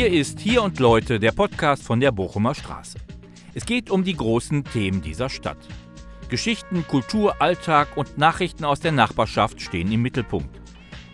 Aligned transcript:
Hier 0.00 0.10
ist 0.10 0.40
Hier 0.40 0.62
und 0.62 0.78
Leute, 0.78 1.20
der 1.20 1.32
Podcast 1.32 1.82
von 1.82 2.00
der 2.00 2.10
Bochumer 2.10 2.54
Straße. 2.54 2.96
Es 3.52 3.66
geht 3.66 3.90
um 3.90 4.02
die 4.02 4.16
großen 4.16 4.64
Themen 4.64 5.02
dieser 5.02 5.28
Stadt. 5.28 5.58
Geschichten, 6.30 6.86
Kultur, 6.88 7.42
Alltag 7.42 7.98
und 7.98 8.16
Nachrichten 8.16 8.64
aus 8.64 8.80
der 8.80 8.92
Nachbarschaft 8.92 9.60
stehen 9.60 9.92
im 9.92 10.00
Mittelpunkt. 10.00 10.58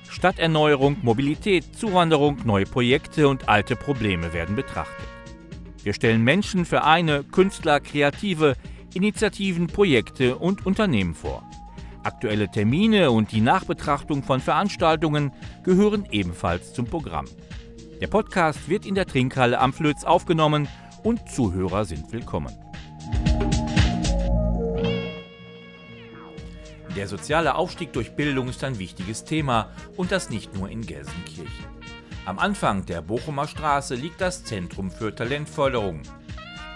Stadterneuerung, 0.09 0.99
Mobilität, 1.03 1.65
Zuwanderung, 1.75 2.39
neue 2.45 2.65
Projekte 2.65 3.27
und 3.27 3.49
alte 3.49 3.75
Probleme 3.75 4.33
werden 4.33 4.55
betrachtet. 4.55 5.09
Wir 5.83 5.93
stellen 5.93 6.23
Menschen, 6.23 6.65
Vereine, 6.65 7.25
Künstler, 7.25 7.81
Kreative, 7.81 8.55
Initiativen, 8.95 9.67
Projekte 9.67 10.37
und 10.37 10.65
Unternehmen 10.65 11.17
vor. 11.17 11.43
Aktuelle 12.05 12.49
Termine 12.49 13.11
und 13.11 13.33
die 13.33 13.41
Nachbetrachtung 13.41 14.23
von 14.23 14.39
Veranstaltungen 14.39 15.33
gehören 15.65 16.07
ebenfalls 16.13 16.73
zum 16.73 16.85
Programm. 16.85 17.27
Der 18.01 18.09
Podcast 18.09 18.69
wird 18.69 18.85
in 18.85 18.95
der 18.95 19.07
Trinkhalle 19.07 19.59
am 19.59 19.73
Flöz 19.73 20.05
aufgenommen 20.05 20.69
und 21.03 21.31
Zuhörer 21.31 21.87
sind 21.87 22.13
willkommen. 22.13 22.55
Der 26.95 27.09
soziale 27.09 27.55
Aufstieg 27.55 27.95
durch 27.95 28.15
Bildung 28.15 28.49
ist 28.49 28.63
ein 28.65 28.79
wichtiges 28.79 29.25
Thema 29.25 29.71
und 29.97 30.13
das 30.13 30.29
nicht 30.29 30.55
nur 30.55 30.69
in 30.69 30.83
Gelsenkirchen. 30.83 31.67
Am 32.27 32.39
Anfang 32.39 32.85
der 32.85 33.01
Bochumer 33.01 33.49
Straße 33.49 33.95
liegt 33.95 34.21
das 34.21 34.45
Zentrum 34.45 34.91
für 34.91 35.15
Talentförderung. 35.15 36.03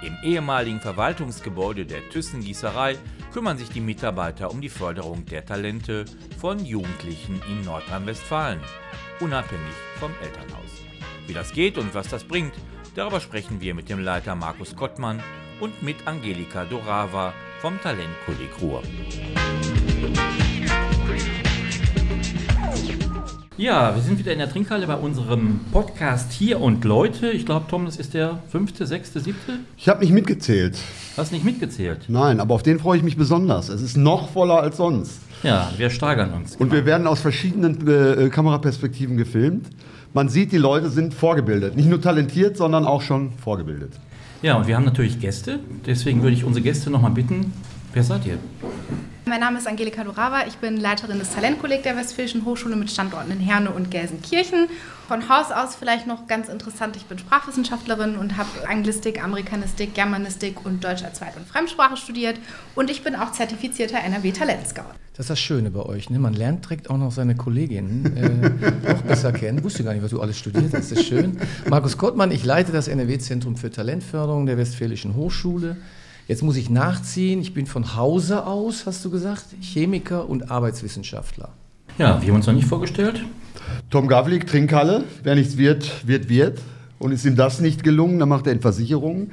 Im 0.03 0.17
ehemaligen 0.23 0.81
Verwaltungsgebäude 0.81 1.85
der 1.85 2.09
Thyssen-Gießerei 2.09 2.97
kümmern 3.31 3.59
sich 3.59 3.69
die 3.69 3.83
Mitarbeiter 3.83 4.51
um 4.51 4.63
die 4.63 4.71
Förderung 4.71 5.27
der 5.27 5.45
Talente 5.45 6.07
von 6.39 6.65
Jugendlichen 6.65 7.43
in 7.51 7.63
Nordrhein-Westfalen, 7.67 8.61
unabhängig 9.21 9.75
vom 9.99 10.13
Elternhaus. 10.23 10.70
Wie 11.31 11.35
das 11.35 11.53
geht 11.53 11.79
und 11.79 11.95
was 11.95 12.09
das 12.09 12.25
bringt, 12.25 12.53
darüber 12.97 13.21
sprechen 13.21 13.61
wir 13.61 13.73
mit 13.73 13.89
dem 13.89 14.01
Leiter 14.01 14.35
Markus 14.35 14.75
Kottmann 14.75 15.23
und 15.61 15.81
mit 15.81 15.95
Angelika 16.05 16.65
Dorava 16.65 17.33
vom 17.61 17.81
Talentkolleg 17.81 18.51
Ruhr. 18.61 18.83
Ja, 23.57 23.95
wir 23.95 24.03
sind 24.03 24.19
wieder 24.19 24.33
in 24.33 24.41
der 24.41 24.51
Trinkhalle 24.51 24.89
bei 24.89 24.97
unserem 24.97 25.61
Podcast 25.71 26.33
Hier 26.33 26.61
und 26.61 26.85
Leute. 26.85 27.31
Ich 27.31 27.47
glaube, 27.47 27.67
Tom, 27.69 27.85
das 27.85 27.99
ist 27.99 28.15
der 28.15 28.43
fünfte, 28.49 28.85
sechste, 28.85 29.21
siebte. 29.21 29.61
Ich 29.77 29.89
habe 29.89 30.01
nicht 30.01 30.13
mitgezählt. 30.13 30.79
Hast 31.17 31.31
nicht 31.31 31.45
mitgezählt? 31.45 32.07
Nein, 32.09 32.41
aber 32.41 32.57
auf 32.57 32.65
den 32.65 32.81
freue 32.81 32.97
ich 32.97 33.05
mich 33.05 33.17
besonders. 33.17 33.69
Es 33.69 33.83
ist 33.83 33.97
noch 33.97 34.31
voller 34.33 34.61
als 34.61 34.79
sonst. 34.79 35.21
Ja, 35.45 35.71
wir 35.77 35.91
steigern 35.91 36.33
uns. 36.33 36.57
Und 36.57 36.73
wir 36.73 36.85
werden 36.87 37.07
aus 37.07 37.21
verschiedenen 37.21 37.87
äh, 37.87 38.31
Kameraperspektiven 38.31 39.17
gefilmt. 39.17 39.69
Man 40.13 40.29
sieht, 40.29 40.51
die 40.51 40.59
Leute 40.59 40.91
sind 40.91 41.15
vorgebildet. 41.15 41.77
Nicht 41.77 41.89
nur 41.89 42.01
talentiert, 42.01 42.57
sondern 42.57 42.85
auch 42.85 43.01
schon 43.01 43.33
vorgebildet. 43.33 43.93
Ja, 44.43 44.57
und 44.57 44.67
wir 44.67 44.75
haben 44.75 44.85
natürlich 44.85 45.21
Gäste. 45.21 45.61
Deswegen 45.87 46.23
würde 46.23 46.35
ich 46.35 46.45
unsere 46.45 46.65
Gäste 46.65 46.91
nochmal 46.91 47.13
bitten. 47.13 47.53
Wer 47.93 48.03
seid 48.03 48.27
ihr? 48.27 48.39
Mein 49.31 49.39
Name 49.39 49.59
ist 49.59 49.69
Angelika 49.69 50.03
Dorava, 50.03 50.49
ich 50.49 50.57
bin 50.57 50.77
Leiterin 50.77 51.21
des 51.21 51.33
Talentkolleg 51.33 51.85
der 51.85 51.97
Westfälischen 51.97 52.45
Hochschule 52.45 52.75
mit 52.75 52.91
Standorten 52.91 53.31
in 53.31 53.39
Herne 53.39 53.71
und 53.71 53.89
Gelsenkirchen. 53.89 54.67
Von 55.07 55.29
Haus 55.29 55.53
aus 55.53 55.77
vielleicht 55.77 56.09
noch 56.09 56.27
ganz 56.27 56.49
interessant, 56.49 56.97
ich 56.97 57.05
bin 57.05 57.17
Sprachwissenschaftlerin 57.17 58.17
und 58.17 58.37
habe 58.37 58.49
Anglistik, 58.69 59.23
Amerikanistik, 59.23 59.95
Germanistik 59.95 60.67
und 60.67 60.83
Deutsch 60.83 61.05
als 61.05 61.19
Zweit- 61.19 61.37
und 61.37 61.47
Fremdsprache 61.47 61.97
studiert 61.97 62.41
und 62.75 62.91
ich 62.91 63.05
bin 63.05 63.15
auch 63.15 63.31
zertifizierter 63.31 64.01
NRW 64.01 64.33
Talentscout. 64.33 64.97
Das 65.13 65.27
ist 65.27 65.31
das 65.31 65.39
Schöne 65.39 65.71
bei 65.71 65.83
euch, 65.83 66.11
ne? 66.11 66.19
man 66.19 66.35
lernt 66.35 66.65
direkt 66.65 66.91
auch 66.91 66.99
noch 66.99 67.13
seine 67.13 67.37
Kolleginnen 67.37 68.17
äh, 68.17 68.93
noch 68.93 69.03
besser 69.03 69.31
kennen. 69.31 69.63
Wusste 69.63 69.85
gar 69.85 69.93
nicht, 69.93 70.03
was 70.03 70.11
du 70.11 70.21
alles 70.21 70.41
studiert 70.41 70.65
hast, 70.65 70.91
das 70.91 70.91
ist 70.91 71.07
schön. 71.07 71.39
Markus 71.69 71.97
Kottmann, 71.97 72.33
ich 72.33 72.45
leite 72.45 72.73
das 72.73 72.89
NRW-Zentrum 72.89 73.57
für 73.57 73.71
Talentförderung 73.71 74.47
der 74.47 74.59
Westfälischen 74.59 75.15
Hochschule. 75.15 75.77
Jetzt 76.31 76.45
muss 76.45 76.55
ich 76.55 76.71
nachziehen. 76.71 77.41
Ich 77.41 77.55
bin 77.55 77.67
von 77.67 77.97
Hause 77.97 78.47
aus, 78.47 78.87
hast 78.87 79.05
du 79.05 79.11
gesagt, 79.11 79.47
Chemiker 79.61 80.29
und 80.29 80.49
Arbeitswissenschaftler. 80.49 81.49
Ja, 81.99 82.23
wir 82.23 82.29
haben 82.29 82.37
uns 82.37 82.47
noch 82.47 82.55
nicht 82.55 82.69
vorgestellt. 82.69 83.25
Tom 83.91 84.07
Gavlik, 84.07 84.47
Trinkhalle. 84.47 85.03
Wer 85.25 85.35
nichts 85.35 85.57
wird, 85.57 86.07
wird, 86.07 86.29
wird. 86.29 86.61
Und 87.01 87.11
ist 87.11 87.25
ihm 87.25 87.35
das 87.35 87.61
nicht 87.61 87.83
gelungen, 87.83 88.21
dann 88.21 88.29
macht 88.29 88.47
er 88.47 88.53
in 88.53 88.61
Versicherungen. 88.61 89.33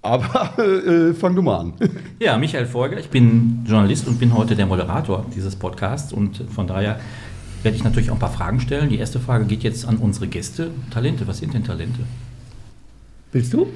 Aber 0.00 0.58
äh, 0.58 1.12
fang 1.12 1.36
du 1.36 1.42
mal 1.42 1.58
an. 1.58 1.74
Ja, 2.18 2.38
Michael 2.38 2.64
Folger, 2.64 2.98
ich 2.98 3.10
bin 3.10 3.66
Journalist 3.68 4.08
und 4.08 4.18
bin 4.18 4.34
heute 4.34 4.56
der 4.56 4.64
Moderator 4.64 5.26
dieses 5.36 5.54
Podcasts. 5.54 6.14
Und 6.14 6.42
von 6.50 6.66
daher 6.66 6.98
werde 7.62 7.76
ich 7.76 7.84
natürlich 7.84 8.08
auch 8.08 8.14
ein 8.14 8.20
paar 8.20 8.32
Fragen 8.32 8.60
stellen. 8.60 8.88
Die 8.88 8.98
erste 8.98 9.20
Frage 9.20 9.44
geht 9.44 9.64
jetzt 9.64 9.86
an 9.86 9.98
unsere 9.98 10.28
Gäste. 10.28 10.70
Talente, 10.90 11.28
was 11.28 11.40
sind 11.40 11.52
denn 11.52 11.64
Talente? 11.64 12.00
Willst 13.32 13.52
du? 13.52 13.66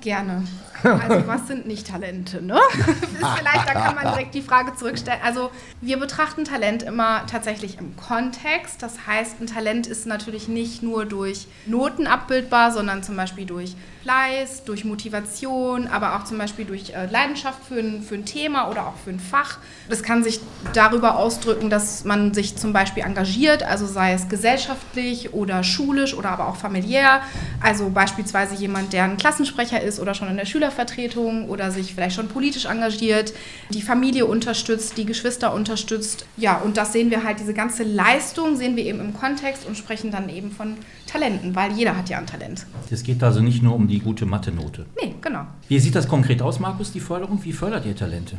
Gerne. 0.00 0.44
Also 0.84 1.26
was 1.26 1.46
sind 1.46 1.66
nicht 1.66 1.86
Talente, 1.86 2.42
ne? 2.42 2.58
Vielleicht, 2.70 3.68
da 3.68 3.72
kann 3.72 3.94
man 3.94 4.04
direkt 4.12 4.34
die 4.34 4.42
Frage 4.42 4.74
zurückstellen. 4.74 5.20
Also 5.24 5.50
wir 5.80 5.98
betrachten 5.98 6.44
Talent 6.44 6.82
immer 6.82 7.26
tatsächlich 7.26 7.78
im 7.78 7.96
Kontext. 7.96 8.82
Das 8.82 9.06
heißt, 9.06 9.40
ein 9.40 9.46
Talent 9.46 9.86
ist 9.86 10.06
natürlich 10.06 10.48
nicht 10.48 10.82
nur 10.82 11.06
durch 11.06 11.46
Noten 11.66 12.06
abbildbar, 12.06 12.70
sondern 12.70 13.02
zum 13.02 13.16
Beispiel 13.16 13.46
durch 13.46 13.74
Fleiß, 14.04 14.64
durch 14.64 14.84
Motivation, 14.84 15.86
aber 15.88 16.16
auch 16.16 16.24
zum 16.24 16.36
Beispiel 16.36 16.66
durch 16.66 16.90
äh, 16.90 17.06
Leidenschaft 17.10 17.64
für 17.66 17.78
ein, 17.78 18.02
für 18.02 18.16
ein 18.16 18.26
Thema 18.26 18.70
oder 18.70 18.86
auch 18.86 18.96
für 19.02 19.08
ein 19.08 19.18
Fach. 19.18 19.56
Das 19.88 20.02
kann 20.02 20.22
sich 20.22 20.40
darüber 20.74 21.16
ausdrücken, 21.16 21.70
dass 21.70 22.04
man 22.04 22.34
sich 22.34 22.54
zum 22.56 22.74
Beispiel 22.74 23.02
engagiert, 23.02 23.62
also 23.62 23.86
sei 23.86 24.12
es 24.12 24.28
gesellschaftlich 24.28 25.32
oder 25.32 25.64
schulisch 25.64 26.12
oder 26.12 26.28
aber 26.28 26.48
auch 26.48 26.56
familiär. 26.56 27.22
Also 27.62 27.88
beispielsweise 27.88 28.54
jemand, 28.56 28.92
der 28.92 29.04
ein 29.04 29.16
Klassensprecher 29.16 29.80
ist 29.80 29.98
oder 29.98 30.12
schon 30.12 30.28
in 30.28 30.36
der 30.36 30.44
Schülervertretung 30.44 31.48
oder 31.48 31.70
sich 31.70 31.94
vielleicht 31.94 32.16
schon 32.16 32.28
politisch 32.28 32.66
engagiert, 32.66 33.32
die 33.70 33.80
Familie 33.80 34.26
unterstützt, 34.26 34.98
die 34.98 35.06
Geschwister 35.06 35.54
unterstützt. 35.54 36.26
Ja, 36.36 36.58
und 36.58 36.76
das 36.76 36.92
sehen 36.92 37.10
wir 37.10 37.24
halt, 37.24 37.40
diese 37.40 37.54
ganze 37.54 37.84
Leistung 37.84 38.56
sehen 38.56 38.76
wir 38.76 38.84
eben 38.84 39.00
im 39.00 39.14
Kontext 39.14 39.64
und 39.64 39.78
sprechen 39.78 40.10
dann 40.10 40.28
eben 40.28 40.50
von 40.50 40.76
Talenten, 41.14 41.54
weil 41.54 41.70
jeder 41.70 41.96
hat 41.96 42.08
ja 42.08 42.18
ein 42.18 42.26
Talent. 42.26 42.66
Es 42.90 43.04
geht 43.04 43.22
also 43.22 43.40
nicht 43.40 43.62
nur 43.62 43.76
um 43.76 43.86
die 43.86 44.00
gute 44.00 44.26
Mathe-Note. 44.26 44.84
Nee, 45.00 45.14
genau. 45.20 45.46
Wie 45.68 45.78
sieht 45.78 45.94
das 45.94 46.08
konkret 46.08 46.42
aus, 46.42 46.58
Markus, 46.58 46.90
die 46.90 46.98
Förderung? 46.98 47.38
Wie 47.44 47.52
fördert 47.52 47.86
ihr 47.86 47.94
Talente? 47.94 48.36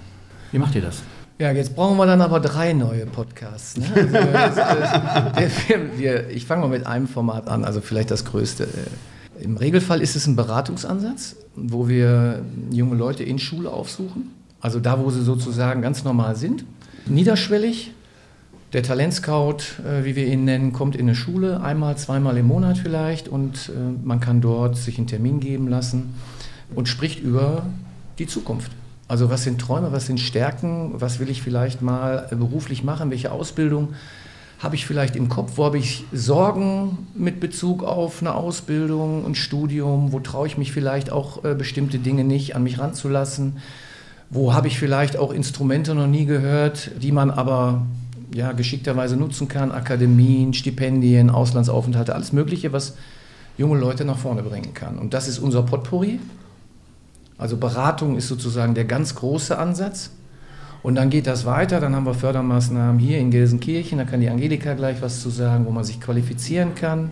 Wie 0.51 0.59
macht 0.59 0.75
ihr 0.75 0.81
das? 0.81 1.01
Ja, 1.39 1.53
jetzt 1.53 1.73
brauchen 1.73 1.95
wir 1.95 2.05
dann 2.05 2.19
aber 2.19 2.41
drei 2.41 2.73
neue 2.73 3.05
Podcasts. 3.05 3.77
Ne? 3.77 3.85
Also 4.33 4.59
jetzt, 5.39 5.69
äh, 5.69 5.79
wir, 5.79 5.97
wir, 5.97 6.29
ich 6.31 6.45
fange 6.45 6.63
mal 6.63 6.67
mit 6.67 6.85
einem 6.85 7.07
Format 7.07 7.47
an, 7.47 7.63
also 7.63 7.79
vielleicht 7.79 8.11
das 8.11 8.25
größte. 8.25 8.67
Im 9.39 9.55
Regelfall 9.55 10.01
ist 10.01 10.17
es 10.17 10.27
ein 10.27 10.35
Beratungsansatz, 10.35 11.37
wo 11.55 11.87
wir 11.87 12.41
junge 12.71 12.97
Leute 12.97 13.23
in 13.23 13.39
Schule 13.39 13.69
aufsuchen, 13.69 14.31
also 14.59 14.81
da, 14.81 14.99
wo 14.99 15.09
sie 15.11 15.23
sozusagen 15.23 15.81
ganz 15.81 16.03
normal 16.03 16.35
sind. 16.35 16.65
Niederschwellig, 17.05 17.93
der 18.75 18.83
Talentscout, 18.83 19.59
äh, 19.85 20.03
wie 20.03 20.17
wir 20.17 20.27
ihn 20.27 20.43
nennen, 20.43 20.73
kommt 20.73 20.97
in 20.97 21.03
eine 21.03 21.15
Schule, 21.15 21.61
einmal, 21.61 21.97
zweimal 21.97 22.37
im 22.37 22.47
Monat 22.47 22.77
vielleicht, 22.77 23.29
und 23.29 23.69
äh, 23.69 24.05
man 24.05 24.19
kann 24.19 24.41
dort 24.41 24.75
sich 24.75 24.97
einen 24.97 25.07
Termin 25.07 25.39
geben 25.39 25.69
lassen 25.69 26.13
und 26.75 26.89
spricht 26.89 27.21
über 27.21 27.65
die 28.19 28.27
Zukunft. 28.27 28.73
Also 29.07 29.29
was 29.29 29.43
sind 29.43 29.61
Träume, 29.61 29.93
was 29.93 30.07
sind 30.07 30.19
Stärken, 30.19 30.91
was 30.95 31.19
will 31.19 31.29
ich 31.29 31.41
vielleicht 31.41 31.81
mal 31.81 32.27
beruflich 32.31 32.83
machen, 32.83 33.11
welche 33.11 33.31
Ausbildung 33.31 33.93
habe 34.59 34.75
ich 34.75 34.85
vielleicht 34.85 35.15
im 35.15 35.29
Kopf, 35.29 35.53
wo 35.55 35.63
habe 35.63 35.77
ich 35.77 36.03
Sorgen 36.11 37.07
mit 37.15 37.39
Bezug 37.39 37.81
auf 37.81 38.19
eine 38.19 38.35
Ausbildung, 38.35 39.25
ein 39.25 39.35
Studium, 39.35 40.11
wo 40.11 40.19
traue 40.19 40.47
ich 40.47 40.57
mich 40.57 40.73
vielleicht 40.73 41.13
auch 41.13 41.45
äh, 41.45 41.55
bestimmte 41.55 41.99
Dinge 41.99 42.25
nicht 42.25 42.57
an 42.57 42.63
mich 42.63 42.77
ranzulassen, 42.77 43.57
wo 44.29 44.53
habe 44.53 44.67
ich 44.67 44.77
vielleicht 44.77 45.15
auch 45.15 45.31
Instrumente 45.31 45.95
noch 45.95 46.07
nie 46.07 46.25
gehört, 46.25 46.91
die 47.01 47.13
man 47.13 47.31
aber 47.31 47.85
ja, 48.33 48.51
geschickterweise 48.51 49.17
nutzen 49.17 49.47
kann, 49.47 49.71
Akademien, 49.71 50.53
Stipendien, 50.53 51.29
Auslandsaufenthalte, 51.29 52.15
alles 52.15 52.33
Mögliche, 52.33 52.73
was 52.73 52.95
junge 53.57 53.79
Leute 53.79 54.05
nach 54.05 54.17
vorne 54.17 54.43
bringen 54.43 54.73
kann. 54.73 54.97
Und 54.97 55.13
das 55.13 55.27
ist 55.27 55.39
unser 55.39 55.63
Potpourri. 55.63 56.19
Also 57.37 57.57
Beratung 57.57 58.17
ist 58.17 58.27
sozusagen 58.27 58.75
der 58.75 58.85
ganz 58.85 59.15
große 59.15 59.57
Ansatz. 59.57 60.11
Und 60.83 60.95
dann 60.95 61.09
geht 61.09 61.25
das 61.25 61.45
weiter, 61.45 61.79
dann 61.79 61.95
haben 61.95 62.05
wir 62.05 62.13
Fördermaßnahmen 62.13 62.99
hier 62.99 63.17
in 63.17 63.31
Gelsenkirchen, 63.31 63.97
da 63.97 64.03
kann 64.03 64.21
die 64.21 64.29
Angelika 64.29 64.75
gleich 64.75 65.01
was 65.01 65.19
zu 65.19 65.31
sagen, 65.31 65.65
wo 65.65 65.71
man 65.71 65.83
sich 65.83 65.99
qualifizieren 65.99 66.75
kann. 66.75 67.09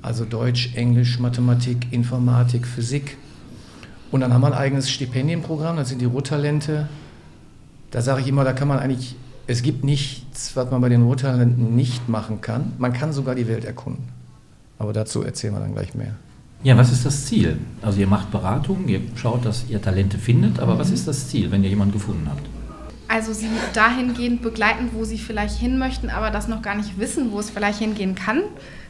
Also 0.00 0.24
Deutsch, 0.24 0.74
Englisch, 0.74 1.18
Mathematik, 1.18 1.92
Informatik, 1.92 2.66
Physik. 2.66 3.18
Und 4.10 4.20
dann 4.20 4.32
haben 4.32 4.40
wir 4.40 4.46
ein 4.46 4.54
eigenes 4.54 4.90
Stipendienprogramm, 4.90 5.76
das 5.76 5.90
sind 5.90 6.00
die 6.00 6.06
Ruhrtalente. 6.06 6.88
Da 7.90 8.00
sage 8.00 8.22
ich 8.22 8.28
immer, 8.28 8.42
da 8.42 8.54
kann 8.54 8.68
man 8.68 8.78
eigentlich, 8.78 9.16
es 9.46 9.62
gibt 9.62 9.84
nichts, 9.84 10.56
was 10.56 10.70
man 10.70 10.80
bei 10.80 10.88
den 10.88 11.02
Ruhrtalenten 11.02 11.76
nicht 11.76 12.08
machen 12.08 12.40
kann. 12.40 12.72
Man 12.78 12.92
kann 12.92 13.12
sogar 13.12 13.34
die 13.34 13.46
Welt 13.46 13.64
erkunden. 13.64 14.08
Aber 14.78 14.92
dazu 14.92 15.22
erzählen 15.22 15.54
wir 15.54 15.60
dann 15.60 15.74
gleich 15.74 15.94
mehr. 15.94 16.14
Ja, 16.62 16.78
was 16.78 16.90
ist 16.90 17.04
das 17.04 17.26
Ziel? 17.26 17.58
Also 17.82 18.00
ihr 18.00 18.06
macht 18.06 18.30
Beratung, 18.30 18.88
ihr 18.88 19.00
schaut, 19.16 19.44
dass 19.44 19.66
ihr 19.68 19.82
Talente 19.82 20.16
findet, 20.16 20.60
aber 20.60 20.78
was 20.78 20.90
ist 20.90 21.06
das 21.06 21.28
Ziel, 21.28 21.50
wenn 21.50 21.62
ihr 21.62 21.68
jemanden 21.68 21.92
gefunden 21.92 22.26
habt? 22.30 22.46
Also 23.06 23.34
sie 23.34 23.48
dahingehend 23.74 24.40
begleiten, 24.40 24.88
wo 24.94 25.04
sie 25.04 25.18
vielleicht 25.18 25.58
hin 25.58 25.78
möchten, 25.78 26.08
aber 26.08 26.30
das 26.30 26.48
noch 26.48 26.62
gar 26.62 26.74
nicht 26.74 26.98
wissen, 26.98 27.32
wo 27.32 27.38
es 27.38 27.50
vielleicht 27.50 27.80
hingehen 27.80 28.14
kann. 28.14 28.40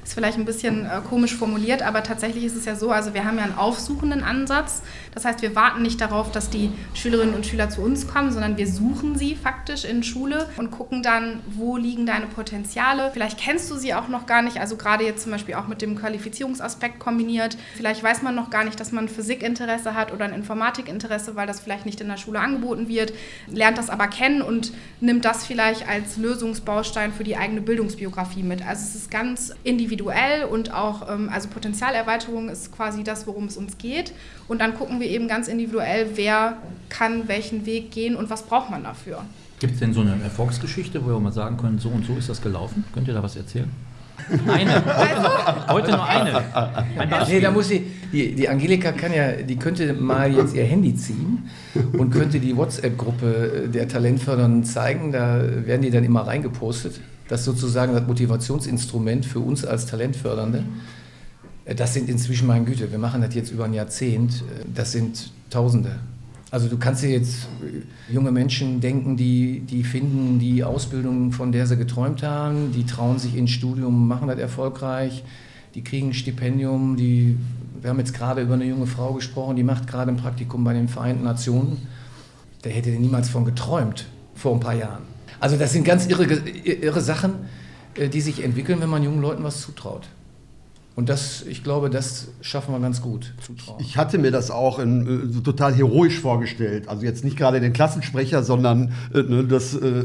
Ist 0.04 0.12
vielleicht 0.12 0.36
ein 0.36 0.44
bisschen 0.44 0.84
äh, 0.84 1.00
komisch 1.08 1.34
formuliert, 1.34 1.80
aber 1.80 2.02
tatsächlich 2.02 2.44
ist 2.44 2.56
es 2.56 2.66
ja 2.66 2.76
so, 2.76 2.90
also 2.90 3.14
wir 3.14 3.24
haben 3.24 3.38
ja 3.38 3.44
einen 3.44 3.56
aufsuchenden 3.56 4.22
Ansatz. 4.22 4.82
Das 5.14 5.24
heißt, 5.24 5.40
wir 5.40 5.56
warten 5.56 5.80
nicht 5.80 5.98
darauf, 5.98 6.30
dass 6.30 6.50
die 6.50 6.70
Schülerinnen 6.92 7.34
und 7.34 7.46
Schüler 7.46 7.70
zu 7.70 7.80
uns 7.80 8.06
kommen, 8.06 8.30
sondern 8.30 8.58
wir 8.58 8.66
suchen 8.66 9.16
sie 9.16 9.34
faktisch 9.34 9.86
in 9.86 10.02
Schule 10.02 10.46
und 10.58 10.70
gucken 10.70 11.02
dann, 11.02 11.40
wo 11.46 11.78
liegen 11.78 12.04
deine 12.04 12.26
Potenziale. 12.26 13.12
Vielleicht 13.14 13.38
kennst 13.38 13.70
du 13.70 13.76
sie 13.76 13.94
auch 13.94 14.08
noch 14.08 14.26
gar 14.26 14.42
nicht, 14.42 14.58
also 14.58 14.76
gerade 14.76 15.04
jetzt 15.04 15.22
zum 15.22 15.32
Beispiel 15.32 15.54
auch 15.54 15.68
mit 15.68 15.80
dem 15.80 15.96
Qualifizierungsaspekt 15.98 16.98
kombiniert. 16.98 17.56
Vielleicht 17.74 18.02
weiß 18.02 18.20
man 18.20 18.34
noch 18.34 18.50
gar 18.50 18.64
nicht, 18.64 18.78
dass 18.78 18.92
man 18.92 19.08
Physikinteresse 19.08 19.94
hat 19.94 20.12
oder 20.12 20.26
ein 20.26 20.34
Informatikinteresse, 20.34 21.34
weil 21.34 21.46
das 21.46 21.60
vielleicht 21.60 21.86
nicht 21.86 22.02
in 22.02 22.08
der 22.08 22.18
Schule 22.18 22.40
angeboten 22.40 22.88
wird, 22.88 23.14
lernt 23.46 23.78
das 23.78 23.88
aber 23.88 24.08
kennen 24.08 24.42
und 24.42 24.74
nimmt 25.00 25.24
das 25.24 25.46
vielleicht 25.46 25.88
als 25.88 26.18
Lösungsbaustein 26.18 27.10
für 27.10 27.24
die 27.24 27.38
eigene 27.38 27.62
Bildungsbiografie 27.62 28.42
mit. 28.42 28.60
Also 28.60 28.82
es 28.82 28.94
ist 28.94 29.10
ganz 29.10 29.54
individuell 29.64 29.93
und 30.02 30.72
auch, 30.72 31.08
ähm, 31.10 31.30
also 31.32 31.48
Potenzialerweiterung 31.48 32.48
ist 32.48 32.74
quasi 32.74 33.04
das, 33.04 33.26
worum 33.26 33.46
es 33.46 33.56
uns 33.56 33.78
geht. 33.78 34.12
Und 34.48 34.60
dann 34.60 34.74
gucken 34.74 35.00
wir 35.00 35.08
eben 35.08 35.28
ganz 35.28 35.48
individuell, 35.48 36.08
wer 36.14 36.58
kann 36.88 37.28
welchen 37.28 37.66
Weg 37.66 37.90
gehen 37.90 38.16
und 38.16 38.30
was 38.30 38.42
braucht 38.42 38.70
man 38.70 38.84
dafür. 38.84 39.22
Gibt 39.60 39.74
es 39.74 39.80
denn 39.80 39.94
so 39.94 40.00
eine 40.00 40.20
Erfolgsgeschichte, 40.22 41.04
wo 41.04 41.08
wir 41.08 41.20
mal 41.20 41.32
sagen 41.32 41.56
können, 41.56 41.78
so 41.78 41.88
und 41.88 42.04
so 42.04 42.16
ist 42.16 42.28
das 42.28 42.42
gelaufen? 42.42 42.84
Könnt 42.92 43.08
ihr 43.08 43.14
da 43.14 43.22
was 43.22 43.36
erzählen? 43.36 43.70
Eine. 44.46 44.84
Heute, 44.84 45.20
nur, 45.20 45.68
heute 45.68 45.90
nur 45.90 46.08
eine. 46.08 46.36
Ein 46.54 47.10
nee, 47.28 47.40
da 47.40 47.50
muss 47.50 47.68
sie, 47.68 47.84
die, 48.12 48.34
die 48.34 48.48
Angelika 48.48 48.92
kann 48.92 49.12
ja, 49.12 49.32
die 49.32 49.56
könnte 49.56 49.92
mal 49.92 50.32
jetzt 50.32 50.54
ihr 50.54 50.64
Handy 50.64 50.94
ziehen 50.94 51.50
und 51.92 52.10
könnte 52.10 52.40
die 52.40 52.56
WhatsApp-Gruppe 52.56 53.68
der 53.72 53.88
Talentfördernden 53.88 54.64
zeigen. 54.64 55.12
Da 55.12 55.40
werden 55.66 55.82
die 55.82 55.90
dann 55.90 56.04
immer 56.04 56.26
reingepostet. 56.26 57.00
Das 57.28 57.44
sozusagen 57.44 57.94
das 57.94 58.06
Motivationsinstrument 58.06 59.24
für 59.24 59.40
uns 59.40 59.64
als 59.64 59.86
Talentfördernde. 59.86 60.64
Das 61.76 61.94
sind 61.94 62.08
inzwischen, 62.08 62.46
meine 62.46 62.64
Güte, 62.64 62.90
wir 62.90 62.98
machen 62.98 63.22
das 63.22 63.34
jetzt 63.34 63.50
über 63.50 63.64
ein 63.64 63.72
Jahrzehnt. 63.72 64.44
Das 64.74 64.92
sind 64.92 65.30
Tausende. 65.50 66.00
Also 66.50 66.68
du 66.68 66.78
kannst 66.78 67.02
dir 67.02 67.10
jetzt 67.10 67.48
äh, 67.62 68.12
junge 68.12 68.30
Menschen 68.30 68.80
denken, 68.80 69.16
die, 69.16 69.60
die 69.60 69.84
finden 69.84 70.38
die 70.38 70.64
Ausbildung, 70.64 71.32
von 71.32 71.52
der 71.52 71.66
sie 71.66 71.76
geträumt 71.76 72.22
haben, 72.22 72.72
die 72.72 72.84
trauen 72.86 73.18
sich 73.18 73.36
ins 73.36 73.50
Studium, 73.50 74.08
machen 74.08 74.28
das 74.28 74.38
erfolgreich, 74.38 75.24
die 75.74 75.82
kriegen 75.82 76.08
ein 76.08 76.14
Stipendium, 76.14 76.96
die, 76.96 77.36
wir 77.80 77.90
haben 77.90 77.98
jetzt 77.98 78.14
gerade 78.14 78.42
über 78.42 78.54
eine 78.54 78.66
junge 78.66 78.86
Frau 78.86 79.14
gesprochen, 79.14 79.56
die 79.56 79.62
macht 79.62 79.86
gerade 79.86 80.10
ein 80.10 80.16
Praktikum 80.16 80.64
bei 80.64 80.72
den 80.74 80.88
Vereinten 80.88 81.24
Nationen. 81.24 81.88
Der 82.62 82.72
hätte 82.72 82.90
niemals 82.90 83.28
von 83.28 83.44
geträumt 83.44 84.06
vor 84.34 84.54
ein 84.54 84.60
paar 84.60 84.74
Jahren. 84.74 85.13
Also 85.40 85.56
das 85.56 85.72
sind 85.72 85.84
ganz 85.84 86.06
irre, 86.06 86.24
irre 86.24 87.00
Sachen, 87.00 87.34
äh, 87.96 88.08
die 88.08 88.20
sich 88.20 88.42
entwickeln, 88.42 88.80
wenn 88.80 88.90
man 88.90 89.02
jungen 89.02 89.20
Leuten 89.20 89.44
was 89.44 89.60
zutraut. 89.60 90.08
Und 90.96 91.08
das, 91.08 91.44
ich 91.48 91.64
glaube, 91.64 91.90
das 91.90 92.28
schaffen 92.40 92.72
wir 92.72 92.78
ganz 92.78 93.02
gut. 93.02 93.34
Zutrauen. 93.40 93.80
Ich 93.80 93.96
hatte 93.96 94.16
mir 94.16 94.30
das 94.30 94.52
auch 94.52 94.78
in, 94.78 95.32
so 95.32 95.40
total 95.40 95.74
heroisch 95.74 96.20
vorgestellt. 96.20 96.88
Also 96.88 97.04
jetzt 97.04 97.24
nicht 97.24 97.36
gerade 97.36 97.60
den 97.60 97.72
Klassensprecher, 97.72 98.44
sondern 98.44 98.92
äh, 99.12 99.22
ne, 99.22 99.44
das 99.44 99.74
äh, 99.74 100.04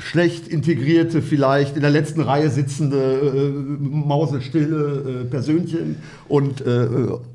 schlecht 0.00 0.48
integrierte, 0.48 1.22
vielleicht 1.22 1.76
in 1.76 1.82
der 1.82 1.90
letzten 1.90 2.22
Reihe 2.22 2.50
sitzende, 2.50 2.96
äh, 2.96 3.50
mausestille 3.78 5.22
äh, 5.22 5.24
Persönchen. 5.26 6.02
Und 6.26 6.62
äh, 6.62 6.88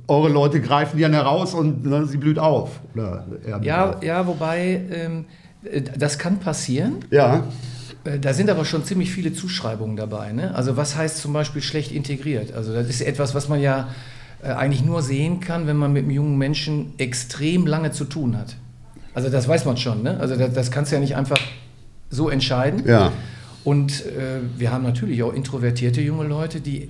eure 0.09 0.29
Leute 0.29 0.59
greifen 0.59 0.97
die 0.97 1.03
dann 1.03 1.13
heraus 1.13 1.53
und 1.53 1.85
ne, 1.85 2.05
sie 2.07 2.17
blüht 2.17 2.39
auf. 2.39 2.81
ja, 3.61 3.95
ja, 4.01 4.27
wobei 4.27 4.81
ähm, 4.91 5.25
das 5.97 6.17
kann 6.17 6.39
passieren. 6.39 6.97
Ja. 7.11 7.47
Äh, 8.03 8.19
da 8.19 8.33
sind 8.33 8.49
aber 8.49 8.65
schon 8.65 8.83
ziemlich 8.83 9.11
viele 9.11 9.33
Zuschreibungen 9.33 9.95
dabei. 9.95 10.31
Ne? 10.31 10.53
Also 10.55 10.77
was 10.77 10.95
heißt 10.95 11.17
zum 11.17 11.33
Beispiel 11.33 11.61
schlecht 11.61 11.91
integriert? 11.91 12.53
Also 12.53 12.73
das 12.73 12.87
ist 12.87 13.01
etwas, 13.01 13.35
was 13.35 13.49
man 13.49 13.61
ja 13.61 13.89
äh, 14.43 14.47
eigentlich 14.47 14.83
nur 14.83 15.01
sehen 15.01 15.39
kann, 15.39 15.67
wenn 15.67 15.77
man 15.77 15.93
mit 15.93 16.03
einem 16.03 16.11
jungen 16.11 16.37
Menschen 16.37 16.93
extrem 16.97 17.67
lange 17.67 17.91
zu 17.91 18.05
tun 18.05 18.37
hat. 18.37 18.55
Also 19.13 19.29
das 19.29 19.47
weiß 19.47 19.65
man 19.65 19.77
schon. 19.77 20.03
Ne? 20.03 20.19
Also 20.19 20.35
das, 20.35 20.53
das 20.53 20.71
kannst 20.71 20.91
du 20.91 20.95
ja 20.95 21.01
nicht 21.01 21.15
einfach 21.15 21.39
so 22.09 22.29
entscheiden. 22.29 22.83
Ja. 22.87 23.11
Und 23.63 24.05
äh, 24.05 24.39
wir 24.57 24.71
haben 24.71 24.83
natürlich 24.83 25.21
auch 25.23 25.33
introvertierte 25.33 26.01
junge 26.01 26.27
Leute, 26.27 26.61
die 26.61 26.83
äh, 26.83 26.89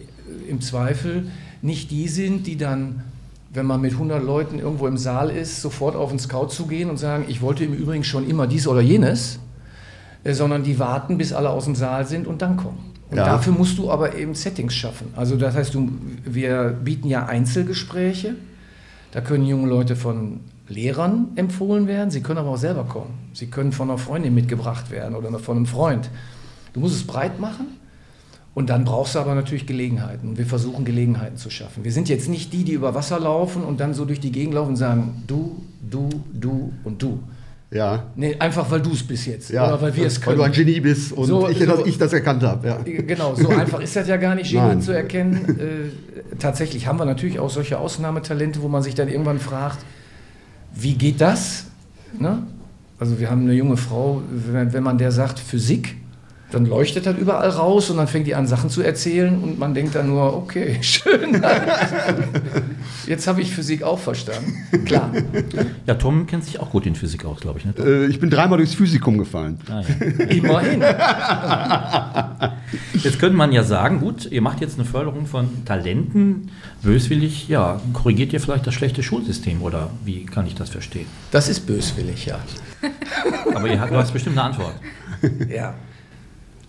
im 0.50 0.62
Zweifel 0.62 1.28
nicht 1.62 1.92
die 1.92 2.08
sind, 2.08 2.48
die 2.48 2.58
dann, 2.58 3.04
wenn 3.54 3.66
man 3.66 3.82
mit 3.82 3.94
100 3.94 4.24
Leuten 4.24 4.60
irgendwo 4.60 4.88
im 4.88 4.98
Saal 4.98 5.30
ist, 5.30 5.62
sofort 5.62 5.96
auf 5.96 6.10
den 6.10 6.20
Scout 6.20 6.48
zu 6.48 6.68
gehen 6.68 6.90
und 6.90 6.98
sagen, 6.98 7.26
ich 7.28 7.42
wollte 7.42 7.66
im 7.66 7.74
Übrigen 7.74 8.04
schon 8.04 8.28
immer 8.28 8.48
dies 8.48 8.68
oder 8.68 8.82
jenes 8.82 9.40
äh, 10.24 10.34
sondern 10.34 10.64
die 10.64 10.78
warten, 10.78 11.18
bis 11.18 11.34
alle 11.34 11.50
aus 11.50 11.66
dem 11.66 11.76
Saal 11.76 12.06
sind 12.06 12.28
und 12.28 12.42
dann 12.42 12.58
kommen. 12.58 12.78
Und 13.10 13.18
ja. 13.18 13.26
dafür 13.26 13.54
musst 13.54 13.78
du 13.78 13.92
aber 13.92 14.16
eben 14.16 14.36
Settings 14.36 14.74
schaffen. 14.74 15.08
Also 15.16 15.36
das 15.36 15.56
heißt, 15.56 15.74
du, 15.74 15.92
wir 16.24 16.78
bieten 16.84 17.08
ja 17.08 17.26
Einzelgespräche. 17.26 18.36
Da 19.12 19.20
können 19.20 19.46
junge 19.46 19.68
Leute 19.68 19.96
von 19.96 20.40
Lehrern 20.70 21.30
empfohlen 21.36 21.88
werden. 21.88 22.12
Sie 22.12 22.22
können 22.22 22.38
aber 22.38 22.50
auch 22.50 22.58
selber 22.58 22.86
kommen. 22.86 23.14
Sie 23.34 23.48
können 23.48 23.74
von 23.74 23.90
einer 23.90 23.98
Freundin 23.98 24.34
mitgebracht 24.34 24.92
werden 24.92 25.16
oder 25.16 25.38
von 25.40 25.58
einem 25.58 25.66
Freund. 25.66 26.10
Du 26.74 26.80
musst 26.80 26.96
es 26.96 27.06
breit 27.06 27.40
machen. 27.40 27.68
Und 28.54 28.70
dann 28.70 28.84
brauchst 28.84 29.16
du 29.16 29.20
aber 29.20 29.34
natürlich 29.34 29.66
Gelegenheiten. 29.66 30.38
Wir 30.38 30.46
versuchen 30.46 30.84
Gelegenheiten 30.84 31.38
zu 31.38 31.50
schaffen. 31.50 31.86
Wir 31.86 31.92
sind 31.94 32.10
jetzt 32.10 32.28
nicht 32.28 32.52
die, 32.52 32.66
die 32.66 32.74
über 32.74 32.94
Wasser 32.94 33.20
laufen 33.20 33.64
und 33.64 33.80
dann 33.80 33.94
so 33.94 34.04
durch 34.04 34.20
die 34.20 34.32
Gegend 34.32 34.54
laufen 34.54 34.72
und 34.72 34.76
sagen, 34.76 35.24
du, 35.26 35.64
du, 35.90 36.10
du 36.34 36.74
und 36.84 37.02
du. 37.02 37.20
Ja. 37.72 38.04
Nee, 38.18 38.36
einfach 38.38 38.70
weil 38.70 38.82
du 38.82 38.92
es 38.92 39.02
bist 39.02 39.28
jetzt. 39.28 39.50
Ja, 39.50 39.70
oder 39.70 39.82
weil 39.82 39.96
wir 39.96 40.06
es 40.06 40.20
können. 40.20 40.38
Weil 40.38 40.52
du 40.52 40.60
ein 40.60 40.66
Genie 40.66 40.82
bist 40.82 41.14
und 41.14 41.26
so, 41.26 41.48
ich, 41.48 41.60
so, 41.60 41.66
das, 41.66 41.86
ich, 41.86 41.98
das, 41.98 42.12
erkannt 42.12 42.44
habe. 42.44 42.68
Ja. 42.68 42.78
Genau, 42.84 43.34
so 43.34 43.48
einfach 43.50 43.80
ist 43.80 43.96
das 43.96 44.10
ja 44.10 44.18
gar 44.18 44.36
nicht, 44.36 44.52
Genie 44.52 44.68
Nein. 44.68 44.82
zu 44.82 44.92
erkennen. 44.92 45.58
Äh, 45.58 46.36
tatsächlich 46.38 46.88
haben 46.88 47.00
wir 47.00 47.06
natürlich 47.06 47.40
auch 47.40 47.50
solche 47.50 47.80
Ausnahmetalente, 47.80 48.62
wo 48.62 48.68
man 48.68 48.84
sich 48.84 48.94
dann 48.94 49.08
irgendwann 49.08 49.40
fragt, 49.40 49.80
wie 50.76 50.96
geht 50.96 51.22
das? 51.22 51.68
Ne? 52.20 52.44
Also 53.00 53.20
wir 53.20 53.32
haben 53.32 53.44
eine 53.44 53.54
junge 53.54 53.78
Frau, 53.78 54.22
wenn, 54.30 54.74
wenn 54.74 54.84
man 54.84 54.98
der 54.98 55.14
sagt 55.14 55.40
Physik, 55.40 55.96
dann 56.52 56.66
leuchtet 56.66 57.06
das 57.06 57.18
überall 57.18 57.50
raus 57.50 57.90
und 57.90 57.98
dann 57.98 58.08
fängt 58.08 58.28
die 58.28 58.36
an, 58.36 58.46
Sachen 58.46 58.70
zu 58.70 58.82
erzählen 58.82 59.42
und 59.42 59.58
man 59.58 59.74
denkt 59.74 59.96
dann 59.96 60.08
nur, 60.08 60.36
okay, 60.36 60.78
schön. 60.82 61.42
Jetzt 63.08 63.28
habe 63.28 63.42
ich 63.42 63.52
Physik 63.52 63.84
auch 63.84 64.00
verstanden. 64.00 64.56
Klar. 64.86 65.12
Ja, 65.88 65.96
Tom 65.96 66.28
kennt 66.28 66.44
sich 66.44 66.60
auch 66.60 66.70
gut 66.70 66.86
in 66.86 66.96
Physik 66.96 67.26
aus, 67.26 67.40
glaube 67.40 67.60
ich. 67.60 67.66
Ne, 67.66 67.74
äh, 67.80 68.06
ich 68.08 68.20
bin 68.20 68.30
dreimal 68.30 68.58
durchs 68.58 68.76
Physikum 68.76 69.18
gefallen. 69.18 69.60
Ah, 69.70 69.82
ja. 69.82 70.26
Immerhin. 70.26 70.84
Jetzt 72.94 73.20
könnte 73.20 73.38
man 73.38 73.52
ja 73.52 73.64
sagen, 73.64 74.00
gut, 74.02 74.30
ihr 74.30 74.42
macht 74.42 74.62
jetzt 74.62 74.76
eine 74.78 74.86
Förderung 74.86 75.26
von 75.26 75.66
Talenten. 75.66 76.52
Böswillig, 76.84 77.48
ja, 77.48 77.80
korrigiert 77.94 78.34
ihr 78.34 78.42
vielleicht 78.42 78.68
das 78.68 78.74
schlechte 78.74 79.04
Schulsystem 79.04 79.62
oder 79.62 79.90
wie 80.06 80.26
kann 80.26 80.46
ich 80.48 80.56
das 80.56 80.70
verstehen? 80.70 81.08
Das 81.32 81.48
ist 81.48 81.62
böswillig, 81.62 82.26
ja. 82.26 82.40
Aber 83.54 83.68
ihr 83.68 83.80
habt, 83.80 83.92
du 83.92 83.98
hast 83.98 84.12
bestimmt 84.12 84.38
eine 84.38 84.48
Antwort. 84.48 84.76
Ja. 85.50 85.76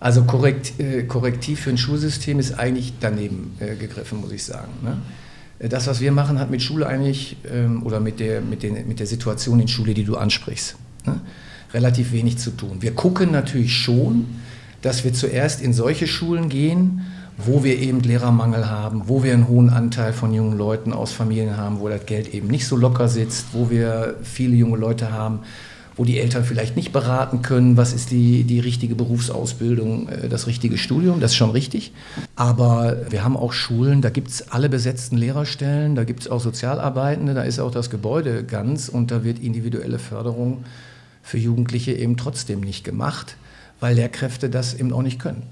Also 0.03 0.23
korrekt, 0.23 0.81
äh, 0.81 1.03
Korrektiv 1.03 1.61
für 1.61 1.69
ein 1.69 1.77
Schulsystem 1.77 2.37
ist 2.37 2.59
eigentlich 2.59 2.95
daneben 2.99 3.55
äh, 3.61 3.77
gegriffen, 3.77 4.19
muss 4.19 4.33
ich 4.33 4.43
sagen. 4.43 4.73
Ne? 4.83 4.97
Äh, 5.59 5.69
das, 5.69 5.87
was 5.87 6.01
wir 6.01 6.11
machen, 6.11 6.39
hat 6.39 6.51
mit 6.51 6.61
Schule 6.61 6.85
eigentlich 6.85 7.37
ähm, 7.49 7.83
oder 7.83 8.01
mit 8.01 8.19
der, 8.19 8.41
mit, 8.41 8.63
den, 8.63 8.85
mit 8.85 8.99
der 8.99 9.07
Situation 9.07 9.61
in 9.61 9.69
Schule, 9.69 9.93
die 9.93 10.03
du 10.03 10.17
ansprichst, 10.17 10.75
ne? 11.05 11.21
relativ 11.73 12.11
wenig 12.11 12.37
zu 12.37 12.51
tun. 12.51 12.81
Wir 12.81 12.93
gucken 12.93 13.31
natürlich 13.31 13.77
schon, 13.77 14.25
dass 14.81 15.05
wir 15.05 15.13
zuerst 15.13 15.61
in 15.61 15.71
solche 15.71 16.05
Schulen 16.05 16.49
gehen, 16.49 17.03
wo 17.37 17.63
wir 17.63 17.79
eben 17.79 18.01
Lehrermangel 18.01 18.69
haben, 18.69 19.03
wo 19.07 19.23
wir 19.23 19.31
einen 19.31 19.47
hohen 19.47 19.69
Anteil 19.69 20.11
von 20.11 20.33
jungen 20.33 20.57
Leuten 20.57 20.91
aus 20.91 21.13
Familien 21.13 21.55
haben, 21.55 21.79
wo 21.79 21.87
das 21.87 22.05
Geld 22.05 22.33
eben 22.33 22.49
nicht 22.49 22.67
so 22.67 22.75
locker 22.75 23.07
sitzt, 23.07 23.53
wo 23.53 23.69
wir 23.69 24.17
viele 24.21 24.57
junge 24.57 24.75
Leute 24.75 25.13
haben, 25.13 25.39
wo 25.95 26.05
die 26.05 26.19
Eltern 26.19 26.43
vielleicht 26.43 26.75
nicht 26.75 26.91
beraten 26.91 27.41
können, 27.41 27.77
was 27.77 27.93
ist 27.93 28.11
die, 28.11 28.43
die 28.43 28.59
richtige 28.59 28.95
Berufsausbildung, 28.95 30.09
äh, 30.09 30.29
das 30.29 30.47
richtige 30.47 30.77
Studium, 30.77 31.19
das 31.19 31.31
ist 31.31 31.37
schon 31.37 31.51
richtig. 31.51 31.93
Aber 32.35 32.97
wir 33.09 33.23
haben 33.23 33.37
auch 33.37 33.53
Schulen, 33.53 34.01
da 34.01 34.09
gibt 34.09 34.29
es 34.29 34.51
alle 34.51 34.69
besetzten 34.69 35.17
Lehrerstellen, 35.17 35.95
da 35.95 36.03
gibt 36.03 36.21
es 36.21 36.27
auch 36.27 36.39
Sozialarbeitende, 36.39 37.33
da 37.33 37.43
ist 37.43 37.59
auch 37.59 37.71
das 37.71 37.89
Gebäude 37.89 38.43
ganz 38.43 38.89
und 38.89 39.11
da 39.11 39.23
wird 39.23 39.39
individuelle 39.39 39.99
Förderung 39.99 40.63
für 41.21 41.37
Jugendliche 41.37 41.93
eben 41.93 42.17
trotzdem 42.17 42.61
nicht 42.61 42.83
gemacht, 42.83 43.37
weil 43.79 43.95
Lehrkräfte 43.95 44.49
das 44.49 44.73
eben 44.73 44.91
auch 44.91 45.03
nicht 45.03 45.19
können. 45.19 45.43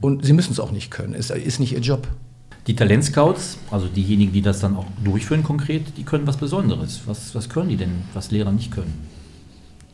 Und 0.00 0.24
sie 0.24 0.32
müssen 0.32 0.52
es 0.52 0.60
auch 0.60 0.72
nicht 0.72 0.90
können, 0.90 1.14
es 1.14 1.30
ist 1.30 1.60
nicht 1.60 1.72
ihr 1.72 1.80
Job. 1.80 2.08
Die 2.66 2.74
Talentscouts, 2.74 3.58
also 3.70 3.88
diejenigen, 3.88 4.32
die 4.32 4.40
das 4.40 4.60
dann 4.60 4.76
auch 4.76 4.86
durchführen 5.04 5.42
konkret, 5.42 5.98
die 5.98 6.02
können 6.02 6.26
was 6.26 6.38
Besonderes. 6.38 7.02
Was, 7.04 7.34
was 7.34 7.48
können 7.50 7.68
die 7.68 7.76
denn, 7.76 8.04
was 8.14 8.30
Lehrer 8.30 8.52
nicht 8.52 8.70
können? 8.70 9.06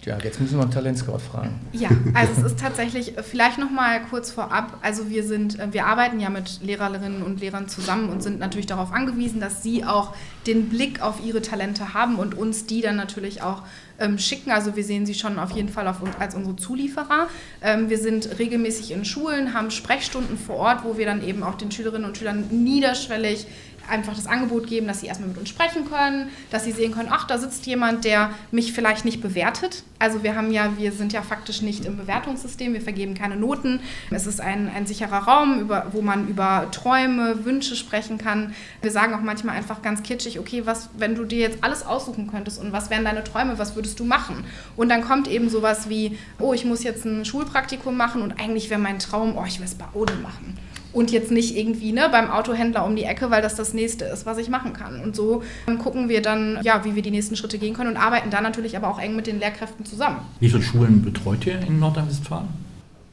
Ja, 0.04 0.16
jetzt 0.22 0.40
müssen 0.40 0.56
wir 0.56 0.62
einen 0.62 0.70
Talentscout 0.70 1.18
fragen. 1.18 1.60
Ja, 1.72 1.90
also 2.14 2.32
es 2.38 2.52
ist 2.52 2.58
tatsächlich, 2.58 3.18
äh, 3.18 3.22
vielleicht 3.22 3.58
noch 3.58 3.70
mal 3.70 4.00
kurz 4.08 4.30
vorab, 4.30 4.78
also 4.80 5.10
wir 5.10 5.24
sind, 5.24 5.58
äh, 5.58 5.72
wir 5.72 5.86
arbeiten 5.86 6.20
ja 6.20 6.30
mit 6.30 6.60
Lehrerinnen 6.62 7.22
und 7.22 7.40
Lehrern 7.40 7.68
zusammen 7.68 8.08
und 8.08 8.22
sind 8.22 8.38
natürlich 8.38 8.66
darauf 8.66 8.92
angewiesen, 8.92 9.40
dass 9.40 9.62
sie 9.62 9.84
auch 9.84 10.14
den 10.46 10.70
Blick 10.70 11.02
auf 11.02 11.22
ihre 11.22 11.42
Talente 11.42 11.92
haben 11.92 12.16
und 12.16 12.34
uns 12.34 12.64
die 12.64 12.80
dann 12.80 12.96
natürlich 12.96 13.42
auch 13.42 13.62
ähm, 13.98 14.18
schicken. 14.18 14.50
Also 14.50 14.74
wir 14.74 14.84
sehen 14.84 15.04
sie 15.04 15.14
schon 15.14 15.38
auf 15.38 15.50
jeden 15.50 15.68
Fall 15.68 15.86
auf 15.86 15.96
als 16.18 16.34
unsere 16.34 16.56
Zulieferer. 16.56 17.28
Ähm, 17.60 17.90
wir 17.90 17.98
sind 17.98 18.38
regelmäßig 18.38 18.92
in 18.92 19.04
Schulen, 19.04 19.52
haben 19.52 19.70
Sprechstunden 19.70 20.38
vor 20.38 20.56
Ort, 20.56 20.84
wo 20.84 20.96
wir 20.96 21.04
dann 21.04 21.22
eben 21.22 21.42
auch 21.42 21.56
den 21.56 21.70
Schülerinnen 21.70 22.08
und 22.08 22.16
Schülern 22.16 22.46
niederschwellig 22.50 23.46
einfach 23.90 24.14
das 24.14 24.26
Angebot 24.26 24.66
geben, 24.66 24.86
dass 24.86 25.00
sie 25.00 25.06
erstmal 25.06 25.28
mit 25.28 25.38
uns 25.38 25.48
sprechen 25.48 25.88
können, 25.90 26.30
dass 26.50 26.64
sie 26.64 26.72
sehen 26.72 26.92
können, 26.92 27.08
ach, 27.10 27.26
da 27.26 27.38
sitzt 27.38 27.66
jemand, 27.66 28.04
der 28.04 28.30
mich 28.50 28.72
vielleicht 28.72 29.04
nicht 29.04 29.20
bewertet. 29.20 29.82
Also 29.98 30.22
wir 30.22 30.34
haben 30.34 30.50
ja, 30.50 30.78
wir 30.78 30.92
sind 30.92 31.12
ja 31.12 31.22
faktisch 31.22 31.60
nicht 31.60 31.84
im 31.84 31.96
Bewertungssystem, 31.96 32.72
wir 32.72 32.80
vergeben 32.80 33.14
keine 33.14 33.36
Noten. 33.36 33.80
Es 34.10 34.26
ist 34.26 34.40
ein, 34.40 34.70
ein 34.74 34.86
sicherer 34.86 35.18
Raum, 35.18 35.60
über, 35.60 35.88
wo 35.92 36.00
man 36.00 36.28
über 36.28 36.68
Träume, 36.70 37.44
Wünsche 37.44 37.76
sprechen 37.76 38.16
kann. 38.16 38.54
Wir 38.80 38.90
sagen 38.90 39.12
auch 39.14 39.20
manchmal 39.20 39.56
einfach 39.56 39.82
ganz 39.82 40.02
kitschig, 40.02 40.38
okay, 40.38 40.62
was, 40.64 40.88
wenn 40.96 41.14
du 41.14 41.24
dir 41.24 41.40
jetzt 41.40 41.62
alles 41.62 41.84
aussuchen 41.84 42.30
könntest 42.30 42.60
und 42.60 42.72
was 42.72 42.88
wären 42.88 43.04
deine 43.04 43.24
Träume, 43.24 43.58
was 43.58 43.76
würdest 43.76 44.00
du 44.00 44.04
machen? 44.04 44.44
Und 44.76 44.88
dann 44.88 45.02
kommt 45.02 45.28
eben 45.28 45.50
sowas 45.50 45.88
wie, 45.88 46.16
oh, 46.38 46.54
ich 46.54 46.64
muss 46.64 46.82
jetzt 46.82 47.04
ein 47.04 47.24
Schulpraktikum 47.24 47.96
machen 47.96 48.22
und 48.22 48.40
eigentlich 48.40 48.70
wäre 48.70 48.80
mein 48.80 48.98
Traum, 48.98 49.36
oh, 49.36 49.44
ich 49.46 49.58
will 49.58 49.66
es 49.66 49.74
bei 49.74 49.86
Ode 49.92 50.14
machen 50.14 50.56
und 50.92 51.10
jetzt 51.10 51.30
nicht 51.30 51.56
irgendwie 51.56 51.92
ne, 51.92 52.08
beim 52.10 52.30
Autohändler 52.30 52.84
um 52.84 52.96
die 52.96 53.04
Ecke, 53.04 53.30
weil 53.30 53.42
das 53.42 53.54
das 53.54 53.74
nächste 53.74 54.04
ist, 54.06 54.26
was 54.26 54.38
ich 54.38 54.48
machen 54.48 54.72
kann. 54.72 55.00
Und 55.00 55.14
so 55.14 55.42
gucken 55.82 56.08
wir 56.08 56.22
dann, 56.22 56.58
ja, 56.62 56.84
wie 56.84 56.94
wir 56.94 57.02
die 57.02 57.10
nächsten 57.10 57.36
Schritte 57.36 57.58
gehen 57.58 57.74
können 57.74 57.90
und 57.90 57.96
arbeiten 57.96 58.30
dann 58.30 58.42
natürlich 58.42 58.76
aber 58.76 58.88
auch 58.88 58.98
eng 58.98 59.16
mit 59.16 59.26
den 59.26 59.38
Lehrkräften 59.38 59.84
zusammen. 59.84 60.18
Wie 60.40 60.48
viele 60.48 60.62
Schulen 60.62 61.02
betreut 61.02 61.46
ihr 61.46 61.60
in 61.60 61.78
Nordrhein-Westfalen? 61.78 62.48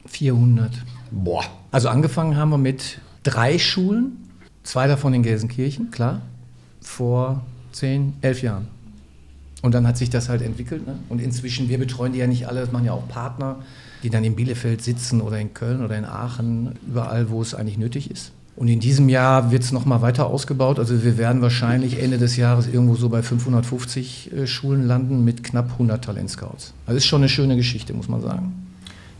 400. 0.06 0.72
Boah. 1.10 1.44
Also 1.70 1.88
angefangen 1.88 2.36
haben 2.36 2.50
wir 2.50 2.58
mit 2.58 2.98
drei 3.22 3.58
Schulen, 3.58 4.28
zwei 4.62 4.86
davon 4.86 5.14
in 5.14 5.22
Gelsenkirchen, 5.22 5.90
klar, 5.90 6.22
vor 6.80 7.44
zehn, 7.72 8.14
elf 8.22 8.42
Jahren. 8.42 8.68
Und 9.62 9.74
dann 9.74 9.86
hat 9.86 9.96
sich 9.96 10.08
das 10.10 10.28
halt 10.28 10.42
entwickelt. 10.42 10.86
Ne? 10.86 10.98
Und 11.08 11.20
inzwischen, 11.20 11.68
wir 11.68 11.78
betreuen 11.78 12.12
die 12.12 12.20
ja 12.20 12.26
nicht 12.26 12.46
alle, 12.46 12.60
das 12.60 12.72
machen 12.72 12.84
ja 12.86 12.92
auch 12.92 13.08
Partner 13.08 13.56
die 14.02 14.10
dann 14.10 14.24
in 14.24 14.36
Bielefeld 14.36 14.82
sitzen 14.82 15.20
oder 15.20 15.38
in 15.38 15.54
Köln 15.54 15.84
oder 15.84 15.96
in 15.96 16.04
Aachen, 16.04 16.76
überall, 16.86 17.30
wo 17.30 17.42
es 17.42 17.54
eigentlich 17.54 17.78
nötig 17.78 18.10
ist. 18.10 18.32
Und 18.58 18.66
in 18.66 18.80
diesem 18.80 19.08
Jahr 19.08 19.52
wird 19.52 19.62
es 19.62 19.70
nochmal 19.70 20.02
weiter 20.02 20.26
ausgebaut. 20.26 20.80
Also 20.80 21.04
wir 21.04 21.16
werden 21.16 21.42
wahrscheinlich 21.42 22.02
Ende 22.02 22.18
des 22.18 22.36
Jahres 22.36 22.66
irgendwo 22.66 22.96
so 22.96 23.08
bei 23.08 23.22
550 23.22 24.32
äh, 24.32 24.46
Schulen 24.48 24.84
landen 24.84 25.22
mit 25.22 25.44
knapp 25.44 25.72
100 25.72 26.04
Talentscouts. 26.04 26.74
Also 26.84 26.96
ist 26.96 27.06
schon 27.06 27.20
eine 27.20 27.28
schöne 27.28 27.54
Geschichte, 27.54 27.94
muss 27.94 28.08
man 28.08 28.20
sagen. 28.20 28.52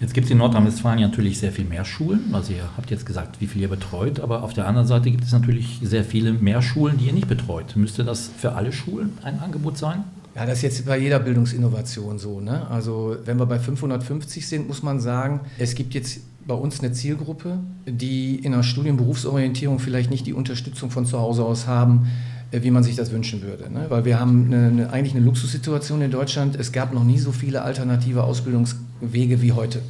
Jetzt 0.00 0.12
gibt 0.14 0.24
es 0.24 0.30
in 0.32 0.38
Nordrhein-Westfalen 0.38 1.00
natürlich 1.00 1.38
sehr 1.38 1.52
viel 1.52 1.66
mehr 1.66 1.84
Schulen. 1.84 2.32
Also 2.32 2.52
ihr 2.52 2.64
habt 2.76 2.90
jetzt 2.90 3.06
gesagt, 3.06 3.40
wie 3.40 3.46
viel 3.46 3.62
ihr 3.62 3.68
betreut, 3.68 4.18
aber 4.18 4.42
auf 4.42 4.54
der 4.54 4.66
anderen 4.66 4.88
Seite 4.88 5.10
gibt 5.10 5.22
es 5.22 5.32
natürlich 5.32 5.78
sehr 5.82 6.04
viele 6.04 6.32
mehr 6.32 6.60
Schulen, 6.60 6.98
die 6.98 7.06
ihr 7.06 7.12
nicht 7.12 7.28
betreut. 7.28 7.76
Müsste 7.76 8.04
das 8.04 8.30
für 8.36 8.54
alle 8.54 8.72
Schulen 8.72 9.18
ein 9.22 9.38
Angebot 9.38 9.78
sein? 9.78 10.02
Ja, 10.38 10.46
das 10.46 10.58
ist 10.58 10.62
jetzt 10.62 10.86
bei 10.86 10.96
jeder 10.96 11.18
Bildungsinnovation 11.18 12.20
so. 12.20 12.40
Ne? 12.40 12.70
Also 12.70 13.16
wenn 13.24 13.40
wir 13.40 13.46
bei 13.46 13.58
550 13.58 14.46
sind, 14.46 14.68
muss 14.68 14.84
man 14.84 15.00
sagen, 15.00 15.40
es 15.58 15.74
gibt 15.74 15.94
jetzt 15.94 16.20
bei 16.46 16.54
uns 16.54 16.78
eine 16.78 16.92
Zielgruppe, 16.92 17.58
die 17.86 18.36
in 18.36 18.52
der 18.52 18.62
Studienberufsorientierung 18.62 19.80
vielleicht 19.80 20.10
nicht 20.12 20.28
die 20.28 20.34
Unterstützung 20.34 20.92
von 20.92 21.06
zu 21.06 21.18
Hause 21.18 21.44
aus 21.44 21.66
haben, 21.66 22.08
äh, 22.52 22.62
wie 22.62 22.70
man 22.70 22.84
sich 22.84 22.94
das 22.94 23.10
wünschen 23.10 23.42
würde. 23.42 23.68
Ne? 23.68 23.86
Weil 23.88 24.04
wir 24.04 24.20
haben 24.20 24.46
eine, 24.46 24.68
eine, 24.68 24.92
eigentlich 24.92 25.16
eine 25.16 25.24
Luxussituation 25.24 26.02
in 26.02 26.12
Deutschland. 26.12 26.54
Es 26.54 26.70
gab 26.70 26.94
noch 26.94 27.02
nie 27.02 27.18
so 27.18 27.32
viele 27.32 27.62
alternative 27.62 28.22
Ausbildungswege 28.22 29.42
wie 29.42 29.50
heute. 29.50 29.82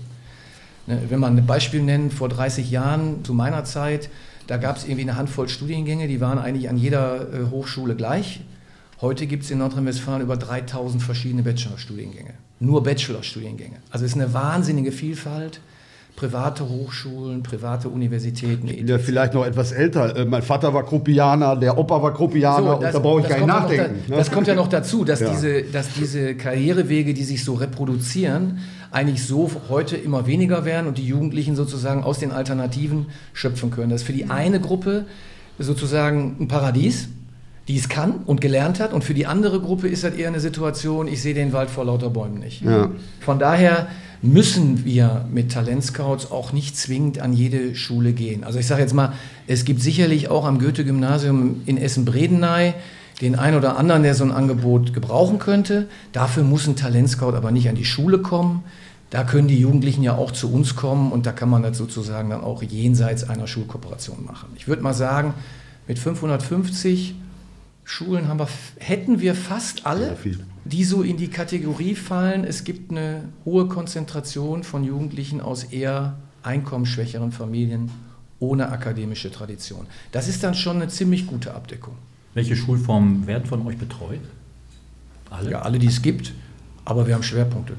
Ne? 0.87 0.99
Wenn 1.11 1.21
man 1.21 1.37
ein 1.37 1.45
Beispiel 1.45 1.83
nennt, 1.83 2.15
vor 2.15 2.31
30 2.31 2.71
Jahren 2.71 3.23
zu 3.23 3.35
meiner 3.35 3.65
Zeit, 3.65 4.09
da 4.47 4.57
gab 4.57 4.79
es 4.79 4.85
irgendwie 4.85 5.03
eine 5.03 5.17
Handvoll 5.19 5.51
Studiengänge, 5.51 6.09
die 6.09 6.23
waren 6.23 6.39
eigentlich 6.39 6.71
an 6.71 6.79
jeder 6.79 7.35
äh, 7.35 7.51
Hochschule 7.51 7.97
gleich. 7.97 8.41
Heute 9.01 9.29
gibt 9.29 9.45
es 9.45 9.51
in 9.53 9.59
Nordrhein-Westfalen 9.59 10.23
über 10.23 10.37
3000 10.37 11.01
verschiedene 11.01 11.45
Bachelorstudiengänge. 11.45 12.35
Nur 12.59 12.83
Bachelorstudiengänge. 12.83 13.77
Also 13.91 14.05
es 14.05 14.13
ist 14.13 14.21
eine 14.21 14.35
wahnsinnige 14.35 14.91
Vielfalt. 14.91 15.61
Private 16.17 16.69
Hochschulen, 16.69 17.45
private 17.45 17.89
Universitäten. 17.89 18.85
Der 18.85 18.99
vielleicht 18.99 19.35
noch 19.35 19.47
etwas 19.47 19.71
älter. 19.71 20.17
Äh, 20.17 20.25
mein 20.25 20.43
Vater 20.43 20.75
war 20.75 20.85
Kruppianer, 20.85 21.55
der 21.55 21.79
Opa 21.79 22.03
war 22.03 22.13
Kruppianer 22.13 22.71
so, 22.71 22.77
und 22.77 22.83
da 22.93 22.99
brauche 22.99 23.21
ich 23.21 23.29
gar 23.29 23.37
nicht 23.37 23.47
nachdenken. 23.47 24.01
Da, 24.09 24.15
ne? 24.15 24.19
Das 24.19 24.33
kommt 24.33 24.49
ja 24.49 24.57
noch 24.57 24.67
dazu, 24.67 25.05
dass, 25.05 25.21
ja. 25.21 25.31
diese, 25.31 25.63
dass 25.63 25.93
diese 25.95 26.35
Karrierewege, 26.35 27.15
die 27.15 27.23
sich 27.23 27.45
so 27.45 27.55
reproduzieren, 27.55 28.59
eigentlich 28.91 29.25
so 29.25 29.49
heute 29.69 29.97
immer 29.97 30.27
weniger 30.27 30.65
werden 30.65 30.89
und 30.89 30.99
die 30.99 31.07
Jugendlichen 31.07 31.55
sozusagen 31.55 32.03
aus 32.03 32.19
den 32.19 32.33
Alternativen 32.33 33.07
schöpfen 33.33 33.71
können. 33.71 33.91
Das 33.91 34.01
ist 34.01 34.07
für 34.09 34.13
die 34.13 34.29
eine 34.29 34.59
Gruppe 34.59 35.05
sozusagen 35.61 36.35
ein 36.41 36.49
Paradies 36.49 37.11
die 37.69 37.77
es 37.77 37.89
kann 37.89 38.23
und 38.25 38.41
gelernt 38.41 38.81
hat. 38.81 38.93
Und 38.93 39.05
für 39.05 39.15
die 39.15 39.27
andere 39.27 39.61
Gruppe 39.61 39.89
ist 39.89 40.03
das 40.03 40.15
eher 40.15 40.29
eine 40.29 40.41
Situation, 40.41 41.07
ich 41.07 41.23
sehe 41.23 41.35
den 41.35 41.53
Wald 41.53 41.69
vor 41.69 41.85
lauter 41.85 42.11
Bäumen 42.11 42.39
nicht. 42.39 42.63
Ja. 42.63 42.91
Von 43.21 43.39
daher 43.39 43.89
müssen 44.23 44.85
wir 44.85 45.27
mit 45.31 45.53
Talentscouts 45.53 46.31
auch 46.33 46.53
nicht 46.53 46.77
zwingend 46.77 47.21
an 47.21 47.33
jede 47.33 47.75
Schule 47.75 48.13
gehen. 48.13 48.43
Also 48.43 48.59
ich 48.59 48.67
sage 48.67 48.81
jetzt 48.81 48.95
mal, 48.95 49.13
es 49.47 49.65
gibt 49.65 49.81
sicherlich 49.83 50.29
auch 50.29 50.45
am 50.45 50.59
Goethe-Gymnasium 50.59 51.63
in 51.67 51.77
Essen-Bredeney 51.77 52.75
den 53.21 53.35
einen 53.35 53.57
oder 53.57 53.77
anderen, 53.77 54.03
der 54.03 54.15
so 54.15 54.25
ein 54.25 54.33
Angebot 54.33 54.95
gebrauchen 54.95 55.39
könnte. 55.39 55.89
Dafür 56.13 56.45
muss 56.45 56.67
ein 56.67 56.77
Talentscout 56.77 57.35
aber 57.35 57.51
nicht 57.51 57.69
an 57.69 57.75
die 57.75 57.85
Schule 57.85 58.19
kommen. 58.19 58.65
Da 59.11 59.25
können 59.25 59.49
die 59.49 59.59
Jugendlichen 59.59 60.03
ja 60.03 60.17
auch 60.17 60.31
zu 60.31 60.53
uns 60.53 60.77
kommen 60.77 61.13
und 61.13 61.27
da 61.27 61.33
kann 61.33 61.49
man 61.49 61.63
das 61.63 61.77
sozusagen 61.77 62.31
dann 62.31 62.43
auch 62.43 62.63
jenseits 62.63 63.29
einer 63.29 63.47
Schulkooperation 63.47 64.25
machen. 64.25 64.51
Ich 64.57 64.69
würde 64.69 64.83
mal 64.83 64.95
sagen, 64.95 65.35
mit 65.87 65.99
550 65.99 67.15
Schulen 67.89 68.29
haben 68.29 68.39
wir, 68.39 68.49
hätten 68.81 69.21
wir 69.21 69.35
fast 69.35 69.87
alle, 69.87 70.15
die 70.67 70.85
so 70.85 71.03
in 71.03 71.17
die 71.17 71.29
Kategorie 71.29 71.95
fallen. 71.95 72.45
Es 72.45 72.65
gibt 72.65 72.91
eine 72.91 73.23
hohe 73.47 73.67
Konzentration 73.67 74.63
von 74.63 74.85
Jugendlichen 74.85 75.41
aus 75.41 75.65
eher 75.65 76.19
einkommensschwächeren 76.43 77.33
Familien 77.33 77.91
ohne 78.41 78.69
akademische 78.69 79.33
Tradition. 79.33 79.87
Das 80.13 80.29
ist 80.29 80.45
dann 80.45 80.55
schon 80.55 80.77
eine 80.77 80.89
ziemlich 80.89 81.27
gute 81.27 81.55
Abdeckung. 81.55 81.95
Welche 82.35 82.57
Schulformen 82.57 83.27
werden 83.27 83.47
von 83.47 83.67
euch 83.67 83.79
betreut? 83.79 84.21
Alle? 85.31 85.51
Ja, 85.53 85.63
alle, 85.63 85.79
die 85.79 85.87
es 85.87 86.03
gibt, 86.03 86.35
aber 86.85 87.07
wir 87.07 87.15
haben 87.15 87.23
Schwerpunkte. 87.23 87.73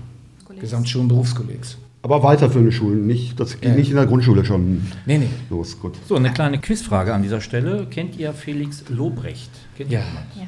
Gesamtschulen, 0.60 1.08
Berufskollegs. 1.08 1.78
Aber 2.02 2.24
weiterführende 2.24 2.72
Schulen, 2.72 3.06
nicht, 3.06 3.40
das 3.40 3.60
geht 3.60 3.72
ja. 3.72 3.76
nicht 3.76 3.90
in 3.90 3.98
der 3.98 4.06
Grundschule 4.06 4.46
schon 4.46 4.88
nee, 5.06 5.18
nee. 5.18 5.30
los. 5.50 5.80
Gut. 5.80 5.96
So, 6.08 6.16
eine 6.16 6.32
kleine 6.32 6.60
Quizfrage 6.60 7.14
an 7.14 7.24
dieser 7.24 7.42
Stelle. 7.42 7.88
Kennt 7.90 8.18
ihr 8.18 8.32
Felix 8.34 8.86
Lobrecht? 8.88 9.50
Kennt 9.76 9.92
ja. 9.92 10.00
ja. 10.00 10.48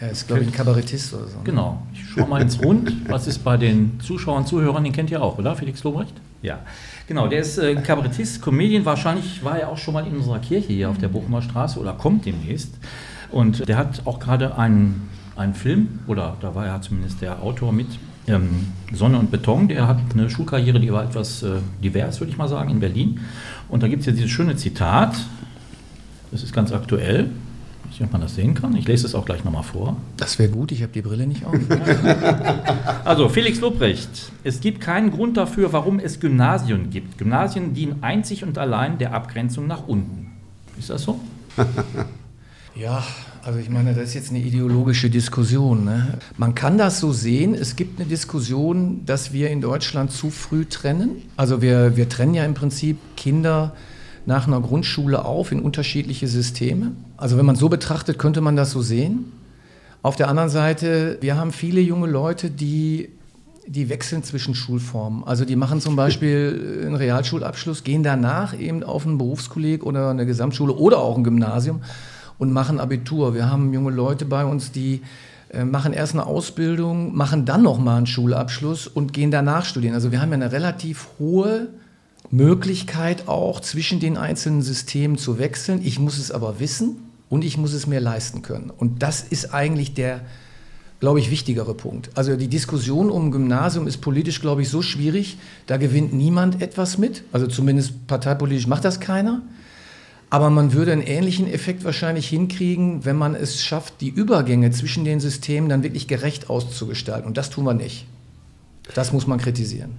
Er 0.00 0.10
ist, 0.10 0.26
glaube 0.26 0.42
ich, 0.42 0.48
ein 0.48 0.52
Kabarettist 0.52 1.14
oder 1.14 1.28
so. 1.28 1.38
Ne? 1.38 1.44
Genau. 1.44 1.82
Ich 1.92 2.02
schaue 2.08 2.26
mal 2.26 2.40
ins 2.40 2.60
Rund. 2.64 3.08
Was 3.08 3.26
ist 3.26 3.44
bei 3.44 3.56
den 3.56 4.00
Zuschauern, 4.00 4.46
Zuhörern? 4.46 4.82
Den 4.82 4.92
kennt 4.92 5.10
ihr 5.10 5.22
auch, 5.22 5.38
oder? 5.38 5.54
Felix 5.54 5.84
Lobrecht? 5.84 6.14
Ja. 6.40 6.60
Genau, 7.06 7.28
der 7.28 7.40
ist 7.40 7.58
äh, 7.58 7.76
Kabarettist, 7.76 8.42
Comedian. 8.42 8.84
Wahrscheinlich 8.84 9.44
war 9.44 9.60
er 9.60 9.68
auch 9.68 9.78
schon 9.78 9.94
mal 9.94 10.06
in 10.06 10.16
unserer 10.16 10.40
Kirche 10.40 10.72
hier 10.72 10.90
auf 10.90 10.98
der 10.98 11.08
Bochumer 11.08 11.42
Straße 11.42 11.78
oder 11.78 11.92
kommt 11.92 12.24
demnächst. 12.24 12.74
Und 13.30 13.68
der 13.68 13.76
hat 13.76 14.02
auch 14.04 14.18
gerade 14.18 14.58
einen, 14.58 15.08
einen 15.36 15.54
Film, 15.54 16.00
oder 16.06 16.36
da 16.40 16.54
war 16.54 16.66
er 16.66 16.82
zumindest 16.82 17.20
der 17.22 17.42
Autor 17.42 17.72
mit, 17.72 17.86
ähm, 18.32 18.66
Sonne 18.92 19.18
und 19.18 19.30
Beton, 19.30 19.68
der 19.68 19.86
hat 19.86 19.98
eine 20.12 20.28
Schulkarriere, 20.28 20.80
die 20.80 20.92
war 20.92 21.04
etwas 21.04 21.42
äh, 21.42 21.56
divers, 21.82 22.20
würde 22.20 22.30
ich 22.30 22.38
mal 22.38 22.48
sagen, 22.48 22.70
in 22.70 22.80
Berlin. 22.80 23.20
Und 23.68 23.82
da 23.82 23.88
gibt 23.88 24.00
es 24.00 24.06
ja 24.06 24.12
dieses 24.12 24.30
schöne 24.30 24.56
Zitat, 24.56 25.14
das 26.30 26.42
ist 26.42 26.52
ganz 26.52 26.72
aktuell. 26.72 27.30
Ich 27.84 27.96
weiß 27.96 28.00
nicht, 28.00 28.06
ob 28.06 28.12
man 28.12 28.22
das 28.22 28.34
sehen 28.34 28.54
kann. 28.54 28.74
Ich 28.74 28.88
lese 28.88 29.06
es 29.06 29.14
auch 29.14 29.26
gleich 29.26 29.44
nochmal 29.44 29.64
vor. 29.64 29.96
Das 30.16 30.38
wäre 30.38 30.48
gut, 30.48 30.72
ich 30.72 30.82
habe 30.82 30.92
die 30.92 31.02
Brille 31.02 31.26
nicht 31.26 31.44
auf. 31.44 31.54
also, 33.04 33.28
Felix 33.28 33.60
Lobrecht. 33.60 34.32
Es 34.42 34.60
gibt 34.60 34.80
keinen 34.80 35.10
Grund 35.10 35.36
dafür, 35.36 35.74
warum 35.74 35.98
es 35.98 36.18
Gymnasien 36.18 36.88
gibt. 36.88 37.18
Gymnasien 37.18 37.74
dienen 37.74 38.02
einzig 38.02 38.44
und 38.44 38.56
allein 38.56 38.96
der 38.96 39.12
Abgrenzung 39.12 39.66
nach 39.66 39.86
unten. 39.86 40.32
Ist 40.78 40.88
das 40.88 41.02
so? 41.02 41.20
ja, 42.74 43.02
also 43.44 43.58
ich 43.58 43.68
meine, 43.68 43.92
das 43.92 44.04
ist 44.04 44.14
jetzt 44.14 44.30
eine 44.30 44.38
ideologische 44.38 45.10
Diskussion. 45.10 45.84
Ne? 45.84 46.18
Man 46.36 46.54
kann 46.54 46.78
das 46.78 47.00
so 47.00 47.12
sehen. 47.12 47.54
Es 47.54 47.74
gibt 47.74 47.98
eine 47.98 48.08
Diskussion, 48.08 49.04
dass 49.04 49.32
wir 49.32 49.50
in 49.50 49.60
Deutschland 49.60 50.12
zu 50.12 50.30
früh 50.30 50.64
trennen. 50.64 51.22
Also 51.36 51.60
wir, 51.60 51.96
wir 51.96 52.08
trennen 52.08 52.34
ja 52.34 52.44
im 52.44 52.54
Prinzip 52.54 52.98
Kinder 53.16 53.74
nach 54.26 54.46
einer 54.46 54.60
Grundschule 54.60 55.24
auf 55.24 55.50
in 55.50 55.58
unterschiedliche 55.58 56.28
Systeme. 56.28 56.92
Also 57.16 57.36
wenn 57.36 57.44
man 57.44 57.56
so 57.56 57.68
betrachtet, 57.68 58.18
könnte 58.18 58.40
man 58.40 58.54
das 58.54 58.70
so 58.70 58.80
sehen. 58.80 59.32
Auf 60.02 60.14
der 60.14 60.28
anderen 60.28 60.48
Seite, 60.48 61.18
wir 61.20 61.36
haben 61.36 61.50
viele 61.50 61.80
junge 61.80 62.06
Leute, 62.06 62.48
die, 62.48 63.08
die 63.66 63.88
wechseln 63.88 64.22
zwischen 64.22 64.54
Schulformen. 64.54 65.24
Also 65.24 65.44
die 65.44 65.56
machen 65.56 65.80
zum 65.80 65.96
Beispiel 65.96 66.82
einen 66.86 66.94
Realschulabschluss, 66.94 67.82
gehen 67.82 68.04
danach 68.04 68.56
eben 68.56 68.84
auf 68.84 69.04
einen 69.04 69.18
Berufskolleg 69.18 69.84
oder 69.84 70.10
eine 70.10 70.26
Gesamtschule 70.26 70.72
oder 70.74 70.98
auch 70.98 71.16
ein 71.16 71.24
Gymnasium 71.24 71.80
und 72.42 72.52
machen 72.52 72.80
Abitur. 72.80 73.34
Wir 73.34 73.48
haben 73.48 73.72
junge 73.72 73.92
Leute 73.92 74.24
bei 74.24 74.44
uns, 74.44 74.72
die 74.72 75.02
äh, 75.50 75.64
machen 75.64 75.92
erst 75.92 76.14
eine 76.14 76.26
Ausbildung, 76.26 77.14
machen 77.14 77.44
dann 77.44 77.62
nochmal 77.62 77.98
einen 77.98 78.08
Schulabschluss 78.08 78.88
und 78.88 79.12
gehen 79.12 79.30
danach 79.30 79.64
studieren. 79.64 79.94
Also 79.94 80.10
wir 80.10 80.20
haben 80.20 80.30
ja 80.30 80.34
eine 80.34 80.50
relativ 80.50 81.06
hohe 81.20 81.68
Möglichkeit 82.32 83.28
auch 83.28 83.60
zwischen 83.60 84.00
den 84.00 84.16
einzelnen 84.16 84.60
Systemen 84.60 85.18
zu 85.18 85.38
wechseln. 85.38 85.82
Ich 85.84 86.00
muss 86.00 86.18
es 86.18 86.32
aber 86.32 86.58
wissen 86.58 86.96
und 87.28 87.44
ich 87.44 87.58
muss 87.58 87.74
es 87.74 87.86
mir 87.86 88.00
leisten 88.00 88.42
können. 88.42 88.70
Und 88.76 89.04
das 89.04 89.22
ist 89.22 89.54
eigentlich 89.54 89.94
der, 89.94 90.22
glaube 90.98 91.20
ich, 91.20 91.30
wichtigere 91.30 91.74
Punkt. 91.74 92.10
Also 92.16 92.34
die 92.34 92.48
Diskussion 92.48 93.08
um 93.08 93.30
Gymnasium 93.30 93.86
ist 93.86 93.98
politisch, 93.98 94.40
glaube 94.40 94.62
ich, 94.62 94.68
so 94.68 94.82
schwierig, 94.82 95.38
da 95.68 95.76
gewinnt 95.76 96.12
niemand 96.12 96.60
etwas 96.60 96.98
mit. 96.98 97.22
Also 97.30 97.46
zumindest 97.46 98.08
parteipolitisch 98.08 98.66
macht 98.66 98.84
das 98.84 98.98
keiner. 98.98 99.42
Aber 100.32 100.48
man 100.48 100.72
würde 100.72 100.92
einen 100.92 101.02
ähnlichen 101.02 101.46
Effekt 101.46 101.84
wahrscheinlich 101.84 102.26
hinkriegen, 102.26 103.04
wenn 103.04 103.16
man 103.16 103.34
es 103.34 103.60
schafft, 103.60 104.00
die 104.00 104.08
Übergänge 104.08 104.70
zwischen 104.70 105.04
den 105.04 105.20
Systemen 105.20 105.68
dann 105.68 105.82
wirklich 105.82 106.08
gerecht 106.08 106.48
auszugestalten. 106.48 107.26
Und 107.26 107.36
das 107.36 107.50
tun 107.50 107.66
wir 107.66 107.74
nicht. 107.74 108.06
Das 108.94 109.12
muss 109.12 109.26
man 109.26 109.38
kritisieren. 109.38 109.90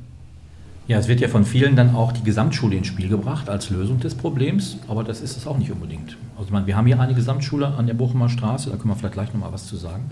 Ja, 0.88 0.98
es 0.98 1.08
wird 1.08 1.20
ja 1.20 1.28
von 1.28 1.46
vielen 1.46 1.76
dann 1.76 1.96
auch 1.96 2.14
die 2.14 2.24
Gesamtschule 2.24 2.76
ins 2.76 2.88
Spiel 2.88 3.10
gebracht 3.10 3.48
als 3.48 3.70
Lösung 3.70 4.00
des 4.00 4.16
Problems, 4.16 4.78
aber 4.88 5.04
das 5.04 5.22
ist 5.22 5.38
es 5.38 5.46
auch 5.46 5.60
nicht 5.60 5.72
unbedingt. 5.72 6.18
Also 6.36 6.52
man, 6.52 6.66
wir 6.66 6.76
haben 6.76 6.88
hier 6.88 7.00
eine 7.00 7.14
Gesamtschule 7.14 7.68
an 7.68 7.86
der 7.86 7.94
Bochumer 7.94 8.28
Straße, 8.28 8.72
da 8.72 8.78
können 8.78 8.90
wir 8.90 8.96
vielleicht 8.96 9.14
gleich 9.14 9.34
nochmal 9.34 9.54
was 9.54 9.68
zu 9.68 9.76
sagen. 9.76 10.10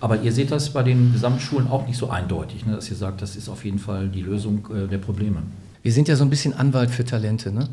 Aber 0.00 0.20
ihr 0.20 0.32
seht 0.32 0.50
das 0.50 0.68
bei 0.68 0.82
den 0.82 1.14
Gesamtschulen 1.14 1.66
auch 1.68 1.86
nicht 1.86 1.96
so 1.96 2.10
eindeutig, 2.10 2.66
ne, 2.66 2.74
dass 2.74 2.90
ihr 2.90 2.96
sagt, 2.96 3.22
das 3.22 3.36
ist 3.36 3.48
auf 3.48 3.64
jeden 3.64 3.78
Fall 3.78 4.08
die 4.08 4.20
Lösung 4.20 4.68
äh, 4.70 4.86
der 4.86 4.98
Probleme. 4.98 5.38
Wir 5.82 5.92
sind 5.92 6.08
ja 6.08 6.16
so 6.16 6.24
ein 6.24 6.30
bisschen 6.30 6.52
Anwalt 6.52 6.90
für 6.90 7.06
Talente. 7.06 7.50
Ne? 7.52 7.70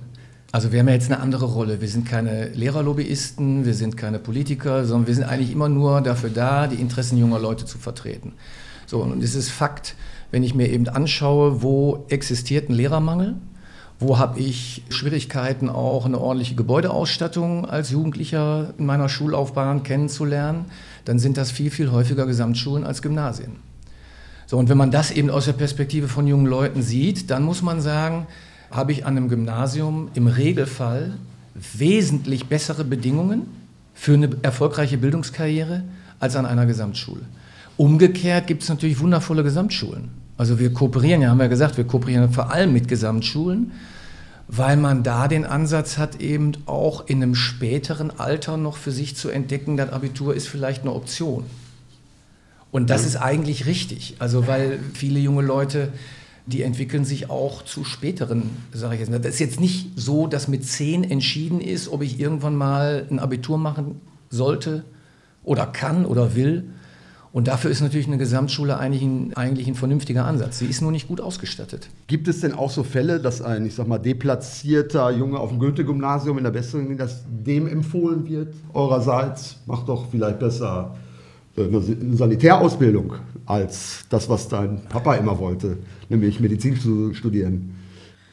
Also 0.54 0.72
wir 0.72 0.82
haben 0.82 0.88
ja 0.88 0.94
jetzt 0.94 1.12
eine 1.12 1.20
andere 1.20 1.46
Rolle. 1.46 1.82
Wir 1.82 1.88
sind 1.88 2.08
keine 2.08 2.50
Lehrerlobbyisten, 2.50 3.66
wir 3.66 3.74
sind 3.74 3.98
keine 3.98 4.20
Politiker, 4.20 4.86
sondern 4.86 5.08
wir 5.08 5.16
sind 5.16 5.24
eigentlich 5.24 5.52
immer 5.52 5.68
nur 5.68 6.00
dafür 6.02 6.30
da, 6.30 6.68
die 6.68 6.76
Interessen 6.76 7.18
junger 7.18 7.40
Leute 7.40 7.66
zu 7.66 7.80
vertreten. 7.80 8.34
So, 8.86 9.00
und 9.00 9.24
es 9.24 9.34
ist 9.34 9.50
Fakt, 9.50 9.96
wenn 10.30 10.44
ich 10.44 10.54
mir 10.54 10.70
eben 10.70 10.88
anschaue, 10.88 11.64
wo 11.64 12.06
existiert 12.10 12.70
ein 12.70 12.74
Lehrermangel, 12.74 13.34
wo 13.98 14.20
habe 14.20 14.40
ich 14.40 14.84
Schwierigkeiten, 14.90 15.70
auch 15.70 16.06
eine 16.06 16.20
ordentliche 16.20 16.54
Gebäudeausstattung 16.54 17.66
als 17.66 17.90
Jugendlicher 17.90 18.76
in 18.78 18.86
meiner 18.86 19.10
Schullaufbahn 19.10 19.82
kennenzulernen, 19.82 20.66
dann 21.04 21.18
sind 21.18 21.38
das 21.38 21.50
viel, 21.50 21.72
viel 21.72 21.92
häufiger 21.92 22.28
Gesamtschulen 22.28 22.84
als 22.84 23.02
Gymnasien. 23.02 23.56
So, 24.46 24.60
und 24.60 24.70
wenn 24.70 24.78
man 24.78 24.92
das 24.92 25.10
eben 25.10 25.32
aus 25.32 25.46
der 25.46 25.54
Perspektive 25.54 26.08
von 26.08 26.28
jungen 26.28 26.46
Leuten 26.46 26.84
sieht, 26.84 27.32
dann 27.32 27.42
muss 27.42 27.64
man 27.64 27.82
sagen, 27.82 28.28
habe 28.74 28.92
ich 28.92 29.06
an 29.06 29.16
einem 29.16 29.30
Gymnasium 29.30 30.10
im 30.16 30.28
Regelfall 30.28 31.14
wesentlich 31.54 32.48
bessere 32.48 32.84
Bedingungen 32.84 33.44
für 33.94 34.14
eine 34.16 34.30
erfolgreiche 34.42 34.98
Bildungskarriere 34.98 35.84
als 36.20 36.36
an 36.36 36.46
einer 36.46 36.66
Gesamtschule. 36.66 37.22
Umgekehrt 37.78 38.48
gibt 38.48 38.64
es 38.64 38.70
natürlich 38.70 39.00
wundervolle 39.00 39.44
Gesamtschulen. 39.44 40.10
Also 40.38 40.60
wir 40.60 40.74
kooperieren, 40.74 41.22
ja, 41.22 41.30
haben 41.30 41.38
wir 41.38 41.46
ja 41.46 41.50
gesagt, 41.50 41.78
wir 41.78 41.84
kooperieren 41.84 42.32
vor 42.34 42.52
allem 42.52 42.74
mit 42.74 42.88
Gesamtschulen, 42.88 43.72
weil 44.48 44.78
man 44.78 45.04
da 45.04 45.28
den 45.28 45.46
Ansatz 45.46 45.98
hat, 45.98 46.20
eben 46.22 46.54
auch 46.66 47.08
in 47.08 47.22
einem 47.22 47.36
späteren 47.36 48.12
Alter 48.20 48.58
noch 48.58 48.78
für 48.78 48.92
sich 48.92 49.16
zu 49.16 49.30
entdecken, 49.30 49.78
das 49.78 49.92
Abitur 49.92 50.34
ist 50.34 50.48
vielleicht 50.48 50.82
eine 50.82 50.94
Option. 50.94 51.46
Und 52.72 52.90
das 52.90 53.06
ist 53.06 53.18
eigentlich 53.18 53.68
richtig, 53.68 54.16
also 54.18 54.48
weil 54.48 54.80
viele 54.96 55.20
junge 55.20 55.44
Leute, 55.44 55.90
die 56.46 56.64
entwickeln 56.64 57.06
sich 57.06 57.30
auch 57.30 57.64
zu 57.64 57.84
späteren, 57.84 58.50
sage 58.74 58.96
ich 58.96 59.00
jetzt. 59.02 59.12
Das 59.14 59.34
ist 59.34 59.40
jetzt 59.40 59.60
nicht 59.60 59.92
so, 59.96 60.28
dass 60.28 60.48
mit 60.48 60.66
zehn 60.66 61.04
entschieden 61.04 61.62
ist, 61.62 61.88
ob 61.88 62.02
ich 62.02 62.20
irgendwann 62.20 62.56
mal 62.56 63.06
ein 63.10 63.20
Abitur 63.20 63.58
machen 63.58 64.02
sollte 64.30 64.84
oder 65.44 65.66
kann 65.66 66.06
oder 66.06 66.36
will, 66.36 66.66
und 67.34 67.48
dafür 67.48 67.72
ist 67.72 67.82
natürlich 67.82 68.06
eine 68.06 68.20
Gesamtschule 68.20 68.78
eigentlich 68.78 69.02
ein, 69.02 69.34
eigentlich 69.34 69.68
ein 69.68 69.74
vernünftiger 69.74 70.26
Ansatz. 70.26 70.60
Sie 70.60 70.68
ist 70.68 70.82
nur 70.82 70.92
nicht 70.92 71.08
gut 71.08 71.20
ausgestattet. 71.20 71.90
Gibt 72.06 72.28
es 72.28 72.42
denn 72.42 72.54
auch 72.54 72.70
so 72.70 72.84
Fälle, 72.84 73.20
dass 73.20 73.42
ein, 73.42 73.66
ich 73.66 73.74
sag 73.74 73.88
mal, 73.88 73.98
deplatzierter 73.98 75.10
Junge 75.10 75.40
auf 75.40 75.50
dem 75.50 75.58
Goethe-Gymnasium 75.58 76.38
in 76.38 76.44
der 76.44 76.52
besseren, 76.52 76.96
dass 76.96 77.24
dem 77.28 77.68
empfohlen 77.68 78.30
wird, 78.30 78.54
eurerseits, 78.72 79.58
macht 79.66 79.90
doch 79.90 80.12
vielleicht 80.12 80.38
besser 80.38 80.96
eine 81.58 82.16
Sanitärausbildung 82.16 83.14
als 83.46 84.06
das, 84.10 84.30
was 84.30 84.48
dein 84.48 84.82
Papa 84.90 85.16
immer 85.16 85.38
wollte, 85.40 85.78
nämlich 86.10 86.40
Medizin 86.40 86.80
zu 86.80 87.14
studieren? 87.14 87.76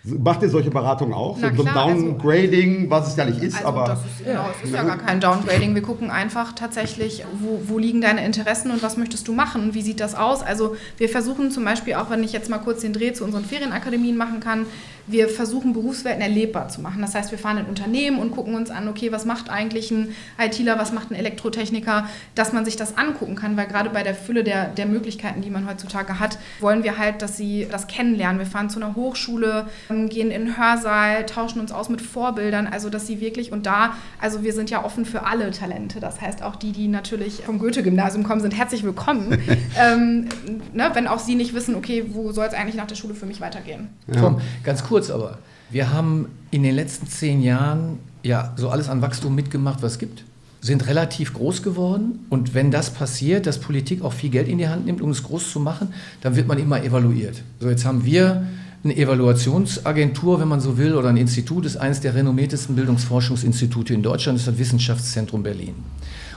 Macht 0.02 0.40
ihr 0.42 0.48
solche 0.48 0.70
Beratungen 0.70 1.12
auch? 1.12 1.36
Na 1.38 1.54
so, 1.54 1.62
klar, 1.62 1.88
ein 1.88 2.16
Downgrading, 2.16 2.76
also, 2.76 2.90
was 2.90 3.08
es 3.08 3.16
ja 3.16 3.26
nicht 3.26 3.42
ist, 3.42 3.56
also 3.56 3.68
aber. 3.68 3.84
Das 3.84 3.98
ist, 3.98 4.24
genau, 4.24 4.46
es 4.56 4.66
ist 4.66 4.74
ja 4.74 4.82
gar 4.82 4.96
kein 4.96 5.20
Downgrading. 5.20 5.74
Wir 5.74 5.82
gucken 5.82 6.10
einfach 6.10 6.54
tatsächlich, 6.54 7.22
wo, 7.38 7.60
wo, 7.66 7.78
liegen 7.78 8.00
deine 8.00 8.24
Interessen 8.24 8.70
und 8.70 8.82
was 8.82 8.96
möchtest 8.96 9.28
du 9.28 9.34
machen 9.34 9.74
wie 9.74 9.82
sieht 9.82 10.00
das 10.00 10.14
aus. 10.14 10.42
Also 10.42 10.74
wir 10.96 11.10
versuchen 11.10 11.50
zum 11.50 11.66
Beispiel 11.66 11.94
auch, 11.94 12.08
wenn 12.08 12.24
ich 12.24 12.32
jetzt 12.32 12.48
mal 12.48 12.58
kurz 12.58 12.80
den 12.80 12.94
Dreh 12.94 13.12
zu 13.12 13.24
unseren 13.24 13.44
Ferienakademien 13.44 14.16
machen 14.16 14.40
kann, 14.40 14.64
wir 15.06 15.28
versuchen 15.28 15.72
Berufswelten 15.72 16.22
erlebbar 16.22 16.68
zu 16.68 16.80
machen. 16.80 17.00
Das 17.00 17.14
heißt, 17.14 17.30
wir 17.30 17.38
fahren 17.38 17.58
in 17.58 17.66
Unternehmen 17.66 18.18
und 18.18 18.30
gucken 18.30 18.54
uns 18.54 18.70
an, 18.70 18.88
okay, 18.88 19.12
was 19.12 19.24
macht 19.24 19.50
eigentlich 19.50 19.90
ein 19.90 20.14
ITler, 20.38 20.78
was 20.78 20.92
macht 20.92 21.10
ein 21.10 21.14
Elektrotechniker, 21.14 22.06
dass 22.34 22.52
man 22.52 22.64
sich 22.64 22.76
das 22.76 22.96
angucken 22.96 23.36
kann, 23.36 23.56
weil 23.56 23.66
gerade 23.66 23.90
bei 23.90 24.02
der 24.02 24.14
Fülle 24.14 24.44
der, 24.44 24.66
der 24.66 24.86
Möglichkeiten, 24.86 25.42
die 25.42 25.50
man 25.50 25.68
heutzutage 25.68 26.20
hat, 26.20 26.38
wollen 26.60 26.84
wir 26.84 26.98
halt, 26.98 27.22
dass 27.22 27.36
sie 27.36 27.66
das 27.70 27.86
kennenlernen. 27.86 28.38
Wir 28.38 28.46
fahren 28.46 28.70
zu 28.70 28.80
einer 28.80 28.94
Hochschule, 28.94 29.66
gehen 29.88 30.30
in 30.30 30.46
den 30.46 30.58
Hörsaal, 30.58 31.26
tauschen 31.26 31.60
uns 31.60 31.72
aus 31.72 31.88
mit 31.88 32.00
Vorbildern, 32.00 32.66
also 32.66 32.90
dass 32.90 33.06
sie 33.06 33.20
wirklich 33.20 33.52
und 33.52 33.66
da, 33.66 33.94
also 34.20 34.42
wir 34.42 34.52
sind 34.52 34.70
ja 34.70 34.84
offen 34.84 35.04
für 35.04 35.24
alle 35.24 35.50
Talente. 35.50 36.00
Das 36.00 36.20
heißt, 36.20 36.42
auch 36.42 36.56
die, 36.56 36.72
die 36.72 36.88
natürlich 36.88 37.42
vom 37.44 37.58
Goethe-Gymnasium 37.58 38.24
kommen, 38.24 38.40
sind 38.40 38.56
herzlich 38.56 38.82
willkommen. 38.82 39.38
ähm, 39.80 40.28
ne, 40.72 40.90
wenn 40.94 41.06
auch 41.06 41.18
sie 41.18 41.34
nicht 41.34 41.54
wissen, 41.54 41.74
okay, 41.74 42.04
wo 42.10 42.32
soll 42.32 42.46
es 42.46 42.54
eigentlich 42.54 42.76
nach 42.76 42.86
der 42.86 42.96
Schule 42.96 43.14
für 43.14 43.26
mich 43.26 43.40
weitergehen. 43.40 43.88
Ja. 44.06 44.20
Tom, 44.20 44.40
ganz 44.64 44.84
kurz 44.84 44.99
kurz 45.00 45.10
aber. 45.10 45.38
Wir 45.70 45.92
haben 45.92 46.26
in 46.50 46.62
den 46.62 46.74
letzten 46.74 47.06
zehn 47.06 47.42
Jahren 47.42 47.98
ja 48.22 48.52
so 48.56 48.68
alles 48.68 48.88
an 48.88 49.00
Wachstum 49.00 49.34
mitgemacht, 49.34 49.82
was 49.82 49.92
es 49.92 49.98
gibt, 49.98 50.24
sind 50.60 50.86
relativ 50.88 51.32
groß 51.32 51.62
geworden. 51.62 52.26
Und 52.28 52.52
wenn 52.52 52.70
das 52.70 52.90
passiert, 52.90 53.46
dass 53.46 53.58
Politik 53.58 54.02
auch 54.02 54.12
viel 54.12 54.28
Geld 54.28 54.46
in 54.46 54.58
die 54.58 54.68
Hand 54.68 54.84
nimmt, 54.84 55.00
um 55.00 55.10
es 55.10 55.22
groß 55.22 55.52
zu 55.52 55.60
machen, 55.60 55.94
dann 56.20 56.36
wird 56.36 56.46
man 56.46 56.58
immer 56.58 56.82
evaluiert. 56.82 57.42
So, 57.60 57.70
jetzt 57.70 57.86
haben 57.86 58.04
wir 58.04 58.46
eine 58.84 58.94
Evaluationsagentur, 58.94 60.38
wenn 60.38 60.48
man 60.48 60.60
so 60.60 60.76
will, 60.76 60.94
oder 60.94 61.08
ein 61.08 61.16
Institut, 61.16 61.64
ist 61.64 61.78
eines 61.78 62.00
der 62.00 62.14
renommiertesten 62.14 62.76
Bildungsforschungsinstitute 62.76 63.94
in 63.94 64.02
Deutschland, 64.02 64.38
ist 64.38 64.48
das 64.48 64.58
Wissenschaftszentrum 64.58 65.42
Berlin. 65.42 65.76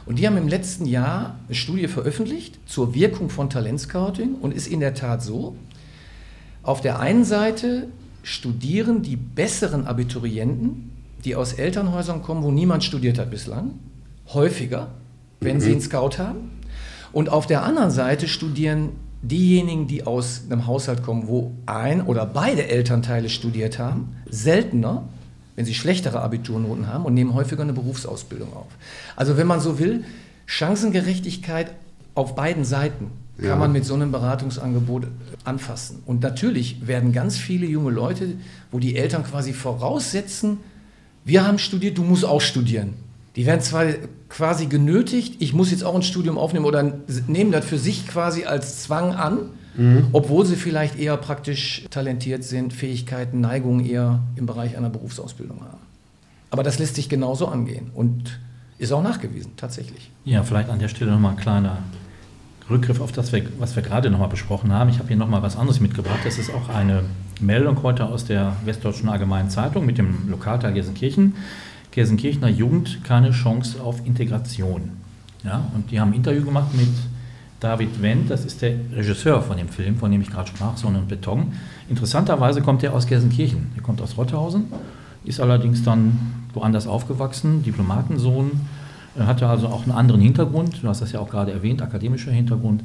Und 0.06 0.19
die 0.19 0.28
haben 0.28 0.38
im 0.38 0.47
letzten 0.47 0.86
Jahr 0.86 1.38
eine 1.47 1.56
Studie 1.56 1.88
veröffentlicht 1.88 2.60
zur 2.65 2.93
Wirkung 2.93 3.30
von 3.30 3.49
Talentscouting 3.49 4.36
und 4.36 4.54
ist 4.54 4.67
in 4.67 4.80
der 4.80 4.93
Tat 4.93 5.21
so, 5.21 5.56
auf 6.63 6.80
der 6.80 6.99
einen 6.99 7.26
Seite 7.26 7.88
studieren 8.23 9.03
die 9.03 9.17
besseren 9.17 9.86
Abiturienten, 9.86 10.91
die 11.23 11.36
aus 11.36 11.53
Elternhäusern 11.53 12.23
kommen, 12.23 12.43
wo 12.43 12.51
niemand 12.51 12.83
studiert 12.83 13.19
hat 13.19 13.29
bislang, 13.29 13.71
häufiger, 14.33 14.88
wenn 15.39 15.57
mhm. 15.57 15.62
sie 15.62 15.71
einen 15.71 15.81
Scout 15.81 16.17
haben. 16.17 16.62
Und 17.12 17.29
auf 17.29 17.45
der 17.45 17.63
anderen 17.63 17.91
Seite 17.91 18.27
studieren 18.27 18.89
diejenigen, 19.21 19.88
die 19.88 20.05
aus 20.05 20.43
einem 20.49 20.65
Haushalt 20.65 21.03
kommen, 21.03 21.27
wo 21.27 21.51
ein 21.65 22.01
oder 22.01 22.25
beide 22.25 22.67
Elternteile 22.67 23.29
studiert 23.29 23.77
haben, 23.79 24.15
seltener, 24.29 25.03
wenn 25.55 25.65
sie 25.65 25.75
schlechtere 25.75 26.21
Abiturnoten 26.21 26.88
haben 26.88 27.05
und 27.05 27.13
nehmen 27.13 27.33
häufiger 27.33 27.62
eine 27.62 27.73
Berufsausbildung 27.73 28.51
auf. 28.53 28.67
Also 29.15 29.38
wenn 29.38 29.47
man 29.47 29.59
so 29.59 29.79
will, 29.79 30.03
Chancengerechtigkeit 30.45 31.73
auf 32.15 32.36
beiden 32.36 32.65
Seiten 32.65 33.12
kann 33.38 33.48
ja. 33.48 33.56
man 33.56 33.72
mit 33.72 33.86
so 33.86 33.96
einem 33.96 34.12
Beratungsangebot 34.12 35.08
anfassen. 35.43 36.04
Und 36.06 36.22
natürlich 36.22 36.86
werden 36.88 37.12
ganz 37.13 37.38
viele 37.38 37.65
junge 37.65 37.91
Leute, 37.91 38.36
wo 38.72 38.80
die 38.80 38.96
Eltern 38.96 39.24
quasi 39.24 39.54
voraussetzen, 39.54 40.58
wir 41.26 41.46
haben 41.46 41.58
studiert, 41.58 41.98
du 41.98 42.04
musst 42.04 42.26
auch 42.26 42.41
studieren. 42.41 42.93
Die 43.36 43.46
werden 43.46 43.62
zwar 43.62 43.86
quasi 44.30 44.67
genötigt, 44.67 45.38
ich 45.39 45.54
muss 45.54 45.72
jetzt 45.72 45.84
auch 45.84 45.96
ein 45.96 46.04
Studium 46.04 46.38
aufnehmen 46.38 46.65
oder 46.65 47.00
nehmen 47.28 47.52
das 47.52 47.65
für 47.65 47.80
sich 47.80 48.08
quasi 48.08 48.46
als 48.46 48.84
Zwang 48.84 49.13
an, 49.13 49.50
mhm. 49.76 50.08
obwohl 50.12 50.46
sie 50.46 50.56
vielleicht 50.56 51.00
eher 51.00 51.17
praktisch 51.17 51.86
talentiert 51.89 52.43
sind, 52.43 52.74
Fähigkeiten, 52.74 53.41
Neigungen 53.41 53.86
eher 53.86 54.19
im 54.36 54.46
Bereich 54.46 54.78
einer 54.78 54.89
Berufsausbildung 54.89 55.62
haben. 55.62 55.82
Aber 56.52 56.62
das 56.62 56.78
lässt 56.78 56.96
sich 56.96 57.10
genauso 57.10 57.48
angehen 57.48 57.89
und 57.96 58.39
ist 58.78 58.91
auch 58.91 59.02
nachgewiesen, 59.02 59.54
tatsächlich. 59.58 60.12
Ja, 60.26 60.43
vielleicht 60.43 60.69
an 60.69 60.78
der 60.78 60.88
Stelle 60.88 61.12
nochmal 61.12 61.32
ein 61.32 61.38
kleiner 61.38 61.80
Rückgriff 62.69 63.02
auf 63.02 63.12
das, 63.12 63.32
was 63.60 63.76
wir 63.76 63.84
gerade 63.84 64.10
nochmal 64.10 64.30
besprochen 64.30 64.71
haben. 64.71 64.89
Ich 64.89 64.99
habe 64.99 65.08
hier 65.08 65.17
nochmal 65.17 65.41
was 65.41 65.58
anderes 65.58 65.80
mitgebracht. 65.80 66.19
Das 66.23 66.38
ist 66.38 66.54
auch 66.54 66.69
eine 66.69 67.04
Meldung 67.41 67.84
heute 67.84 68.06
aus 68.06 68.26
der 68.26 68.56
Westdeutschen 68.65 69.10
Allgemeinen 69.10 69.49
Zeitung 69.49 69.86
mit 69.86 69.97
dem 69.97 70.30
Lokalteil 70.30 70.73
Gelsenkirchen. 70.73 71.36
Gelsenkirchener 71.91 72.49
Jugend 72.49 73.04
keine 73.04 73.32
Chance 73.32 73.82
auf 73.82 74.06
Integration. 74.06 74.91
Ja, 75.43 75.65
und 75.76 75.91
die 75.91 75.99
haben 75.99 76.12
ein 76.12 76.15
Interview 76.15 76.43
gemacht 76.43 76.73
mit 76.73 76.89
David 77.60 78.02
Wendt, 78.02 78.30
das 78.30 78.43
ist 78.43 78.62
der 78.62 78.76
Regisseur 78.93 79.41
von 79.41 79.58
dem 79.58 79.69
Film, 79.69 79.97
von 79.97 80.12
dem 80.12 80.21
ich 80.21 80.30
gerade 80.30 80.49
sprach, 80.49 80.76
Sonne 80.76 80.99
und 80.99 81.08
Beton. 81.08 81.54
Interessanterweise 81.89 82.62
kommt 82.62 82.84
er 82.84 82.93
aus 82.93 83.08
Gelsenkirchen. 83.08 83.71
Er 83.76 83.82
kommt 83.82 84.02
aus 84.02 84.17
Rotthausen, 84.17 84.65
ist 85.23 85.39
allerdings 85.39 85.84
dann 85.84 86.19
woanders 86.54 86.88
aufgewachsen, 86.88 87.63
Diplomatensohn, 87.63 88.52
Er 89.15 89.28
hatte 89.28 89.47
also 89.47 89.67
auch 89.67 89.84
einen 89.84 89.91
anderen 89.91 90.21
Hintergrund. 90.21 90.82
Du 90.82 90.88
hast 90.88 91.02
das 91.02 91.12
ja 91.12 91.19
auch 91.19 91.30
gerade 91.30 91.52
erwähnt, 91.52 91.82
akademischer 91.82 92.32
Hintergrund. 92.32 92.84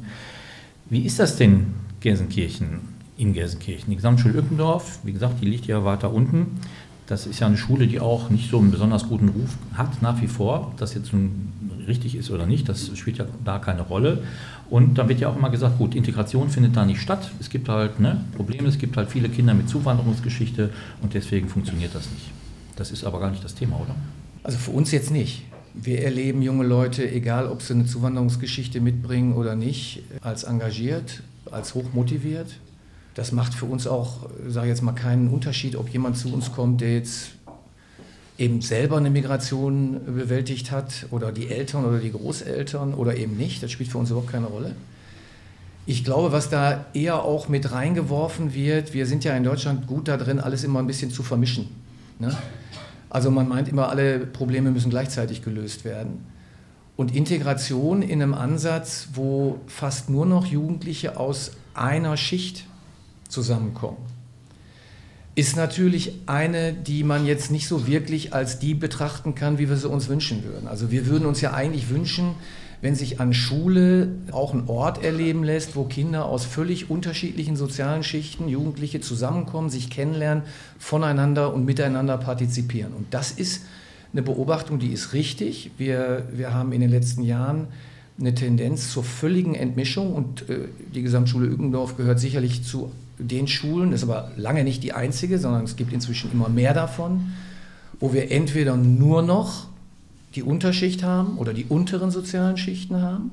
Wie 0.89 1.01
ist 1.01 1.19
das 1.19 1.35
denn, 1.35 1.73
Gelsenkirchen, 1.99 2.79
in 3.17 3.33
Gelsenkirchen? 3.33 3.89
Die 3.89 3.95
Gesamtschule 3.95 4.39
Ückendorf, 4.39 4.99
wie 5.03 5.13
gesagt, 5.13 5.41
die 5.41 5.45
liegt 5.45 5.65
ja 5.65 5.83
weiter 5.85 6.13
unten. 6.13 6.59
Das 7.07 7.25
ist 7.25 7.39
ja 7.39 7.47
eine 7.47 7.57
Schule, 7.57 7.87
die 7.87 7.99
auch 7.99 8.29
nicht 8.29 8.51
so 8.51 8.59
einen 8.59 8.69
besonders 8.69 9.07
guten 9.07 9.29
Ruf 9.29 9.57
hat, 9.73 10.01
nach 10.03 10.21
wie 10.21 10.27
vor. 10.27 10.67
Ob 10.67 10.77
das 10.77 10.93
jetzt 10.93 11.11
nun 11.11 11.51
richtig 11.87 12.15
ist 12.15 12.29
oder 12.29 12.45
nicht, 12.45 12.69
das 12.69 12.95
spielt 12.95 13.17
ja 13.17 13.25
da 13.43 13.57
keine 13.57 13.81
Rolle. 13.81 14.23
Und 14.69 14.99
dann 14.99 15.09
wird 15.09 15.19
ja 15.19 15.29
auch 15.29 15.35
immer 15.35 15.49
gesagt, 15.49 15.79
gut, 15.79 15.95
Integration 15.95 16.49
findet 16.49 16.77
da 16.77 16.85
nicht 16.85 17.01
statt. 17.01 17.31
Es 17.39 17.49
gibt 17.49 17.67
halt 17.67 17.99
ne, 17.99 18.23
Probleme, 18.35 18.67
es 18.67 18.77
gibt 18.77 18.95
halt 18.95 19.09
viele 19.09 19.29
Kinder 19.29 19.55
mit 19.55 19.67
Zuwanderungsgeschichte 19.67 20.69
und 21.01 21.15
deswegen 21.15 21.49
funktioniert 21.49 21.95
das 21.95 22.11
nicht. 22.11 22.29
Das 22.75 22.91
ist 22.91 23.03
aber 23.03 23.19
gar 23.19 23.31
nicht 23.31 23.43
das 23.43 23.55
Thema, 23.55 23.77
oder? 23.77 23.95
Also 24.43 24.59
für 24.59 24.71
uns 24.71 24.91
jetzt 24.91 25.09
nicht. 25.09 25.43
Wir 25.73 26.03
erleben 26.03 26.41
junge 26.41 26.65
Leute, 26.65 27.09
egal 27.09 27.47
ob 27.47 27.61
sie 27.61 27.73
eine 27.73 27.85
Zuwanderungsgeschichte 27.85 28.81
mitbringen 28.81 29.33
oder 29.33 29.55
nicht, 29.55 30.03
als 30.21 30.43
engagiert, 30.43 31.21
als 31.51 31.75
hochmotiviert. 31.75 32.47
Das 33.13 33.31
macht 33.31 33.53
für 33.53 33.65
uns 33.65 33.87
auch, 33.87 34.29
sage 34.47 34.67
ich 34.67 34.71
jetzt 34.71 34.81
mal, 34.81 34.93
keinen 34.93 35.29
Unterschied, 35.29 35.75
ob 35.75 35.89
jemand 35.89 36.17
zu 36.17 36.33
uns 36.33 36.51
kommt, 36.51 36.81
der 36.81 36.93
jetzt 36.95 37.31
eben 38.37 38.61
selber 38.61 38.97
eine 38.97 39.09
Migration 39.09 39.99
bewältigt 40.05 40.71
hat 40.71 41.07
oder 41.11 41.31
die 41.31 41.49
Eltern 41.49 41.85
oder 41.85 41.99
die 41.99 42.11
Großeltern 42.11 42.93
oder 42.93 43.17
eben 43.17 43.35
nicht. 43.35 43.61
Das 43.61 43.71
spielt 43.71 43.89
für 43.91 43.97
uns 43.97 44.09
überhaupt 44.09 44.31
keine 44.31 44.47
Rolle. 44.47 44.75
Ich 45.85 46.03
glaube, 46.03 46.31
was 46.31 46.49
da 46.49 46.85
eher 46.93 47.23
auch 47.23 47.49
mit 47.49 47.71
reingeworfen 47.71 48.53
wird, 48.53 48.93
wir 48.93 49.05
sind 49.05 49.23
ja 49.23 49.35
in 49.35 49.43
Deutschland 49.43 49.87
gut 49.87 50.07
da 50.07 50.17
drin, 50.17 50.39
alles 50.39 50.63
immer 50.63 50.79
ein 50.79 50.87
bisschen 50.87 51.11
zu 51.11 51.23
vermischen. 51.23 51.67
Ne? 52.19 52.35
Also 53.09 53.31
man 53.31 53.47
meint 53.47 53.67
immer, 53.67 53.89
alle 53.89 54.19
Probleme 54.19 54.71
müssen 54.71 54.89
gleichzeitig 54.89 55.41
gelöst 55.43 55.83
werden. 55.83 56.25
Und 56.95 57.15
Integration 57.15 58.01
in 58.01 58.21
einem 58.21 58.33
Ansatz, 58.33 59.09
wo 59.13 59.61
fast 59.67 60.09
nur 60.09 60.25
noch 60.25 60.45
Jugendliche 60.45 61.17
aus 61.17 61.51
einer 61.73 62.17
Schicht 62.17 62.65
zusammenkommen, 63.29 63.97
ist 65.35 65.55
natürlich 65.55 66.13
eine, 66.25 66.73
die 66.73 67.05
man 67.05 67.25
jetzt 67.25 67.51
nicht 67.51 67.67
so 67.67 67.87
wirklich 67.87 68.33
als 68.33 68.59
die 68.59 68.73
betrachten 68.73 69.35
kann, 69.35 69.57
wie 69.57 69.69
wir 69.69 69.77
sie 69.77 69.87
uns 69.87 70.09
wünschen 70.09 70.43
würden. 70.43 70.67
Also 70.67 70.91
wir 70.91 71.05
würden 71.05 71.25
uns 71.25 71.39
ja 71.39 71.53
eigentlich 71.53 71.89
wünschen, 71.89 72.35
wenn 72.81 72.95
sich 72.95 73.19
an 73.19 73.33
Schule 73.33 74.09
auch 74.31 74.53
ein 74.53 74.67
Ort 74.67 75.03
erleben 75.03 75.43
lässt, 75.43 75.75
wo 75.75 75.83
Kinder 75.83 76.25
aus 76.25 76.45
völlig 76.45 76.89
unterschiedlichen 76.89 77.55
sozialen 77.55 78.03
Schichten, 78.03 78.47
Jugendliche 78.47 79.01
zusammenkommen, 79.01 79.69
sich 79.69 79.89
kennenlernen, 79.89 80.43
voneinander 80.77 81.53
und 81.53 81.65
miteinander 81.65 82.17
partizipieren. 82.17 82.93
Und 82.93 83.13
das 83.13 83.31
ist 83.31 83.63
eine 84.13 84.21
Beobachtung, 84.21 84.79
die 84.79 84.93
ist 84.93 85.13
richtig. 85.13 85.71
Wir, 85.77 86.27
wir 86.31 86.53
haben 86.53 86.71
in 86.71 86.81
den 86.81 86.89
letzten 86.89 87.23
Jahren 87.23 87.67
eine 88.19 88.33
Tendenz 88.33 88.91
zur 88.91 89.03
völligen 89.03 89.55
Entmischung 89.55 90.13
und 90.13 90.49
äh, 90.49 90.67
die 90.93 91.01
Gesamtschule 91.01 91.47
Ückendorf 91.47 91.97
gehört 91.97 92.19
sicherlich 92.19 92.63
zu 92.63 92.91
den 93.17 93.47
Schulen, 93.47 93.91
ist 93.91 94.03
aber 94.03 94.31
lange 94.37 94.63
nicht 94.63 94.83
die 94.83 94.93
einzige, 94.93 95.39
sondern 95.39 95.65
es 95.65 95.75
gibt 95.75 95.93
inzwischen 95.93 96.31
immer 96.31 96.49
mehr 96.49 96.73
davon, 96.73 97.33
wo 97.99 98.13
wir 98.13 98.31
entweder 98.31 98.77
nur 98.77 99.21
noch 99.21 99.67
die 100.35 100.43
Unterschicht 100.43 101.03
haben 101.03 101.37
oder 101.37 101.53
die 101.53 101.65
unteren 101.65 102.11
sozialen 102.11 102.57
Schichten 102.57 103.01
haben 103.01 103.31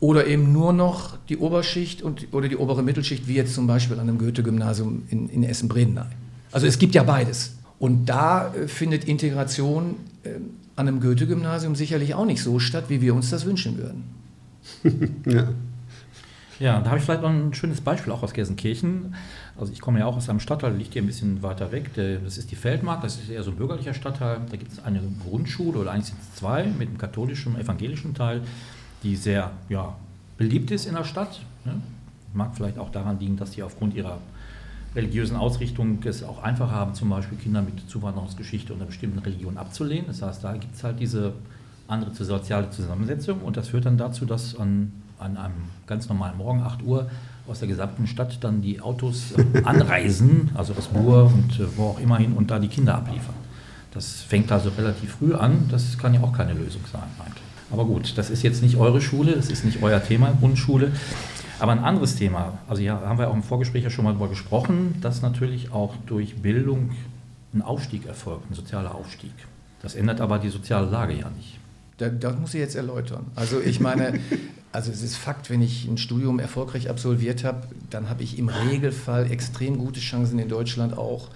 oder 0.00 0.26
eben 0.26 0.52
nur 0.52 0.72
noch 0.72 1.16
die 1.28 1.38
Oberschicht 1.38 2.02
und, 2.02 2.28
oder 2.32 2.48
die 2.48 2.56
obere 2.56 2.82
Mittelschicht, 2.82 3.26
wie 3.26 3.34
jetzt 3.34 3.54
zum 3.54 3.66
Beispiel 3.66 3.98
an 3.98 4.08
einem 4.08 4.18
Goethe-Gymnasium 4.18 5.04
in, 5.08 5.28
in 5.28 5.44
Essen-Bredeney. 5.44 6.04
Also 6.52 6.66
es 6.66 6.78
gibt 6.78 6.94
ja 6.94 7.02
beides. 7.02 7.56
Und 7.78 8.06
da 8.06 8.52
äh, 8.54 8.68
findet 8.68 9.04
Integration 9.04 9.96
äh, 10.22 10.30
an 10.76 10.88
einem 10.88 11.00
Goethe-Gymnasium 11.00 11.74
sicherlich 11.74 12.14
auch 12.14 12.26
nicht 12.26 12.42
so 12.42 12.58
statt, 12.58 12.84
wie 12.88 13.00
wir 13.00 13.14
uns 13.14 13.30
das 13.30 13.46
wünschen 13.46 13.78
würden. 13.78 14.04
ja. 15.26 15.48
Ja, 16.60 16.80
da 16.80 16.90
habe 16.90 16.98
ich 16.98 17.04
vielleicht 17.04 17.22
noch 17.22 17.30
ein 17.30 17.52
schönes 17.52 17.80
Beispiel 17.80 18.12
auch 18.12 18.22
aus 18.22 18.32
Gelsenkirchen. 18.32 19.14
Also 19.56 19.72
ich 19.72 19.80
komme 19.80 20.00
ja 20.00 20.06
auch 20.06 20.16
aus 20.16 20.28
einem 20.28 20.40
Stadtteil, 20.40 20.74
liegt 20.74 20.94
hier 20.94 21.02
ein 21.02 21.06
bisschen 21.06 21.42
weiter 21.42 21.70
weg. 21.70 21.90
Das 21.94 22.38
ist 22.38 22.50
die 22.50 22.56
Feldmark, 22.56 23.02
das 23.02 23.16
ist 23.16 23.30
eher 23.30 23.42
so 23.42 23.52
ein 23.52 23.56
bürgerlicher 23.56 23.94
Stadtteil. 23.94 24.40
Da 24.50 24.56
gibt 24.56 24.72
es 24.72 24.84
eine 24.84 25.00
Grundschule 25.28 25.78
oder 25.78 25.92
eigentlich 25.92 26.06
sind 26.06 26.18
es 26.20 26.34
zwei 26.34 26.66
mit 26.66 26.88
einem 26.88 26.98
katholischen, 26.98 27.58
evangelischen 27.58 28.14
Teil, 28.14 28.42
die 29.02 29.14
sehr 29.14 29.52
ja, 29.68 29.94
beliebt 30.38 30.70
ist 30.70 30.86
in 30.86 30.94
der 30.94 31.04
Stadt. 31.04 31.40
Ne? 31.64 31.80
Mag 32.32 32.56
vielleicht 32.56 32.78
auch 32.78 32.90
daran 32.90 33.20
liegen, 33.20 33.36
dass 33.36 33.52
die 33.52 33.62
aufgrund 33.62 33.94
ihrer 33.94 34.18
religiösen 34.96 35.36
Ausrichtung 35.36 35.98
es 36.04 36.24
auch 36.24 36.42
einfacher 36.42 36.72
haben, 36.72 36.94
zum 36.94 37.10
Beispiel 37.10 37.38
Kinder 37.38 37.62
mit 37.62 37.88
Zuwanderungsgeschichte 37.88 38.72
und 38.72 38.80
einer 38.80 38.86
bestimmten 38.86 39.20
Religion 39.20 39.56
abzulehnen. 39.56 40.06
Das 40.08 40.22
heißt, 40.22 40.42
da 40.42 40.52
gibt 40.56 40.74
es 40.74 40.82
halt 40.82 40.98
diese 40.98 41.32
andere 41.86 42.12
soziale 42.12 42.70
Zusammensetzung 42.70 43.40
und 43.40 43.56
das 43.56 43.68
führt 43.68 43.86
dann 43.86 43.98
dazu, 43.98 44.24
dass 44.24 44.56
an 44.58 44.92
an 45.18 45.36
einem 45.36 45.54
ganz 45.86 46.08
normalen 46.08 46.36
Morgen, 46.36 46.62
8 46.62 46.82
Uhr, 46.82 47.10
aus 47.46 47.58
der 47.58 47.68
gesamten 47.68 48.06
Stadt 48.06 48.38
dann 48.42 48.62
die 48.62 48.80
Autos 48.80 49.32
äh, 49.32 49.62
anreisen, 49.64 50.50
also 50.54 50.74
aus 50.74 50.88
Buhr 50.88 51.24
und 51.26 51.60
äh, 51.60 51.64
wo 51.76 51.88
auch 51.88 52.00
immer 52.00 52.18
hin 52.18 52.32
und 52.32 52.50
da 52.50 52.58
die 52.58 52.68
Kinder 52.68 52.94
abliefern. 52.94 53.34
Das 53.92 54.22
fängt 54.22 54.50
also 54.50 54.70
relativ 54.70 55.16
früh 55.16 55.34
an, 55.34 55.68
das 55.70 55.98
kann 55.98 56.14
ja 56.14 56.20
auch 56.20 56.32
keine 56.32 56.54
Lösung 56.54 56.82
sein 56.90 57.02
eigentlich. 57.24 57.44
Aber 57.70 57.84
gut, 57.84 58.16
das 58.16 58.30
ist 58.30 58.42
jetzt 58.42 58.62
nicht 58.62 58.76
eure 58.76 59.00
Schule, 59.00 59.32
das 59.32 59.50
ist 59.50 59.64
nicht 59.64 59.82
euer 59.82 60.02
Thema, 60.02 60.32
Grundschule. 60.38 60.92
Aber 61.60 61.72
ein 61.72 61.78
anderes 61.78 62.16
Thema, 62.16 62.58
also 62.68 62.82
hier 62.82 62.94
haben 62.94 63.18
wir 63.18 63.28
auch 63.28 63.34
im 63.34 63.42
Vorgespräch 63.42 63.84
ja 63.84 63.90
schon 63.90 64.04
mal 64.04 64.12
darüber 64.12 64.28
gesprochen, 64.28 64.96
dass 65.00 65.22
natürlich 65.22 65.72
auch 65.72 65.94
durch 66.06 66.36
Bildung 66.36 66.90
ein 67.54 67.62
Aufstieg 67.62 68.06
erfolgt, 68.06 68.50
ein 68.50 68.54
sozialer 68.54 68.94
Aufstieg. 68.94 69.32
Das 69.80 69.94
ändert 69.94 70.20
aber 70.20 70.38
die 70.38 70.48
soziale 70.48 70.90
Lage 70.90 71.14
ja 71.14 71.30
nicht. 71.30 71.58
Das 71.98 72.38
muss 72.38 72.54
ich 72.54 72.60
jetzt 72.60 72.74
erläutern. 72.74 73.26
Also 73.36 73.60
ich 73.60 73.78
meine, 73.78 74.18
also 74.74 74.90
es 74.90 75.02
ist 75.02 75.16
Fakt, 75.16 75.50
wenn 75.50 75.62
ich 75.62 75.86
ein 75.86 75.98
Studium 75.98 76.40
erfolgreich 76.40 76.90
absolviert 76.90 77.44
habe, 77.44 77.68
dann 77.90 78.10
habe 78.10 78.24
ich 78.24 78.38
im 78.40 78.48
Regelfall 78.48 79.30
extrem 79.30 79.78
gute 79.78 80.00
Chancen 80.00 80.40
in 80.40 80.48
Deutschland 80.48 80.98
auch 80.98 81.28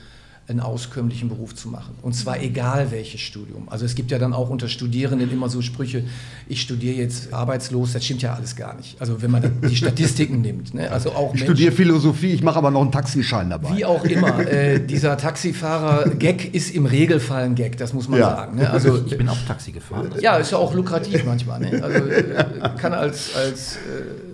einen 0.49 0.61
auskömmlichen 0.61 1.29
Beruf 1.29 1.55
zu 1.55 1.69
machen. 1.69 1.95
Und 2.01 2.15
zwar 2.15 2.41
egal 2.41 2.91
welches 2.91 3.21
Studium. 3.21 3.69
Also 3.69 3.85
es 3.85 3.95
gibt 3.95 4.11
ja 4.11 4.19
dann 4.19 4.33
auch 4.33 4.49
unter 4.49 4.69
Studierenden 4.69 5.31
immer 5.31 5.51
so 5.51 5.61
Sprüche, 5.61 6.05
ich 6.49 6.63
studiere 6.63 6.97
jetzt 6.97 7.35
arbeitslos, 7.35 7.93
das 7.93 8.03
stimmt 8.03 8.23
ja 8.23 8.33
alles 8.33 8.57
gar 8.57 8.75
nicht. 8.75 8.99
Also 8.99 9.21
wenn 9.21 9.31
man 9.31 9.61
die 9.69 9.77
Statistiken 9.77 10.41
nimmt. 10.41 10.73
Ne? 10.73 10.91
Also 10.91 11.13
auch 11.13 11.35
ich 11.35 11.43
studiere 11.43 11.73
Philosophie, 11.73 12.33
ich 12.33 12.43
mache 12.43 12.57
aber 12.57 12.71
noch 12.71 12.81
einen 12.81 12.93
Taxischein 12.93 13.51
dabei. 13.51 13.77
Wie 13.77 13.85
auch 13.85 14.05
immer. 14.05 14.39
Äh, 14.49 14.81
dieser 14.81 15.17
Taxifahrer-Gag 15.19 16.55
ist 16.55 16.71
im 16.75 16.87
Regelfall 16.87 17.45
ein 17.45 17.55
Gag, 17.55 17.77
das 17.77 17.93
muss 17.93 18.09
man 18.09 18.21
ja. 18.21 18.31
sagen. 18.31 18.57
Ne? 18.57 18.71
Also, 18.71 19.05
ich 19.05 19.19
bin 19.19 19.29
auch 19.29 19.37
Taxi 19.47 19.73
gefahren. 19.73 20.11
Ja, 20.21 20.37
ist 20.37 20.53
ja 20.53 20.59
auch 20.59 20.73
lukrativ 20.73 21.25
manchmal. 21.25 21.61
Ne? 21.61 21.83
Also 21.83 21.99
äh, 21.99 22.45
kann 22.79 22.95
als, 22.95 23.35
als 23.37 23.77
äh, 23.77 24.28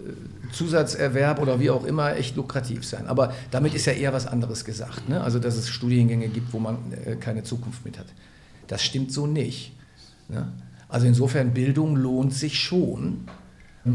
Zusatzerwerb 0.54 1.40
oder 1.40 1.60
wie 1.60 1.70
auch 1.70 1.84
immer 1.84 2.16
echt 2.16 2.36
lukrativ 2.36 2.84
sein. 2.84 3.06
Aber 3.06 3.34
damit 3.50 3.74
ist 3.74 3.86
ja 3.86 3.92
eher 3.92 4.12
was 4.12 4.26
anderes 4.26 4.64
gesagt. 4.64 5.08
Ne? 5.08 5.20
Also, 5.22 5.38
dass 5.38 5.56
es 5.56 5.68
Studiengänge 5.68 6.28
gibt, 6.28 6.52
wo 6.52 6.58
man 6.58 6.78
äh, 7.04 7.16
keine 7.16 7.42
Zukunft 7.42 7.84
mit 7.84 7.98
hat. 7.98 8.06
Das 8.66 8.82
stimmt 8.82 9.12
so 9.12 9.26
nicht. 9.26 9.72
Ne? 10.28 10.52
Also 10.88 11.06
insofern, 11.06 11.52
Bildung 11.52 11.96
lohnt 11.96 12.32
sich 12.32 12.58
schon. 12.60 13.28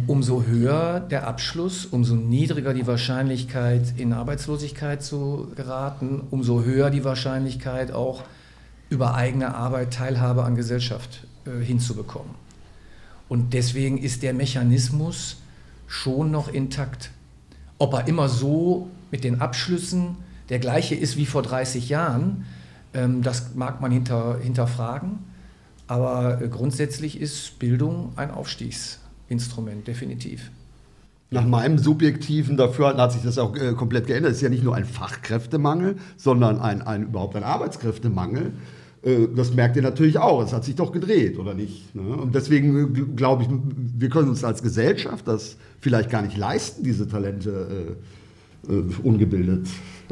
Umso 0.05 0.43
höher 0.43 0.99
der 0.99 1.27
Abschluss, 1.27 1.87
umso 1.87 2.13
niedriger 2.13 2.75
die 2.75 2.85
Wahrscheinlichkeit, 2.85 3.93
in 3.97 4.13
Arbeitslosigkeit 4.13 5.01
zu 5.01 5.51
geraten, 5.55 6.21
umso 6.29 6.63
höher 6.63 6.91
die 6.91 7.03
Wahrscheinlichkeit 7.03 7.91
auch 7.91 8.23
über 8.89 9.15
eigene 9.15 9.55
Arbeit 9.55 9.93
Teilhabe 9.93 10.43
an 10.43 10.55
Gesellschaft 10.55 11.25
äh, 11.45 11.63
hinzubekommen. 11.63 12.35
Und 13.29 13.53
deswegen 13.53 13.97
ist 13.97 14.21
der 14.21 14.33
Mechanismus 14.33 15.37
schon 15.89 16.31
noch 16.31 16.47
intakt. 16.47 17.11
Ob 17.79 17.93
er 17.93 18.07
immer 18.07 18.29
so 18.29 18.89
mit 19.11 19.25
den 19.25 19.41
Abschlüssen 19.41 20.15
der 20.47 20.59
gleiche 20.59 20.95
ist 20.95 21.17
wie 21.17 21.25
vor 21.25 21.41
30 21.41 21.89
Jahren, 21.89 22.45
ähm, 22.93 23.21
das 23.21 23.55
mag 23.55 23.81
man 23.81 23.91
hinter, 23.91 24.39
hinterfragen. 24.39 25.19
Aber 25.87 26.41
äh, 26.41 26.47
grundsätzlich 26.47 27.19
ist 27.19 27.59
Bildung 27.59 28.13
ein 28.15 28.31
Aufstiegsinstrument, 28.31 29.87
definitiv. 29.87 30.51
Nach 31.31 31.45
meinem 31.45 31.77
subjektiven 31.77 32.57
Dafürhalten 32.57 33.01
hat 33.01 33.11
sich 33.11 33.21
das 33.21 33.37
auch 33.37 33.55
äh, 33.55 33.73
komplett 33.73 34.07
geändert. 34.07 34.31
Es 34.31 34.37
ist 34.37 34.43
ja 34.43 34.49
nicht 34.49 34.63
nur 34.63 34.75
ein 34.75 34.85
Fachkräftemangel, 34.85 35.97
sondern 36.17 36.59
ein, 36.59 36.81
ein, 36.81 37.03
überhaupt 37.03 37.35
ein 37.35 37.43
Arbeitskräftemangel. 37.43 38.53
Äh, 39.03 39.27
das 39.35 39.53
merkt 39.53 39.75
ihr 39.75 39.81
natürlich 39.81 40.17
auch. 40.17 40.43
Es 40.43 40.53
hat 40.53 40.65
sich 40.65 40.75
doch 40.75 40.91
gedreht, 40.91 41.37
oder 41.39 41.53
nicht? 41.53 41.93
Ne? 41.95 42.01
Und 42.01 42.35
deswegen 42.35 42.95
äh, 42.95 43.15
glaube 43.15 43.43
ich, 43.43 43.49
wir 43.97 44.09
können 44.09 44.29
uns 44.29 44.43
als 44.43 44.61
Gesellschaft 44.61 45.27
das 45.27 45.57
vielleicht 45.79 46.09
gar 46.09 46.21
nicht 46.21 46.37
leisten, 46.37 46.83
diese 46.83 47.07
Talente 47.07 47.97
äh, 48.67 48.71
ungebildet 49.03 49.67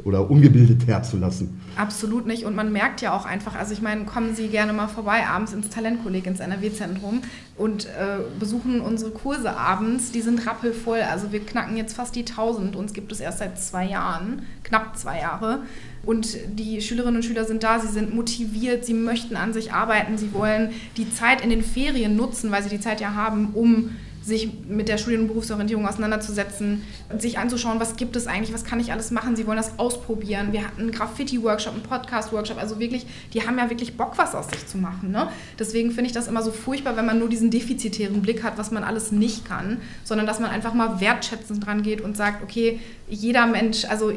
oder 0.06 0.30
ungebildet 0.30 0.88
herzulassen. 0.88 1.62
Absolut 1.76 2.26
nicht. 2.26 2.46
Und 2.46 2.56
man 2.56 2.72
merkt 2.72 3.02
ja 3.02 3.16
auch 3.16 3.26
einfach, 3.26 3.56
also 3.56 3.74
ich 3.74 3.82
meine, 3.82 4.06
kommen 4.06 4.36
Sie 4.36 4.48
gerne 4.48 4.74
mal 4.74 4.88
vorbei 4.88 5.26
abends 5.28 5.54
ins 5.54 5.70
Talentkolleg, 5.70 6.26
ins 6.28 6.40
NRW-Zentrum 6.40 7.22
und 7.58 7.86
äh, 7.86 8.20
besuchen 8.40 8.82
unsere 8.82 9.12
Kurse 9.12 9.56
abends. 9.56 10.12
Die 10.12 10.22
sind 10.22 10.46
rappelvoll. 10.46 11.02
Also 11.02 11.32
wir 11.32 11.40
knacken 11.40 11.78
jetzt 11.78 11.96
fast 11.96 12.16
die 12.16 12.22
1000. 12.22 12.76
Uns 12.76 12.94
gibt 12.94 13.12
es 13.12 13.20
erst 13.20 13.40
seit 13.40 13.60
zwei 13.60 13.86
Jahren, 13.86 14.44
knapp 14.64 14.98
zwei 14.98 15.20
Jahre. 15.20 15.62
Und 16.06 16.38
die 16.58 16.82
Schülerinnen 16.82 17.18
und 17.18 17.24
Schüler 17.24 17.44
sind 17.44 17.64
da, 17.64 17.80
sie 17.80 17.88
sind 17.88 18.16
motiviert, 18.16 18.86
sie 18.86 18.94
möchten 18.94 19.36
an 19.36 19.52
sich 19.52 19.74
arbeiten, 19.74 20.18
sie 20.18 20.34
wollen 20.34 20.70
die 20.96 21.12
Zeit 21.12 21.42
in 21.42 21.50
den 21.50 21.62
Ferien 21.62 22.16
nutzen, 22.16 22.50
weil 22.50 22.64
sie 22.64 22.70
die 22.70 22.80
Zeit 22.80 23.02
ja 23.02 23.14
haben, 23.14 23.50
um 23.54 23.90
sich 24.28 24.50
mit 24.68 24.90
der 24.90 24.98
Studien- 24.98 25.22
und 25.22 25.28
Berufsorientierung 25.28 25.88
auseinanderzusetzen, 25.88 26.84
sich 27.18 27.40
anzuschauen, 27.40 27.80
was 27.80 27.96
gibt 27.96 28.18
es 28.18 28.28
eigentlich, 28.28 28.54
was 28.54 28.66
kann 28.66 28.80
ich 28.82 28.92
alles 28.92 29.10
machen. 29.10 29.38
Sie 29.38 29.48
wollen 29.48 29.58
das 29.58 29.80
ausprobieren. 29.80 30.52
Wir 30.52 30.66
hatten 30.66 30.82
einen 30.82 30.92
Graffiti-Workshop, 30.92 31.74
einen 31.74 31.84
Podcast-Workshop, 31.84 32.58
also 32.60 32.78
wirklich, 32.78 33.08
die 33.34 33.48
haben 33.48 33.58
ja 33.58 33.70
wirklich 33.70 33.96
Bock, 33.96 34.18
was 34.18 34.36
aus 34.36 34.50
sich 34.50 34.68
zu 34.68 34.78
machen. 34.78 35.12
Ne? 35.12 35.30
Deswegen 35.58 35.92
finde 35.92 36.08
ich 36.08 36.12
das 36.12 36.28
immer 36.28 36.44
so 36.44 36.52
furchtbar, 36.52 36.98
wenn 36.98 37.06
man 37.06 37.20
nur 37.20 37.30
diesen 37.30 37.50
defizitären 37.50 38.22
Blick 38.22 38.44
hat, 38.44 38.58
was 38.58 38.70
man 38.72 38.84
alles 38.84 39.14
nicht 39.14 39.46
kann, 39.46 39.78
sondern 40.04 40.28
dass 40.28 40.42
man 40.42 40.50
einfach 40.50 40.74
mal 40.74 41.00
wertschätzend 41.00 41.66
dran 41.66 41.82
geht 41.82 42.02
und 42.02 42.18
sagt, 42.18 42.44
okay, 42.44 42.82
jeder 43.10 43.48
Mensch, 43.48 43.86
also 43.86 44.12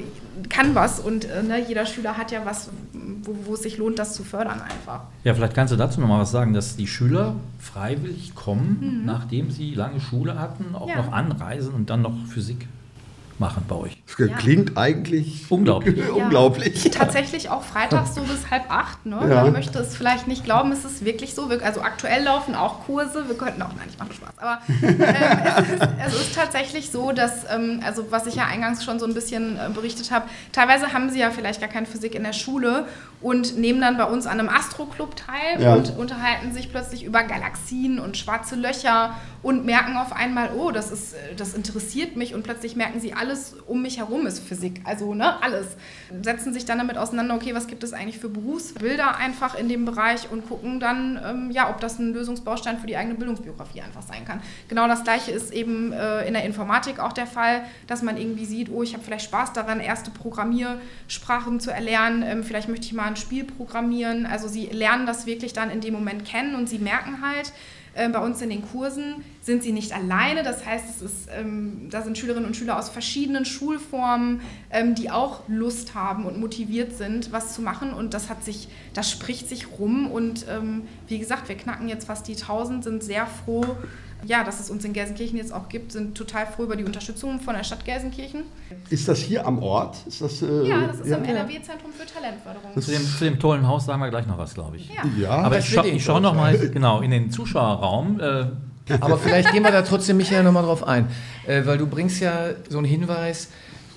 kann 0.49 0.75
was 0.75 0.99
und 0.99 1.25
äh, 1.25 1.43
ne, 1.43 1.65
jeder 1.67 1.87
Schüler 1.87 2.17
hat 2.17 2.33
ja 2.33 2.45
was, 2.45 2.71
wo, 3.23 3.35
wo, 3.45 3.55
es 3.55 3.63
sich 3.63 3.79
lohnt, 3.79 3.99
das 3.99 4.15
zu 4.15 4.25
fördern 4.25 4.61
einfach. 4.61 5.03
Ja, 5.23 5.35
vielleicht 5.35 5.55
kannst 5.55 5.73
du 5.73 5.77
dazu 5.77 6.01
noch 6.01 6.09
mal 6.09 6.21
was 6.21 6.31
sagen, 6.31 6.53
dass 6.55 6.77
die 6.77 6.87
Schüler 6.87 7.37
freiwillig 7.59 8.35
kommen, 8.35 8.79
mhm. 8.81 9.05
nachdem 9.05 9.51
sie 9.51 9.75
lange 9.75 10.00
Schule 10.01 10.39
hatten, 10.39 10.75
auch 10.75 10.89
ja. 10.89 10.97
noch 10.97 11.13
anreisen 11.13 11.75
und 11.75 11.91
dann 11.91 12.03
noch 12.03 12.15
Physik 12.27 12.69
machen 13.41 13.65
bei 13.67 13.75
euch. 13.75 13.97
Das 14.07 14.39
klingt 14.39 14.71
ja. 14.71 14.77
eigentlich 14.77 15.47
unglaublich. 15.49 15.99
Ja. 16.11 16.25
unglaublich. 16.25 16.91
Tatsächlich 16.93 17.51
auch 17.51 17.63
freitags 17.63 18.15
so 18.15 18.23
bis 18.23 18.51
halb 18.51 18.71
acht. 18.71 19.07
Ne? 19.07 19.19
Ja. 19.29 19.45
Man 19.45 19.53
möchte 19.53 19.79
es 19.79 19.97
vielleicht 19.97 20.29
nicht 20.29 20.45
glauben, 20.45 20.73
es 20.73 20.85
ist 20.85 21.05
wirklich 21.05 21.35
so. 21.35 21.49
Also 21.63 21.83
aktuell 21.83 22.23
laufen 22.23 22.55
auch 22.55 22.85
Kurse. 22.85 23.29
Wir 23.29 23.37
könnten 23.37 23.63
auch, 23.63 23.71
nein, 23.77 23.87
ich 23.89 23.99
mache 23.99 24.13
Spaß. 24.13 24.39
Aber 24.39 24.59
ähm, 24.83 25.01
es, 25.01 25.73
ist, 25.73 25.89
es, 26.07 26.21
ist, 26.21 26.35
tatsächlich 26.35 26.91
so, 26.91 27.13
dass, 27.13 27.45
ähm, 27.51 27.81
also 27.85 28.11
was 28.11 28.27
ich 28.27 28.35
ja 28.35 28.47
eingangs 28.47 28.85
schon 28.85 28.99
so 28.99 29.07
ein 29.07 29.15
bisschen 29.15 29.57
äh, 29.57 29.71
berichtet 29.73 30.11
habe, 30.11 30.27
teilweise 30.53 30.93
haben 30.93 31.11
sie 31.11 31.21
ja 31.21 31.31
vielleicht 31.31 31.61
gar 31.61 31.71
keine 31.71 31.87
Physik 31.87 32.15
in 32.15 32.25
der 32.25 32.33
Schule 32.33 32.87
und 33.21 33.59
nehmen 33.59 33.81
dann 33.81 33.97
bei 33.97 34.05
uns 34.05 34.27
an 34.27 34.39
einem 34.39 34.49
Astro-Club 34.49 35.17
teil 35.17 35.63
ja. 35.63 35.75
und 35.75 35.97
unterhalten 35.97 36.53
sich 36.53 36.71
plötzlich 36.71 37.05
über 37.05 37.23
Galaxien 37.23 37.99
und 37.99 38.17
schwarze 38.17 38.57
Löcher 38.57 39.15
und 39.43 39.65
merken 39.65 39.97
auf 39.97 40.13
einmal, 40.13 40.51
oh, 40.57 40.71
das, 40.71 40.91
ist, 40.91 41.15
das 41.37 41.55
interessiert 41.55 42.17
mich 42.17 42.35
und 42.35 42.43
plötzlich 42.43 42.77
merken 42.77 43.01
sie, 43.01 43.15
alles 43.31 43.55
um 43.67 43.83
mich 43.83 43.99
herum 43.99 44.27
ist 44.27 44.41
Physik, 44.41 44.81
also 44.85 45.15
ne, 45.15 45.41
alles. 45.43 45.77
Setzen 46.23 46.53
sich 46.53 46.65
dann 46.65 46.79
damit 46.79 46.97
auseinander, 46.97 47.35
okay, 47.35 47.55
was 47.55 47.69
gibt 47.69 47.85
es 47.85 47.93
eigentlich 47.93 48.19
für 48.19 48.29
Berufsbilder 48.29 49.17
einfach 49.17 49.55
in 49.55 49.69
dem 49.69 49.85
Bereich 49.85 50.31
und 50.31 50.49
gucken 50.49 50.81
dann, 50.81 51.21
ähm, 51.25 51.51
ja, 51.53 51.71
ob 51.71 51.81
das 51.81 51.99
ein 51.99 52.13
Lösungsbaustein 52.13 52.79
für 52.79 52.87
die 52.87 52.97
eigene 52.97 53.15
Bildungsbiografie 53.15 53.83
einfach 53.83 54.03
sein 54.03 54.25
kann. 54.25 54.41
Genau 54.69 54.89
das 54.89 55.05
gleiche 55.05 55.31
ist 55.31 55.53
eben 55.53 55.93
äh, 55.93 56.27
in 56.27 56.35
der 56.35 56.45
Informatik 56.45 56.99
auch 56.99 57.13
der 57.13 57.27
Fall, 57.27 57.63
dass 57.87 58.03
man 58.03 58.17
irgendwie 58.17 58.45
sieht, 58.45 58.71
oh, 58.71 58.83
ich 58.83 58.95
habe 58.95 59.05
vielleicht 59.05 59.27
Spaß 59.27 59.53
daran, 59.53 59.79
erste 59.81 60.11
Programmiersprachen 60.11 61.61
zu 61.61 61.71
erlernen, 61.71 62.25
ähm, 62.27 62.43
vielleicht 62.43 62.69
möchte 62.69 62.87
ich 62.87 62.93
mal 62.93 63.05
ein 63.05 63.17
Spiel 63.17 63.45
programmieren. 63.45 64.27
Also 64.27 64.49
sie 64.49 64.67
lernen 64.67 65.07
das 65.07 65.27
wirklich 65.27 65.53
dann 65.53 65.71
in 65.71 65.81
dem 65.81 65.95
Moment 65.95 66.25
kennen 66.25 66.57
und 66.57 66.69
sie 66.69 66.79
merken 66.79 67.23
halt, 67.23 67.53
bei 67.95 68.21
uns 68.21 68.41
in 68.41 68.51
den 68.51 68.63
Kursen 68.63 69.25
sind 69.43 69.63
sie 69.63 69.73
nicht 69.73 69.93
alleine. 69.93 70.43
Das 70.43 70.65
heißt, 70.65 70.85
es 70.89 71.03
ist, 71.03 71.29
ähm, 71.37 71.89
da 71.91 72.03
sind 72.03 72.17
Schülerinnen 72.17 72.47
und 72.47 72.57
Schüler 72.57 72.79
aus 72.79 72.89
verschiedenen 72.89 73.45
Schulformen, 73.45 74.43
ähm, 74.71 74.95
die 74.95 75.11
auch 75.11 75.41
Lust 75.49 75.95
haben 75.95 76.25
und 76.25 76.39
motiviert 76.39 76.97
sind, 76.97 77.33
was 77.33 77.55
zu 77.55 77.63
machen. 77.63 77.93
Und 77.93 78.15
das 78.15 78.29
hat 78.29 78.45
sich, 78.45 78.69
das 78.95 79.11
spricht 79.11 79.49
sich 79.49 79.67
rum. 79.79 80.11
Und 80.11 80.47
ähm, 80.49 80.83
wie 81.09 81.19
gesagt, 81.19 81.49
wir 81.49 81.57
knacken 81.57 81.89
jetzt 81.89 82.07
fast 82.07 82.29
die 82.29 82.35
1000, 82.35 82.85
sind 82.85 83.03
sehr 83.03 83.27
froh, 83.27 83.65
ja, 84.27 84.45
dass 84.45 84.61
es 84.61 84.71
uns 84.71 84.85
in 84.85 84.93
Gelsenkirchen 84.93 85.37
jetzt 85.39 85.53
auch 85.53 85.69
gibt, 85.69 85.93
sind 85.93 86.17
total 86.17 86.47
froh 86.47 86.65
über 86.65 86.77
die 86.77 86.85
Unterstützung 86.85 87.41
von 87.41 87.55
der 87.55 87.65
Stadt 87.65 87.85
Gelsenkirchen. 87.85 88.45
Ist 88.91 89.09
das 89.09 89.19
hier 89.19 89.47
am 89.47 89.63
Ort? 89.63 89.97
Ist 90.07 90.21
das, 90.21 90.43
äh, 90.43 90.69
ja, 90.69 90.87
das 90.87 91.01
ist 91.01 91.09
ja. 91.09 91.17
im 91.17 91.25
NRW-Zentrum 91.25 91.91
für 91.93 92.07
Talentförderung. 92.07 92.81
Zu 92.81 92.91
dem, 92.91 93.03
zu 93.03 93.25
dem, 93.25 93.39
tollen 93.39 93.67
Haus 93.67 93.87
sagen 93.87 94.01
wir 94.01 94.11
gleich 94.11 94.27
noch 94.27 94.39
was, 94.39 94.55
glaube 94.55 94.77
ich. 94.77 94.89
Ja, 94.89 95.03
ja 95.19 95.31
aber 95.31 95.59
ich, 95.59 95.69
scha 95.69 95.85
ich 95.85 96.05
schaue 96.05 96.21
noch 96.21 96.35
mal 96.35 96.57
genau 96.59 97.01
in 97.01 97.11
den 97.11 97.31
Zuschauerraum. 97.31 98.21
Äh, 98.21 98.47
aber 99.01 99.19
vielleicht 99.19 99.53
gehen 99.53 99.63
wir 99.63 99.71
da 99.71 99.83
trotzdem, 99.83 100.17
Michael, 100.17 100.43
nochmal 100.43 100.65
drauf 100.65 100.87
ein, 100.87 101.09
äh, 101.47 101.65
weil 101.65 101.79
du 101.79 101.87
bringst 101.87 102.21
ja 102.21 102.51
so 102.69 102.79
einen 102.79 102.87
Hinweis, 102.87 103.49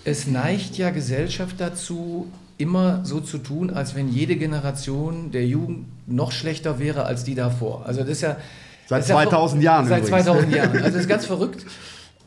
es 0.06 0.28
neigt 0.28 0.78
ja 0.78 0.92
Gesellschaft 0.92 1.56
dazu, 1.60 2.28
immer 2.58 3.04
so 3.04 3.20
zu 3.20 3.40
tun, 3.40 3.72
als 3.72 3.96
wenn 3.96 4.10
jede 4.10 4.36
Generation 4.36 5.32
der 5.32 5.46
Jugend 5.46 5.88
noch 6.08 6.32
schlechter 6.32 6.80
wäre 6.80 7.06
als 7.06 7.24
die 7.24 7.36
davor. 7.36 7.86
Also 7.86 8.02
das 8.02 8.10
ist 8.10 8.22
ja 8.22 8.38
Seit 8.88 9.06
2000 9.06 9.64
Jahren. 9.64 9.88
Seit 9.88 10.06
übrigens. 10.06 10.26
2000 10.26 10.56
Jahren. 10.56 10.72
Also 10.72 10.86
das 10.86 10.96
ist 10.96 11.08
ganz 11.08 11.26
verrückt. 11.26 11.66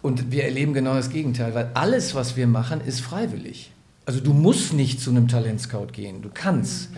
Und 0.03 0.31
wir 0.31 0.45
erleben 0.45 0.73
genau 0.73 0.95
das 0.95 1.11
Gegenteil, 1.11 1.55
weil 1.55 1.71
alles, 1.75 2.15
was 2.15 2.37
wir 2.37 2.47
machen, 2.47 2.81
ist 2.81 3.01
freiwillig. 3.01 3.73
Also 4.05 4.21
du 4.21 4.33
musst 4.33 4.73
nicht 4.73 5.01
zu 5.01 5.11
einem 5.11 5.27
Talentscout 5.27 5.89
gehen, 5.93 6.23
du 6.23 6.31
kannst. 6.33 6.91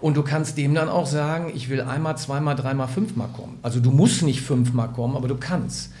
Und 0.00 0.16
du 0.16 0.22
kannst 0.22 0.58
dem 0.58 0.74
dann 0.74 0.88
auch 0.88 1.06
sagen, 1.06 1.52
ich 1.54 1.68
will 1.68 1.80
einmal, 1.80 2.18
zweimal, 2.18 2.56
dreimal, 2.56 2.88
fünfmal 2.88 3.28
kommen. 3.28 3.58
Also 3.62 3.78
du 3.78 3.90
musst 3.90 4.22
nicht 4.22 4.40
fünfmal 4.40 4.88
kommen, 4.88 5.16
aber 5.16 5.28
du 5.28 5.36
kannst. 5.36 5.92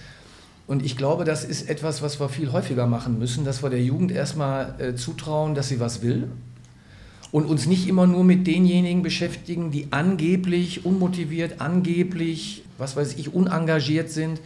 Und 0.66 0.84
ich 0.84 0.96
glaube, 0.96 1.24
das 1.24 1.44
ist 1.44 1.68
etwas, 1.68 2.02
was 2.02 2.20
wir 2.20 2.28
viel 2.28 2.52
häufiger 2.52 2.86
machen 2.86 3.18
müssen, 3.18 3.44
dass 3.44 3.62
wir 3.62 3.70
der 3.70 3.82
Jugend 3.82 4.10
erstmal 4.10 4.74
äh, 4.78 4.94
zutrauen, 4.94 5.54
dass 5.54 5.68
sie 5.68 5.78
was 5.78 6.02
will 6.02 6.28
und 7.32 7.46
uns 7.46 7.66
nicht 7.66 7.88
immer 7.88 8.06
nur 8.06 8.24
mit 8.24 8.46
denjenigen 8.46 9.02
beschäftigen, 9.02 9.70
die 9.70 9.88
angeblich 9.90 10.84
unmotiviert, 10.84 11.60
angeblich, 11.60 12.64
was 12.80 12.96
weiß 12.96 13.14
ich, 13.14 13.32
unengagiert 13.32 14.10
sind. 14.10 14.40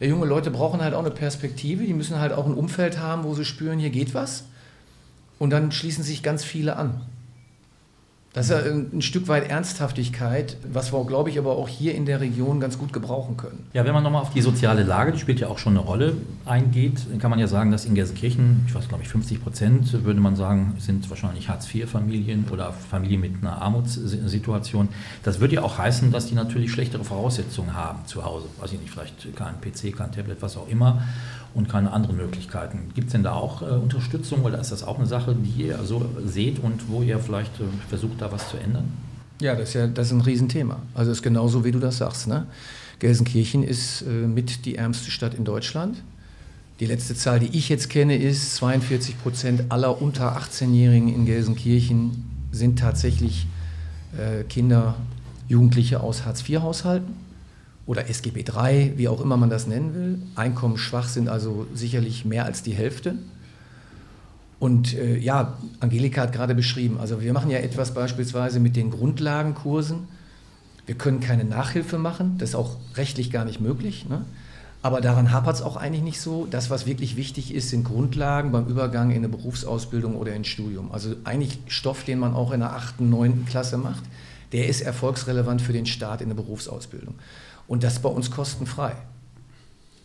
Ja, 0.00 0.06
junge 0.06 0.26
Leute 0.26 0.50
brauchen 0.50 0.80
halt 0.80 0.94
auch 0.94 1.00
eine 1.00 1.10
Perspektive, 1.10 1.84
die 1.84 1.94
müssen 1.94 2.18
halt 2.18 2.32
auch 2.32 2.46
ein 2.46 2.54
Umfeld 2.54 2.98
haben, 2.98 3.24
wo 3.24 3.34
sie 3.34 3.44
spüren, 3.44 3.78
hier 3.78 3.90
geht 3.90 4.14
was. 4.14 4.44
Und 5.38 5.50
dann 5.50 5.72
schließen 5.72 6.04
sich 6.04 6.22
ganz 6.22 6.44
viele 6.44 6.76
an. 6.76 7.02
Das 8.34 8.48
ist 8.48 8.52
ja 8.52 8.60
ein 8.60 9.02
Stück 9.02 9.28
weit 9.28 9.50
Ernsthaftigkeit, 9.50 10.56
was 10.72 10.90
wir, 10.90 11.04
glaube 11.04 11.28
ich, 11.28 11.38
aber 11.38 11.56
auch 11.56 11.68
hier 11.68 11.94
in 11.94 12.06
der 12.06 12.20
Region 12.20 12.60
ganz 12.60 12.78
gut 12.78 12.90
gebrauchen 12.90 13.36
können. 13.36 13.66
Ja, 13.74 13.84
wenn 13.84 13.92
man 13.92 14.02
nochmal 14.02 14.22
auf 14.22 14.32
die 14.32 14.40
soziale 14.40 14.84
Lage, 14.84 15.12
die 15.12 15.18
spielt 15.18 15.38
ja 15.38 15.48
auch 15.48 15.58
schon 15.58 15.76
eine 15.76 15.84
Rolle, 15.84 16.16
eingeht, 16.46 17.00
dann 17.10 17.18
kann 17.18 17.28
man 17.28 17.38
ja 17.38 17.46
sagen, 17.46 17.70
dass 17.70 17.84
in 17.84 17.94
Gelsenkirchen, 17.94 18.64
ich 18.66 18.74
weiß 18.74 18.88
glaube 18.88 19.02
ich 19.02 19.10
50 19.10 19.42
Prozent, 19.42 20.04
würde 20.04 20.20
man 20.20 20.34
sagen, 20.34 20.74
sind 20.78 21.10
wahrscheinlich 21.10 21.50
Hartz-IV-Familien 21.50 22.46
oder 22.50 22.72
Familien 22.72 23.20
mit 23.20 23.32
einer 23.42 23.60
Armutssituation. 23.60 24.88
Das 25.22 25.40
würde 25.40 25.56
ja 25.56 25.62
auch 25.62 25.76
heißen, 25.76 26.10
dass 26.10 26.26
die 26.26 26.34
natürlich 26.34 26.72
schlechtere 26.72 27.04
Voraussetzungen 27.04 27.74
haben 27.74 28.06
zu 28.06 28.24
Hause. 28.24 28.46
Weiß 28.58 28.72
ich 28.72 28.80
nicht, 28.80 28.90
vielleicht 28.90 29.36
kein 29.36 29.60
PC, 29.60 29.94
kein 29.94 30.10
Tablet, 30.10 30.40
was 30.40 30.56
auch 30.56 30.68
immer 30.68 31.02
und 31.54 31.68
keine 31.68 31.92
anderen 31.92 32.16
Möglichkeiten. 32.16 32.90
Gibt 32.94 33.08
es 33.08 33.12
denn 33.12 33.22
da 33.22 33.34
auch 33.34 33.62
äh, 33.62 33.66
Unterstützung 33.66 34.42
oder 34.42 34.58
ist 34.58 34.72
das 34.72 34.82
auch 34.82 34.98
eine 34.98 35.06
Sache, 35.06 35.34
die 35.34 35.64
ihr 35.64 35.78
so 35.84 36.04
seht 36.24 36.58
und 36.58 36.88
wo 36.88 37.02
ihr 37.02 37.18
vielleicht 37.18 37.60
äh, 37.60 37.64
versucht, 37.88 38.20
da 38.20 38.32
was 38.32 38.48
zu 38.48 38.56
ändern? 38.56 38.84
Ja, 39.40 39.54
das 39.54 39.70
ist 39.70 39.74
ja 39.74 39.86
das 39.86 40.06
ist 40.08 40.12
ein 40.12 40.20
Riesenthema. 40.20 40.78
Also 40.94 41.10
es 41.10 41.18
ist 41.18 41.22
genauso, 41.22 41.64
wie 41.64 41.72
du 41.72 41.78
das 41.78 41.98
sagst. 41.98 42.28
Ne? 42.28 42.46
Gelsenkirchen 42.98 43.62
ist 43.62 44.02
äh, 44.02 44.06
mit 44.06 44.64
die 44.64 44.76
ärmste 44.76 45.10
Stadt 45.10 45.34
in 45.34 45.44
Deutschland. 45.44 46.02
Die 46.80 46.86
letzte 46.86 47.14
Zahl, 47.14 47.40
die 47.40 47.56
ich 47.56 47.68
jetzt 47.68 47.90
kenne, 47.90 48.16
ist 48.16 48.56
42 48.56 49.20
Prozent 49.22 49.64
aller 49.70 50.00
unter 50.00 50.36
18-Jährigen 50.36 51.08
in 51.08 51.26
Gelsenkirchen 51.26 52.24
sind 52.50 52.78
tatsächlich 52.78 53.46
äh, 54.16 54.44
Kinder, 54.44 54.96
Jugendliche 55.48 56.00
aus 56.00 56.24
Hartz-IV-Haushalten 56.24 57.31
oder 57.86 58.08
SGB 58.08 58.44
III, 58.48 58.94
wie 58.96 59.08
auch 59.08 59.20
immer 59.20 59.36
man 59.36 59.50
das 59.50 59.66
nennen 59.66 59.94
will. 59.94 60.18
Einkommensschwach 60.36 61.08
sind 61.08 61.28
also 61.28 61.66
sicherlich 61.74 62.24
mehr 62.24 62.44
als 62.44 62.62
die 62.62 62.74
Hälfte. 62.74 63.16
Und 64.58 64.94
äh, 64.94 65.18
ja, 65.18 65.58
Angelika 65.80 66.22
hat 66.22 66.32
gerade 66.32 66.54
beschrieben, 66.54 66.98
also 67.00 67.20
wir 67.20 67.32
machen 67.32 67.50
ja 67.50 67.58
etwas 67.58 67.94
beispielsweise 67.94 68.60
mit 68.60 68.76
den 68.76 68.90
Grundlagenkursen. 68.90 70.06
Wir 70.86 70.94
können 70.94 71.18
keine 71.20 71.44
Nachhilfe 71.44 71.98
machen, 71.98 72.36
das 72.38 72.50
ist 72.50 72.54
auch 72.54 72.76
rechtlich 72.96 73.32
gar 73.32 73.44
nicht 73.44 73.60
möglich. 73.60 74.06
Ne? 74.08 74.24
Aber 74.82 75.00
daran 75.00 75.32
hapert 75.32 75.56
es 75.56 75.62
auch 75.62 75.76
eigentlich 75.76 76.02
nicht 76.02 76.20
so. 76.20 76.46
Das, 76.50 76.70
was 76.70 76.86
wirklich 76.86 77.16
wichtig 77.16 77.54
ist, 77.54 77.70
sind 77.70 77.84
Grundlagen 77.84 78.50
beim 78.50 78.66
Übergang 78.66 79.10
in 79.10 79.18
eine 79.18 79.28
Berufsausbildung 79.28 80.16
oder 80.16 80.34
ins 80.34 80.48
Studium. 80.48 80.90
Also 80.92 81.14
eigentlich 81.22 81.58
Stoff, 81.68 82.04
den 82.04 82.18
man 82.18 82.34
auch 82.34 82.52
in 82.52 82.60
der 82.60 82.72
8., 82.72 83.00
9. 83.00 83.46
Klasse 83.46 83.78
macht, 83.78 84.02
der 84.52 84.68
ist 84.68 84.80
erfolgsrelevant 84.80 85.62
für 85.62 85.72
den 85.72 85.86
Start 85.86 86.20
in 86.20 86.26
eine 86.26 86.34
Berufsausbildung. 86.34 87.14
Und 87.72 87.82
das 87.84 88.00
bei 88.00 88.10
uns 88.10 88.30
kostenfrei, 88.30 88.92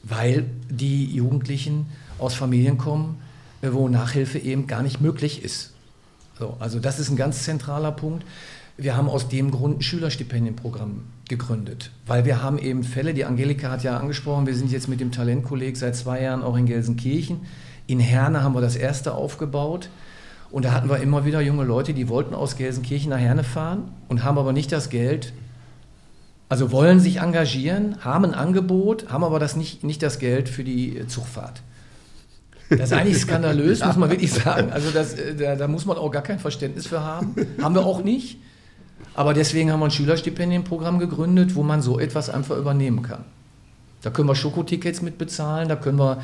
weil 0.01 0.45
die 0.69 1.13
Jugendlichen 1.13 1.87
aus 2.17 2.33
Familien 2.33 2.77
kommen, 2.77 3.19
äh, 3.61 3.73
wo 3.73 3.89
Nachhilfe 3.89 4.39
eben 4.39 4.67
gar 4.67 4.83
nicht 4.83 5.01
möglich 5.01 5.43
ist. 5.43 5.73
So, 6.39 6.55
also 6.59 6.79
das 6.79 6.97
ist 6.97 7.09
ein 7.09 7.17
ganz 7.17 7.43
zentraler 7.43 7.91
Punkt. 7.91 8.25
Wir 8.77 8.95
haben 8.95 9.09
aus 9.09 9.27
dem 9.27 9.51
Grund 9.51 9.79
ein 9.79 9.81
Schülerstipendienprogramm 9.81 11.07
gegründet, 11.27 11.91
weil 12.05 12.23
wir 12.23 12.41
haben 12.41 12.57
eben 12.57 12.85
Fälle, 12.85 13.13
die 13.13 13.25
Angelika 13.25 13.69
hat 13.69 13.83
ja 13.83 13.97
angesprochen, 13.97 14.47
wir 14.47 14.55
sind 14.55 14.71
jetzt 14.71 14.87
mit 14.87 15.01
dem 15.01 15.11
Talentkolleg 15.11 15.75
seit 15.75 15.97
zwei 15.97 16.21
Jahren 16.21 16.43
auch 16.43 16.55
in 16.55 16.67
Gelsenkirchen. 16.67 17.41
In 17.85 17.99
Herne 17.99 18.43
haben 18.43 18.55
wir 18.55 18.61
das 18.61 18.77
erste 18.77 19.13
aufgebaut. 19.13 19.89
Und 20.51 20.63
da 20.63 20.71
hatten 20.71 20.89
wir 20.89 21.01
immer 21.01 21.25
wieder 21.25 21.41
junge 21.41 21.65
Leute, 21.65 21.93
die 21.93 22.07
wollten 22.07 22.33
aus 22.33 22.55
Gelsenkirchen 22.55 23.09
nach 23.09 23.19
Herne 23.19 23.43
fahren 23.43 23.91
und 24.07 24.23
haben 24.23 24.37
aber 24.37 24.53
nicht 24.53 24.71
das 24.71 24.89
Geld, 24.89 25.33
also 26.49 26.71
wollen 26.71 26.99
sich 26.99 27.17
engagieren, 27.17 27.97
haben 28.03 28.25
ein 28.25 28.33
Angebot, 28.33 29.09
haben 29.09 29.23
aber 29.23 29.39
das 29.39 29.55
nicht, 29.55 29.83
nicht 29.83 30.01
das 30.01 30.19
Geld 30.19 30.47
für 30.47 30.63
die 30.63 31.05
Zugfahrt. 31.07 31.61
Das 32.69 32.91
ist 32.91 32.93
eigentlich 32.93 33.19
skandalös, 33.19 33.83
muss 33.83 33.95
man 33.95 34.09
wirklich 34.09 34.31
sagen. 34.33 34.71
Also 34.71 34.91
das, 34.91 35.13
äh, 35.13 35.35
da, 35.35 35.55
da, 35.55 35.67
muss 35.67 35.85
man 35.85 35.97
auch 35.97 36.11
gar 36.11 36.21
kein 36.21 36.39
Verständnis 36.39 36.87
für 36.87 37.01
haben. 37.01 37.35
Haben 37.61 37.75
wir 37.75 37.85
auch 37.85 38.03
nicht. 38.03 38.39
Aber 39.13 39.33
deswegen 39.33 39.71
haben 39.71 39.79
wir 39.79 39.85
ein 39.85 39.91
Schülerstipendienprogramm 39.91 40.99
gegründet, 40.99 41.55
wo 41.55 41.63
man 41.63 41.81
so 41.81 41.99
etwas 41.99 42.29
einfach 42.29 42.57
übernehmen 42.57 43.03
kann. 43.03 43.23
Da 44.01 44.09
können 44.09 44.27
wir 44.27 44.35
Schokotickets 44.35 45.01
mitbezahlen, 45.01 45.69
da 45.69 45.75
können 45.75 45.97
wir 45.97 46.21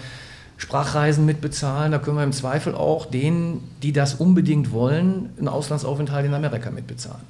Sprachreisen 0.57 1.25
mitbezahlen, 1.25 1.91
da 1.91 1.97
können 1.97 2.17
wir 2.17 2.23
im 2.23 2.31
Zweifel 2.31 2.75
auch 2.75 3.05
denen, 3.05 3.67
die 3.81 3.93
das 3.93 4.15
unbedingt 4.15 4.71
wollen, 4.71 5.31
einen 5.37 5.47
Auslandsaufenthalt 5.47 6.25
in 6.25 6.33
Amerika 6.33 6.69
mitbezahlen. 6.71 7.23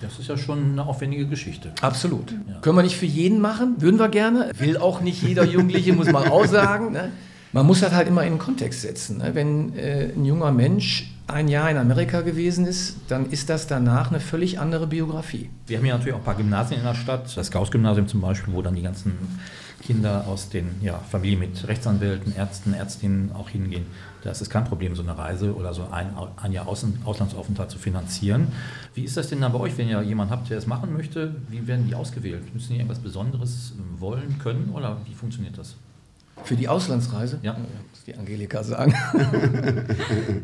Das 0.00 0.18
ist 0.18 0.28
ja 0.28 0.36
schon 0.36 0.72
eine 0.72 0.86
aufwendige 0.86 1.26
Geschichte. 1.26 1.72
Absolut. 1.80 2.32
Ja. 2.48 2.58
Können 2.60 2.76
wir 2.76 2.82
nicht 2.82 2.96
für 2.96 3.06
jeden 3.06 3.40
machen, 3.40 3.76
würden 3.78 3.98
wir 3.98 4.08
gerne. 4.08 4.50
Will 4.58 4.76
auch 4.76 5.00
nicht 5.00 5.22
jeder 5.22 5.44
Jugendliche, 5.44 5.92
muss 5.92 6.10
man 6.10 6.28
auch 6.28 6.46
sagen. 6.46 6.92
Ne? 6.92 7.12
Man 7.52 7.66
muss 7.66 7.80
das 7.80 7.92
halt 7.92 8.08
immer 8.08 8.22
in 8.24 8.34
den 8.34 8.38
Kontext 8.38 8.82
setzen. 8.82 9.18
Ne? 9.18 9.34
Wenn 9.34 9.76
äh, 9.76 10.12
ein 10.16 10.24
junger 10.24 10.52
Mensch 10.52 11.10
ein 11.32 11.48
Jahr 11.48 11.70
in 11.70 11.76
Amerika 11.76 12.20
gewesen 12.20 12.66
ist, 12.66 12.96
dann 13.08 13.30
ist 13.30 13.48
das 13.48 13.66
danach 13.66 14.10
eine 14.10 14.20
völlig 14.20 14.58
andere 14.58 14.86
Biografie. 14.86 15.50
Wir 15.66 15.78
haben 15.78 15.86
ja 15.86 15.96
natürlich 15.96 16.14
auch 16.14 16.18
ein 16.18 16.24
paar 16.24 16.34
Gymnasien 16.34 16.80
in 16.80 16.86
der 16.86 16.94
Stadt, 16.94 17.36
das 17.36 17.50
Gauss-Gymnasium 17.50 18.08
zum 18.08 18.20
Beispiel, 18.20 18.54
wo 18.54 18.62
dann 18.62 18.74
die 18.74 18.82
ganzen 18.82 19.12
Kinder 19.82 20.26
aus 20.26 20.50
den 20.50 20.68
ja, 20.82 20.98
Familien 20.98 21.40
mit 21.40 21.66
Rechtsanwälten, 21.66 22.34
Ärzten, 22.36 22.74
Ärztinnen 22.74 23.32
auch 23.32 23.48
hingehen. 23.48 23.86
Das 24.22 24.42
ist 24.42 24.50
kein 24.50 24.64
Problem, 24.64 24.94
so 24.94 25.02
eine 25.02 25.16
Reise 25.16 25.54
oder 25.54 25.72
so 25.72 25.88
ein, 25.90 26.14
ein 26.36 26.52
Jahr 26.52 26.68
Außen, 26.68 27.00
Auslandsaufenthalt 27.04 27.70
zu 27.70 27.78
finanzieren. 27.78 28.48
Wie 28.94 29.04
ist 29.04 29.16
das 29.16 29.28
denn 29.28 29.40
dann 29.40 29.52
bei 29.52 29.58
euch, 29.58 29.78
wenn 29.78 29.88
ihr 29.88 30.02
jemanden 30.02 30.32
habt, 30.32 30.50
der 30.50 30.58
es 30.58 30.66
machen 30.66 30.92
möchte? 30.92 31.34
Wie 31.48 31.66
werden 31.66 31.86
die 31.88 31.94
ausgewählt? 31.94 32.52
Müssen 32.52 32.74
die 32.74 32.76
irgendwas 32.76 32.98
Besonderes 32.98 33.72
wollen, 33.98 34.38
können 34.38 34.70
oder 34.74 34.98
wie 35.06 35.14
funktioniert 35.14 35.56
das? 35.56 35.76
Für 36.44 36.56
die 36.56 36.68
Auslandsreise? 36.68 37.38
Ja. 37.42 37.52
Muss 37.90 38.04
die 38.06 38.14
Angelika 38.14 38.62
sagen. 38.62 38.94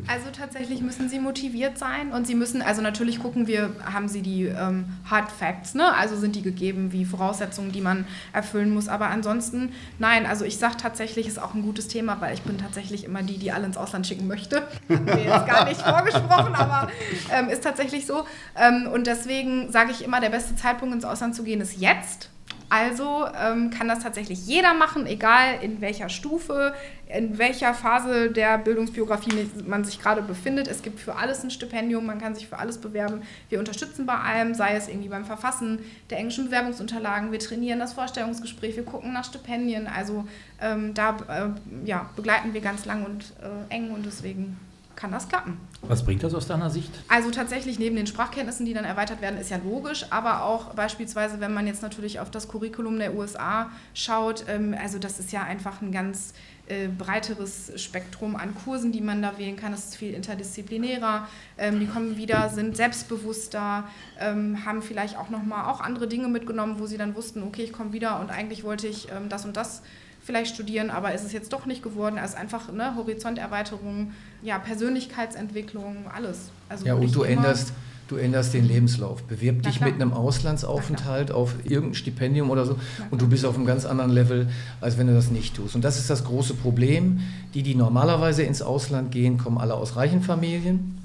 Also 0.09 0.30
tatsächlich 0.30 0.82
müssen 0.82 1.09
sie 1.09 1.18
motiviert 1.18 1.78
sein 1.78 2.12
und 2.12 2.26
sie 2.26 2.35
müssen, 2.35 2.62
also 2.62 2.80
natürlich 2.80 3.20
gucken 3.20 3.46
wir, 3.46 3.70
haben 3.85 4.09
sie 4.09 4.22
die 4.22 4.44
ähm, 4.44 4.85
Hard 5.11 5.30
Facts, 5.30 5.74
ne? 5.74 5.92
also 5.94 6.16
sind 6.16 6.37
die 6.37 6.42
gegeben 6.42 6.92
wie 6.92 7.04
Voraussetzungen, 7.04 7.72
die 7.72 7.80
man 7.80 8.06
erfüllen 8.32 8.72
muss. 8.72 8.88
Aber 8.88 9.09
ansonsten, 9.09 9.72
nein, 9.98 10.26
also 10.26 10.44
ich 10.44 10.59
sage 10.59 10.76
tatsächlich, 10.76 11.26
ist 11.26 11.40
auch 11.40 11.54
ein 11.54 11.62
gutes 11.62 11.88
Thema, 11.88 12.20
weil 12.20 12.35
ich 12.35 12.42
bin 12.42 12.59
tatsächlich 12.59 13.04
immer 13.04 13.22
die, 13.22 13.38
die 13.38 13.52
alle 13.52 13.66
ins 13.66 13.76
Ausland 13.76 14.06
schicken 14.06 14.26
möchte. 14.26 14.62
Haben 14.88 15.06
wir 15.06 15.24
jetzt 15.24 15.46
gar 15.46 15.64
nicht 15.64 15.82
vorgesprochen, 15.82 16.54
aber 16.54 16.88
ähm, 17.32 17.48
ist 17.48 17.64
tatsächlich 17.64 18.06
so. 18.06 18.24
Ähm, 18.56 18.88
und 18.92 19.06
deswegen 19.06 19.72
sage 19.72 19.90
ich 19.90 20.04
immer, 20.04 20.20
der 20.20 20.30
beste 20.30 20.54
Zeitpunkt 20.56 20.94
ins 20.94 21.04
Ausland 21.04 21.35
zu 21.35 21.42
gehen 21.42 21.61
ist 21.61 21.78
jetzt 21.80 22.30
also 22.68 23.26
ähm, 23.40 23.70
kann 23.70 23.88
das 23.88 24.00
tatsächlich 24.00 24.46
jeder 24.46 24.74
machen, 24.74 25.07
egal 25.07 25.61
in 25.62 25.81
welcher 25.81 26.09
Stufe, 26.09 26.74
in 27.07 27.38
welcher 27.38 27.72
Phase 27.74 28.31
der 28.31 28.59
Bildungsbiografie 28.59 29.48
man 29.66 29.85
sich 29.85 30.00
gerade 30.00 30.22
befindet. 30.22 30.66
Es 30.66 30.83
gibt 30.83 30.98
für 30.98 31.14
alles 31.14 31.44
ein 31.44 31.50
Stipendium, 31.50 32.05
man 32.07 32.20
kann 32.20 32.35
sich 32.35 32.48
für 32.48 32.59
alles 32.59 32.79
bewerben. 32.79 33.22
Wir 33.48 33.61
unterstützen 33.61 34.07
bei 34.07 34.16
allem, 34.16 34.55
sei 34.55 34.74
es 34.74 34.88
irgendwie 34.88 35.09
beim 35.09 35.24
Verfassen 35.24 35.79
der 36.11 36.18
englischen 36.18 36.46
Bewerbungsunterlagen, 36.46 37.31
wir 37.31 37.38
trainieren 37.38 37.79
das 37.79 37.92
Vorstellungsgespräch, 37.92 38.76
wir 38.76 38.85
gucken 38.85 39.12
nach 39.12 39.24
Stipendien. 39.24 39.87
Also 39.87 40.26
ähm, 40.61 40.94
da 40.94 41.16
äh, 41.29 41.88
ja, 41.88 42.11
begleiten 42.16 42.52
wir 42.52 42.61
ganz 42.61 42.85
lang 42.85 43.05
und 43.05 43.33
äh, 43.42 43.74
eng 43.74 43.90
und 43.90 44.05
deswegen 44.05 44.59
kann 44.96 45.12
das 45.12 45.28
klappen. 45.28 45.61
Was 45.82 46.04
bringt 46.04 46.22
das 46.22 46.35
aus 46.35 46.46
deiner 46.46 46.70
Sicht? 46.70 46.90
Also 47.09 47.30
tatsächlich 47.30 47.78
neben 47.78 47.96
den 47.96 48.06
Sprachkenntnissen, 48.06 48.66
die 48.66 48.74
dann 48.74 48.85
erweitert 48.85 49.20
werden, 49.20 49.38
ist 49.38 49.50
ja 49.50 49.59
logisch, 49.62 50.06
aber 50.11 50.42
auch 50.42 50.74
beispielsweise, 50.74 51.38
wenn 51.40 51.52
man 51.54 51.66
jetzt 51.66 51.82
natürlich 51.82 52.18
auf 52.18 52.30
das 52.30 52.48
Curriculum 52.48 52.98
der 52.98 53.14
USA 53.14 53.70
schaut, 53.94 54.44
ähm, 54.48 54.74
also 54.80 54.98
das 54.98 55.20
ist 55.20 55.32
ja 55.32 55.44
einfach 55.44 55.82
ein 55.82 55.92
ganz 55.92 56.32
äh, 56.68 56.88
breiteres 56.88 57.72
Spektrum 57.80 58.35
an 58.35 58.54
Kursen, 58.54 58.90
die 58.90 59.00
man 59.00 59.22
da 59.22 59.38
wählen 59.38 59.56
kann. 59.56 59.72
Es 59.72 59.85
ist 59.85 59.96
viel 59.96 60.14
interdisziplinärer. 60.14 61.28
Ähm, 61.59 61.78
die 61.78 61.87
kommen 61.87 62.16
wieder, 62.16 62.48
sind 62.48 62.76
selbstbewusster, 62.76 63.85
ähm, 64.18 64.64
haben 64.64 64.82
vielleicht 64.82 65.16
auch 65.16 65.30
nochmal 65.30 65.70
auch 65.70 65.80
andere 65.80 66.09
Dinge 66.09 66.28
mitgenommen, 66.28 66.80
wo 66.80 66.87
sie 66.87 66.96
dann 66.96 67.14
wussten, 67.14 67.42
okay, 67.42 67.62
ich 67.62 67.72
komme 67.72 67.92
wieder 67.92 68.18
und 68.18 68.30
eigentlich 68.30 68.64
wollte 68.64 68.88
ich 68.88 69.09
das 69.28 69.44
und 69.44 69.56
das 69.56 69.82
vielleicht 70.26 70.52
studieren, 70.52 70.90
aber 70.90 71.14
ist 71.14 71.24
es 71.24 71.32
jetzt 71.32 71.52
doch 71.52 71.66
nicht 71.66 71.82
geworden. 71.82 72.18
Also 72.18 72.36
einfach 72.36 72.72
ne, 72.72 72.96
Horizonterweiterung, 72.96 74.10
ja, 74.42 74.58
Persönlichkeitsentwicklung, 74.58 76.06
alles. 76.12 76.50
Also 76.68 76.84
ja, 76.84 76.94
und 76.94 77.14
du 77.14 77.22
änderst, 77.22 77.72
du 78.08 78.16
änderst 78.16 78.52
den 78.52 78.66
Lebenslauf. 78.66 79.22
Bewirb 79.22 79.62
dich 79.62 79.80
mit 79.80 79.94
einem 79.94 80.12
Auslandsaufenthalt 80.12 81.30
auf 81.30 81.54
irgendein 81.64 81.94
Stipendium 81.94 82.50
oder 82.50 82.66
so 82.66 82.76
und 83.12 83.22
du 83.22 83.28
bist 83.28 83.46
auf 83.46 83.54
einem 83.54 83.66
ganz 83.66 83.84
anderen 83.84 84.10
Level, 84.10 84.48
als 84.80 84.98
wenn 84.98 85.06
du 85.06 85.14
das 85.14 85.30
nicht 85.30 85.54
tust. 85.54 85.76
Und 85.76 85.84
das 85.84 85.96
ist 85.96 86.10
das 86.10 86.24
große 86.24 86.54
Problem. 86.54 87.20
Die, 87.54 87.62
die 87.62 87.76
normalerweise 87.76 88.42
ins 88.42 88.62
Ausland 88.62 89.12
gehen, 89.12 89.38
kommen 89.38 89.58
alle 89.58 89.74
aus 89.74 89.94
reichen 89.94 90.22
Familien. 90.22 90.98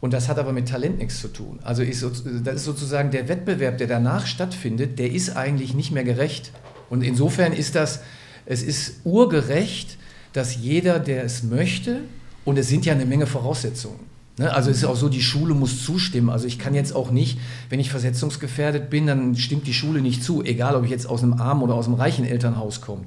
Und 0.00 0.12
das 0.12 0.28
hat 0.28 0.38
aber 0.38 0.52
mit 0.52 0.68
Talent 0.68 0.98
nichts 0.98 1.20
zu 1.20 1.28
tun. 1.28 1.58
Also 1.64 1.82
ist, 1.82 2.04
das 2.44 2.54
ist 2.54 2.64
sozusagen 2.64 3.10
der 3.10 3.28
Wettbewerb, 3.28 3.78
der 3.78 3.86
danach 3.88 4.26
stattfindet, 4.26 4.98
der 4.98 5.10
ist 5.10 5.34
eigentlich 5.34 5.74
nicht 5.74 5.90
mehr 5.90 6.04
gerecht. 6.04 6.52
Und 6.90 7.02
insofern 7.02 7.52
ist 7.52 7.74
das 7.74 8.00
es 8.46 8.62
ist 8.62 9.00
urgerecht, 9.04 9.98
dass 10.32 10.56
jeder, 10.56 10.98
der 10.98 11.24
es 11.24 11.42
möchte, 11.42 12.00
und 12.44 12.58
es 12.58 12.68
sind 12.68 12.84
ja 12.84 12.92
eine 12.92 13.06
Menge 13.06 13.26
Voraussetzungen. 13.26 14.14
Ne? 14.38 14.52
Also 14.52 14.70
es 14.70 14.78
ist 14.78 14.84
auch 14.84 14.96
so, 14.96 15.08
die 15.08 15.22
Schule 15.22 15.54
muss 15.54 15.84
zustimmen. 15.84 16.28
Also 16.28 16.46
ich 16.46 16.58
kann 16.58 16.74
jetzt 16.74 16.94
auch 16.94 17.10
nicht, 17.10 17.38
wenn 17.68 17.80
ich 17.80 17.90
versetzungsgefährdet 17.90 18.90
bin, 18.90 19.06
dann 19.06 19.36
stimmt 19.36 19.66
die 19.66 19.74
Schule 19.74 20.00
nicht 20.00 20.24
zu, 20.24 20.42
egal 20.42 20.74
ob 20.74 20.84
ich 20.84 20.90
jetzt 20.90 21.06
aus 21.06 21.22
einem 21.22 21.34
armen 21.34 21.62
oder 21.62 21.74
aus 21.74 21.86
einem 21.86 21.94
reichen 21.94 22.24
Elternhaus 22.24 22.80
komme. 22.80 23.02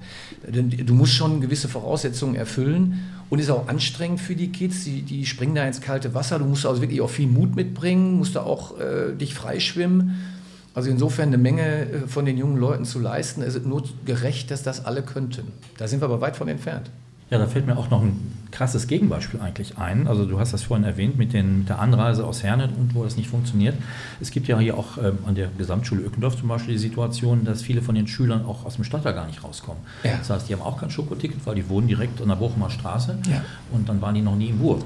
Du 0.50 0.93
musst 0.93 1.13
schon 1.13 1.41
gewisse 1.41 1.67
Voraussetzungen 1.67 2.36
erfüllen 2.36 3.00
und 3.30 3.39
ist 3.39 3.50
auch 3.50 3.67
anstrengend 3.67 4.21
für 4.21 4.36
die 4.36 4.52
Kids. 4.52 4.86
Die, 4.86 5.02
die 5.02 5.26
springen 5.26 5.56
da 5.56 5.67
ins 5.67 5.82
kalte 5.82 6.13
Wasser. 6.13 6.39
Du 6.39 6.45
musst 6.45 6.65
also 6.65 6.82
wirklich 6.82 7.02
auch 7.02 7.10
viel 7.10 7.28
Mut 7.28 7.56
mitbringen, 7.56 8.17
musst 8.17 8.36
da 8.36 8.43
auch 8.43 8.80
äh, 8.80 9.13
dich 9.13 9.34
freischwimmen. 9.34 10.15
Also 10.77 10.91
insofern 10.91 11.29
eine 11.29 11.39
Menge 11.39 11.63
äh, 11.63 12.07
von 12.07 12.25
den 12.25 12.37
jungen 12.37 12.57
Leuten 12.57 12.85
zu 12.85 12.99
leisten. 12.99 13.41
Es 13.41 13.55
ist 13.55 13.65
nur 13.65 13.83
gerecht, 14.05 14.51
dass 14.51 14.61
das 14.61 14.85
alle 14.85 15.01
könnten. 15.01 15.51
Da 15.77 15.87
sind 15.87 16.01
wir 16.01 16.05
aber 16.05 16.21
weit 16.21 16.35
von 16.35 16.47
entfernt. 16.47 16.91
Ja, 17.31 17.39
da 17.39 17.47
fällt 17.47 17.65
mir 17.65 17.75
auch 17.75 17.89
noch 17.89 18.03
ein 18.03 18.31
krasses 18.51 18.85
Gegenbeispiel 18.85 19.41
eigentlich 19.41 19.79
ein. 19.79 20.07
Also 20.07 20.25
du 20.25 20.39
hast 20.39 20.53
das 20.53 20.61
vorhin 20.61 20.85
erwähnt 20.85 21.17
mit, 21.17 21.33
den, 21.33 21.59
mit 21.59 21.69
der 21.69 21.79
Anreise 21.79 22.23
aus 22.27 22.43
Herne 22.43 22.69
und 22.77 22.93
wo 22.93 23.03
das 23.03 23.17
nicht 23.17 23.27
funktioniert. 23.27 23.73
Es 24.21 24.29
gibt 24.29 24.47
ja 24.47 24.59
hier 24.59 24.77
auch 24.77 24.99
ähm, 24.99 25.17
an 25.25 25.33
der 25.33 25.47
Gesamtschule 25.57 26.03
Ückendorf 26.03 26.37
zum 26.37 26.47
Beispiel 26.47 26.75
die 26.75 26.79
Situation, 26.79 27.43
dass 27.43 27.63
viele 27.63 27.81
von 27.81 27.95
den 27.95 28.05
Schülern 28.05 28.45
auch 28.45 28.63
aus 28.63 28.75
dem 28.75 28.83
Stadtteil 28.83 29.15
gar 29.15 29.25
nicht 29.25 29.43
rauskommen. 29.43 29.81
Ja. 30.03 30.17
Das 30.19 30.29
heißt, 30.29 30.47
die 30.47 30.53
haben 30.53 30.61
auch 30.61 30.79
kein 30.79 30.91
Schokoticket, 30.91 31.43
weil 31.45 31.55
die 31.55 31.67
wohnen 31.67 31.87
direkt 31.87 32.21
an 32.21 32.27
der 32.27 32.35
Bochumer 32.35 32.69
Straße 32.69 33.17
ja. 33.27 33.43
und 33.71 33.89
dann 33.89 33.99
waren 33.99 34.13
die 34.13 34.21
noch 34.21 34.35
nie 34.35 34.49
in 34.49 34.59
Burg 34.59 34.83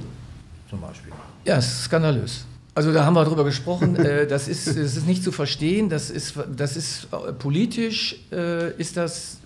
zum 0.70 0.80
Beispiel. 0.80 1.12
Ja, 1.44 1.58
es 1.58 1.66
ist 1.66 1.84
skandalös. 1.84 2.46
Also 2.74 2.94
da 2.94 3.06
haben 3.06 3.16
wir 3.16 3.26
drüber 3.26 3.44
gesprochen. 3.44 3.98
Äh, 3.98 4.28
das, 4.28 4.48
ist, 4.48 4.68
das 4.68 4.78
ist 4.78 5.08
nicht 5.08 5.24
zu 5.24 5.32
verstehen. 5.32 5.90
Das 5.90 6.10
ist, 6.10 6.36
das 6.56 6.78
ist 6.78 7.08
äh, 7.12 7.34
politisch 7.34 8.16
äh, 8.32 8.72
ist 8.78 8.98
das 8.98 9.40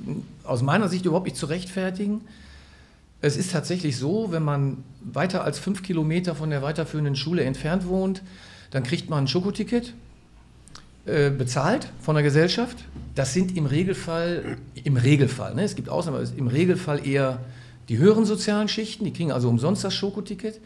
aus 0.44 0.62
meiner 0.62 0.90
Sicht 0.90 1.06
überhaupt 1.06 1.26
nicht 1.26 1.38
zu 1.38 1.48
rechtfertigen. 1.48 2.22
Es 3.22 3.36
ist 3.36 3.52
tatsächlich 3.52 3.98
so, 3.98 4.32
wenn 4.32 4.44
man 4.44 4.84
weiter 5.02 5.44
als 5.44 5.58
fünf 5.58 5.82
Kilometer 5.82 6.36
von 6.36 6.52
der 6.52 6.62
weiterführenden 6.62 7.16
Schule 7.16 7.44
entfernt 7.44 7.88
wohnt, 7.88 8.22
dann 8.70 8.84
kriegt 8.84 9.10
man 9.10 9.24
ein 9.24 9.28
Schokoticket 9.28 9.94
bezahlt 11.06 11.90
von 12.02 12.16
der 12.16 12.24
Gesellschaft. 12.24 12.78
Das 13.14 13.34
sind 13.34 13.56
im 13.56 13.68
Regelfall, 13.68 14.58
im 14.84 14.98
Regelfall, 14.98 15.54
ne, 15.54 15.64
es 15.64 15.76
gibt 15.76 15.88
Ausnahmen, 15.88 16.28
im 16.36 16.48
Regelfall 16.48 17.08
eher 17.08 17.40
die 17.90 18.00
höheren 18.00 18.26
sozialen 18.26 18.68
Schichten, 18.68 19.06
die 19.06 19.14
kriegen 19.14 19.32
also 19.32 19.48
umsonst 19.50 19.84
das 19.84 19.94
Schokoticket. 19.94 20.60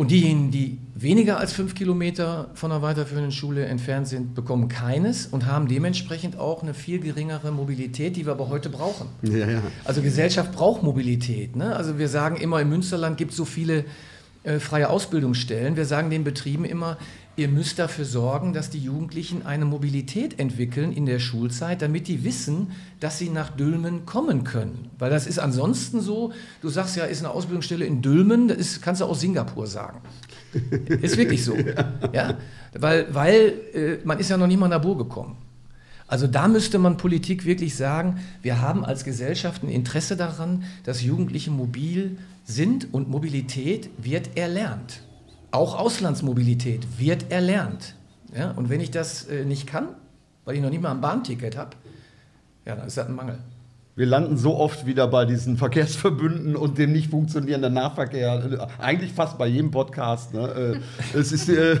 Und 0.00 0.10
diejenigen, 0.10 0.50
die 0.50 0.78
weniger 0.94 1.36
als 1.36 1.52
fünf 1.52 1.74
Kilometer 1.74 2.48
von 2.54 2.72
einer 2.72 2.80
weiterführenden 2.80 3.32
Schule 3.32 3.66
entfernt 3.66 4.08
sind, 4.08 4.34
bekommen 4.34 4.68
keines 4.68 5.26
und 5.26 5.44
haben 5.44 5.68
dementsprechend 5.68 6.38
auch 6.38 6.62
eine 6.62 6.72
viel 6.72 7.00
geringere 7.00 7.52
Mobilität, 7.52 8.16
die 8.16 8.24
wir 8.24 8.32
aber 8.32 8.48
heute 8.48 8.70
brauchen. 8.70 9.08
Ja, 9.20 9.46
ja. 9.46 9.62
Also 9.84 10.00
Gesellschaft 10.00 10.52
braucht 10.52 10.82
Mobilität. 10.82 11.54
Ne? 11.54 11.76
Also 11.76 11.98
wir 11.98 12.08
sagen 12.08 12.36
immer, 12.36 12.62
im 12.62 12.70
Münsterland 12.70 13.18
gibt 13.18 13.32
es 13.32 13.36
so 13.36 13.44
viele 13.44 13.84
äh, 14.42 14.58
freie 14.58 14.88
Ausbildungsstellen. 14.88 15.76
Wir 15.76 15.84
sagen 15.84 16.08
den 16.08 16.24
Betrieben 16.24 16.64
immer, 16.64 16.96
ihr 17.36 17.48
müsst 17.48 17.78
dafür 17.78 18.04
sorgen, 18.04 18.52
dass 18.52 18.70
die 18.70 18.78
Jugendlichen 18.78 19.46
eine 19.46 19.64
Mobilität 19.64 20.38
entwickeln 20.38 20.92
in 20.92 21.06
der 21.06 21.18
Schulzeit, 21.18 21.80
damit 21.80 22.08
die 22.08 22.24
wissen, 22.24 22.72
dass 22.98 23.18
sie 23.18 23.30
nach 23.30 23.50
Dülmen 23.50 24.04
kommen 24.04 24.44
können. 24.44 24.90
Weil 24.98 25.10
das 25.10 25.26
ist 25.26 25.38
ansonsten 25.38 26.00
so, 26.00 26.32
du 26.60 26.68
sagst 26.68 26.96
ja, 26.96 27.04
ist 27.04 27.20
eine 27.20 27.30
Ausbildungsstelle 27.30 27.84
in 27.84 28.02
Dülmen, 28.02 28.48
das 28.48 28.58
ist, 28.58 28.82
kannst 28.82 29.00
du 29.00 29.06
auch 29.06 29.14
Singapur 29.14 29.66
sagen. 29.66 30.00
ist 31.00 31.16
wirklich 31.16 31.44
so. 31.44 31.56
Ja? 32.12 32.36
Weil, 32.72 33.14
weil 33.14 33.54
äh, 33.74 33.98
man 34.04 34.18
ist 34.18 34.30
ja 34.30 34.36
noch 34.36 34.46
nicht 34.46 34.58
mal 34.58 34.68
nach 34.68 34.82
Burg 34.82 34.98
gekommen. 34.98 35.36
Also 36.10 36.26
da 36.26 36.48
müsste 36.48 36.80
man 36.80 36.96
Politik 36.96 37.44
wirklich 37.44 37.76
sagen, 37.76 38.18
wir 38.42 38.60
haben 38.60 38.84
als 38.84 39.04
Gesellschaft 39.04 39.62
ein 39.62 39.68
Interesse 39.68 40.16
daran, 40.16 40.64
dass 40.82 41.02
Jugendliche 41.02 41.52
mobil 41.52 42.18
sind 42.44 42.92
und 42.92 43.08
Mobilität 43.08 43.90
wird 43.96 44.36
erlernt. 44.36 45.02
Auch 45.50 45.78
Auslandsmobilität 45.78 46.98
wird 46.98 47.30
erlernt. 47.30 47.94
Ja, 48.34 48.52
und 48.52 48.68
wenn 48.68 48.80
ich 48.80 48.90
das 48.90 49.24
äh, 49.24 49.44
nicht 49.44 49.66
kann, 49.66 49.88
weil 50.44 50.54
ich 50.54 50.62
noch 50.62 50.70
nicht 50.70 50.82
mal 50.82 50.92
ein 50.92 51.00
Bahnticket 51.00 51.56
habe, 51.56 51.76
ja, 52.64 52.76
dann 52.76 52.86
ist 52.86 52.96
das 52.96 53.06
ein 53.06 53.14
Mangel. 53.14 53.38
Wir 53.96 54.06
landen 54.06 54.36
so 54.36 54.56
oft 54.56 54.86
wieder 54.86 55.08
bei 55.08 55.24
diesen 55.24 55.56
Verkehrsverbünden 55.56 56.54
und 56.54 56.78
dem 56.78 56.92
nicht 56.92 57.10
funktionierenden 57.10 57.74
Nahverkehr. 57.74 58.68
Eigentlich 58.78 59.12
fast 59.12 59.36
bei 59.36 59.48
jedem 59.48 59.72
Podcast. 59.72 60.32
Ne? 60.32 60.80
Äh, 61.14 61.18
es 61.18 61.32
ist 61.32 61.48
äh, 61.48 61.76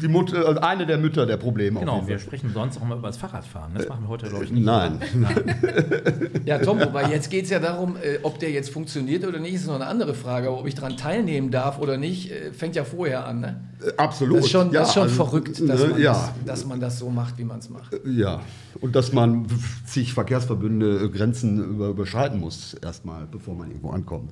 die 0.00 0.08
Mutter, 0.08 0.46
also 0.46 0.60
eine 0.62 0.86
der 0.86 0.96
Mütter 0.96 1.26
der 1.26 1.36
Probleme. 1.36 1.80
Genau, 1.80 2.02
wir 2.06 2.18
sprechen 2.18 2.50
sonst 2.54 2.80
auch 2.80 2.84
mal 2.86 2.96
über 2.96 3.08
das 3.08 3.18
Fahrradfahren. 3.18 3.72
Das 3.74 3.88
machen 3.88 4.04
wir 4.04 4.08
heute, 4.08 4.28
glaube 4.28 4.44
ich, 4.44 4.52
nicht. 4.52 4.64
Nein. 4.64 4.98
Nein. 5.14 6.30
ja, 6.46 6.58
Tom, 6.58 6.80
wobei 6.80 7.10
jetzt 7.10 7.28
geht 7.28 7.44
es 7.44 7.50
ja 7.50 7.58
darum, 7.58 7.96
äh, 7.96 8.20
ob 8.22 8.38
der 8.38 8.50
jetzt 8.50 8.70
funktioniert 8.70 9.26
oder 9.26 9.38
nicht, 9.38 9.54
ist 9.54 9.66
noch 9.66 9.74
eine 9.74 9.86
andere 9.86 10.14
Frage. 10.14 10.48
Aber 10.48 10.60
ob 10.60 10.66
ich 10.66 10.74
daran 10.74 10.96
teilnehmen 10.96 11.50
darf 11.50 11.78
oder 11.78 11.98
nicht, 11.98 12.32
fängt 12.56 12.74
ja 12.74 12.84
vorher 12.84 13.26
an. 13.26 13.40
Ne? 13.40 13.60
Absolut. 13.98 14.38
Das 14.38 14.46
ist 14.46 14.50
schon, 14.50 14.72
ja, 14.72 14.80
das 14.80 14.88
ist 14.88 14.94
schon 14.94 15.02
also, 15.04 15.14
verrückt, 15.14 15.60
dass, 15.60 15.80
ne, 15.82 15.88
man 15.88 16.00
ja. 16.00 16.12
das, 16.12 16.32
dass 16.46 16.64
man 16.64 16.80
das 16.80 16.98
so 16.98 17.10
macht, 17.10 17.36
wie 17.36 17.44
man 17.44 17.58
es 17.58 17.68
macht. 17.68 17.94
Ja, 18.06 18.40
und 18.80 18.96
dass 18.96 19.12
man 19.12 19.46
zig 19.86 20.14
Verkehrsverbünde 20.14 21.10
Grenzen 21.10 21.33
über, 21.42 21.88
überschreiten 21.88 22.40
muss, 22.40 22.74
erstmal, 22.74 23.26
bevor 23.26 23.54
man 23.54 23.68
irgendwo 23.68 23.90
ankommt. 23.90 24.30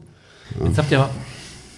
Jetzt 0.65 0.79
habt 0.79 0.91
ihr 0.91 1.09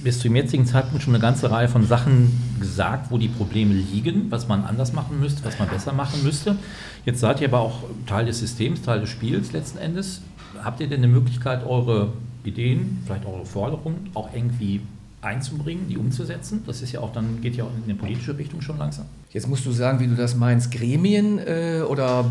bis 0.03 0.19
zum 0.19 0.35
jetzigen 0.35 0.67
Zeitpunkt 0.67 1.03
schon 1.03 1.15
eine 1.15 1.23
ganze 1.23 1.51
Reihe 1.51 1.69
von 1.69 1.87
Sachen 1.87 2.57
gesagt, 2.61 3.11
wo 3.11 3.19
die 3.19 3.29
Probleme 3.29 3.75
liegen, 3.75 4.31
was 4.31 4.49
man 4.49 4.65
anders 4.65 4.93
machen 4.93 5.21
müsste, 5.21 5.45
was 5.45 5.59
man 5.59 5.69
besser 5.69 5.93
machen 5.93 6.23
müsste. 6.23 6.57
Jetzt 7.05 7.21
seid 7.21 7.41
ihr 7.41 7.49
aber 7.49 7.61
auch 7.61 7.85
Teil 8.07 8.27
des 8.27 8.41
Systems, 8.41 8.83
Teil 8.83 9.01
des 9.01 9.11
Spiels 9.11 9.53
letzten 9.53 9.79
Endes. 9.79 10.23
Habt 10.63 10.81
ihr 10.81 10.89
denn 10.89 10.99
eine 10.99 11.09
Möglichkeit, 11.09 11.65
eure 11.67 12.13
Ideen, 12.45 13.03
vielleicht 13.07 13.27
eure 13.27 13.47
Forderungen 13.47 14.11
auch 14.15 14.29
irgendwie 14.35 14.81
einzubringen, 15.25 15.89
die 15.89 15.97
umzusetzen? 15.97 16.63
Das 16.67 16.83
ist 16.83 16.93
ja 16.93 17.01
auch 17.01 17.13
dann 17.13 17.41
geht 17.41 17.57
ja 17.57 17.65
auch 17.65 17.71
in 17.77 17.85
eine 17.85 17.95
politische 17.95 18.37
Richtung 18.37 18.61
schon 18.61 18.79
langsam. 18.79 19.07
Jetzt 19.31 19.49
musst 19.49 19.67
du 19.67 19.73
sagen, 19.73 20.01
wie 20.01 20.07
du 20.07 20.15
das 20.15 20.37
meinst, 20.37 20.71
Gremien 20.71 21.39
äh, 21.39 21.83
oder 21.89 22.31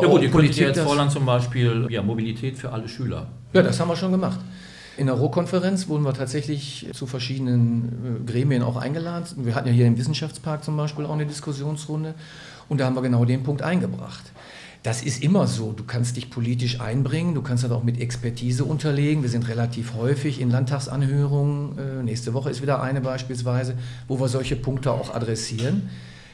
Ja 0.00 0.06
gut, 0.06 0.22
ihr 0.22 0.30
könntet 0.30 0.56
jetzt 0.56 0.80
fordern 0.80 1.10
zum 1.10 1.26
Beispiel 1.26 1.86
ja, 1.90 2.02
Mobilität 2.02 2.56
für 2.56 2.72
alle 2.72 2.88
Schüler. 2.88 3.26
Ja, 3.52 3.62
das 3.62 3.78
haben 3.80 3.88
wir 3.88 3.96
schon 3.96 4.12
gemacht. 4.12 4.40
In 4.96 5.06
der 5.06 5.14
Ruhrkonferenz 5.14 5.88
wurden 5.88 6.04
wir 6.04 6.12
tatsächlich 6.12 6.86
zu 6.92 7.06
verschiedenen 7.06 8.24
äh, 8.26 8.30
Gremien 8.30 8.62
auch 8.62 8.76
eingeladen. 8.76 9.26
Wir 9.44 9.54
hatten 9.54 9.68
ja 9.68 9.74
hier 9.74 9.86
im 9.86 9.96
Wissenschaftspark 9.96 10.62
zum 10.62 10.76
Beispiel 10.76 11.06
auch 11.06 11.14
eine 11.14 11.26
Diskussionsrunde 11.26 12.14
und 12.68 12.80
da 12.80 12.86
haben 12.86 12.94
wir 12.94 13.02
genau 13.02 13.24
den 13.24 13.42
Punkt 13.42 13.62
eingebracht. 13.62 14.32
Das 14.82 15.02
ist 15.02 15.22
immer 15.22 15.46
so. 15.46 15.72
Du 15.72 15.84
kannst 15.84 16.16
dich 16.16 16.30
politisch 16.30 16.80
einbringen, 16.80 17.34
du 17.34 17.42
kannst 17.42 17.64
das 17.64 17.70
auch 17.70 17.82
mit 17.82 18.00
Expertise 18.00 18.64
unterlegen. 18.64 19.22
Wir 19.22 19.28
sind 19.28 19.46
relativ 19.48 19.94
häufig 19.94 20.40
in 20.40 20.50
Landtagsanhörungen. 20.50 21.78
Äh, 21.78 22.02
nächste 22.02 22.32
Woche 22.32 22.50
ist 22.50 22.62
wieder 22.62 22.82
eine 22.82 23.02
beispielsweise, 23.02 23.74
wo 24.08 24.18
wir 24.18 24.28
solche 24.28 24.56
Punkte 24.56 24.92
auch 24.92 25.14
adressieren. 25.14 25.90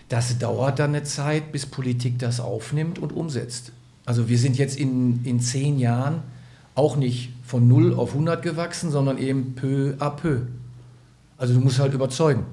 Das 0.09 0.39
dauert 0.39 0.79
dann 0.79 0.95
eine 0.95 1.03
Zeit, 1.03 1.51
bis 1.51 1.67
Politik 1.67 2.21
das 2.21 2.39
aufnimmt 2.39 3.01
und 3.01 3.13
umsetzt. 3.13 3.73
Also 4.05 4.29
wir 4.29 4.39
sind 4.39 4.57
jetzt 4.57 4.79
in, 4.79 5.25
in 5.25 5.41
zehn 5.41 5.81
Jahren 5.81 6.23
auch 6.77 6.95
nicht 6.95 7.31
von 7.43 7.67
0 7.67 7.95
auf 7.95 8.13
100 8.13 8.43
gewachsen, 8.43 8.93
sondern 8.93 9.19
eben 9.19 9.55
peu 9.57 9.95
à 9.99 10.11
peu. 10.11 10.43
Also 11.37 11.55
du 11.55 11.61
musst 11.61 11.81
halt 11.81 11.95
überzeugen. 11.95 12.45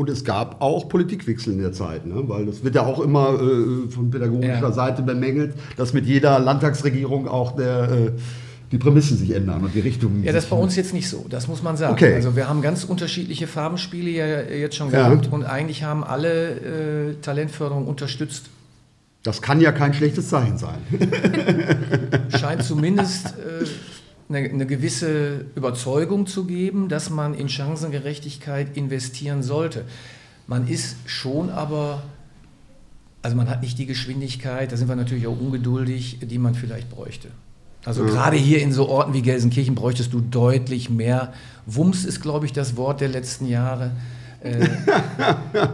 Und 0.00 0.08
es 0.08 0.24
gab 0.24 0.62
auch 0.62 0.88
Politikwechsel 0.88 1.52
in 1.52 1.58
der 1.60 1.72
Zeit, 1.72 2.06
ne? 2.06 2.22
weil 2.26 2.46
das 2.46 2.64
wird 2.64 2.74
ja 2.74 2.86
auch 2.86 3.00
immer 3.00 3.34
äh, 3.34 3.90
von 3.90 4.10
pädagogischer 4.10 4.62
Ja. 4.62 4.72
Seite 4.72 5.02
bemängelt, 5.02 5.52
dass 5.76 5.92
mit 5.92 6.06
jeder 6.06 6.38
Landtagsregierung 6.38 7.28
auch 7.28 7.54
der, 7.54 7.90
äh, 7.90 8.10
die 8.72 8.78
Prämissen 8.78 9.18
sich 9.18 9.32
ändern 9.34 9.62
und 9.62 9.74
die 9.74 9.80
Richtung. 9.80 10.22
Ja, 10.22 10.32
das 10.32 10.44
ist 10.44 10.50
bei 10.50 10.56
uns 10.56 10.74
jetzt 10.76 10.94
nicht 10.94 11.06
so, 11.06 11.26
das 11.28 11.48
muss 11.48 11.62
man 11.62 11.76
sagen. 11.76 11.92
Okay. 11.92 12.14
Also 12.14 12.34
wir 12.34 12.48
haben 12.48 12.62
ganz 12.62 12.84
unterschiedliche 12.84 13.46
Farbenspiele 13.46 14.08
ja 14.10 14.40
jetzt 14.56 14.76
schon 14.76 14.90
Ja. 14.90 15.10
gehabt 15.10 15.30
und 15.30 15.44
eigentlich 15.44 15.82
haben 15.82 16.02
alle 16.02 17.10
äh, 17.10 17.14
Talentförderung 17.20 17.86
unterstützt. 17.86 18.46
Das 19.22 19.42
kann 19.42 19.60
ja 19.60 19.70
kein 19.70 19.92
schlechtes 19.92 20.30
Zeichen 20.30 20.56
sein. 20.56 20.78
Scheint 22.40 22.62
zumindest 22.62 23.26
äh, 23.26 23.66
eine, 24.30 24.48
eine 24.48 24.66
gewisse 24.66 25.44
Überzeugung 25.54 26.26
zu 26.26 26.44
geben, 26.44 26.88
dass 26.88 27.10
man 27.10 27.34
in 27.34 27.48
Chancengerechtigkeit 27.48 28.76
investieren 28.76 29.42
sollte. 29.42 29.84
Man 30.46 30.68
ist 30.68 30.96
schon 31.06 31.50
aber, 31.50 32.02
also 33.22 33.36
man 33.36 33.50
hat 33.50 33.62
nicht 33.62 33.78
die 33.78 33.86
Geschwindigkeit, 33.86 34.72
da 34.72 34.76
sind 34.76 34.88
wir 34.88 34.96
natürlich 34.96 35.26
auch 35.26 35.38
ungeduldig, 35.38 36.20
die 36.22 36.38
man 36.38 36.54
vielleicht 36.54 36.90
bräuchte. 36.90 37.28
Also 37.84 38.04
gerade 38.04 38.36
hier 38.36 38.60
in 38.60 38.72
so 38.72 38.88
Orten 38.88 39.14
wie 39.14 39.22
Gelsenkirchen 39.22 39.74
bräuchtest 39.74 40.12
du 40.12 40.20
deutlich 40.20 40.90
mehr. 40.90 41.32
Wumms 41.66 42.04
ist, 42.04 42.20
glaube 42.20 42.44
ich, 42.46 42.52
das 42.52 42.76
Wort 42.76 43.00
der 43.00 43.08
letzten 43.08 43.46
Jahre. 43.46 43.92
Äh, 44.42 44.68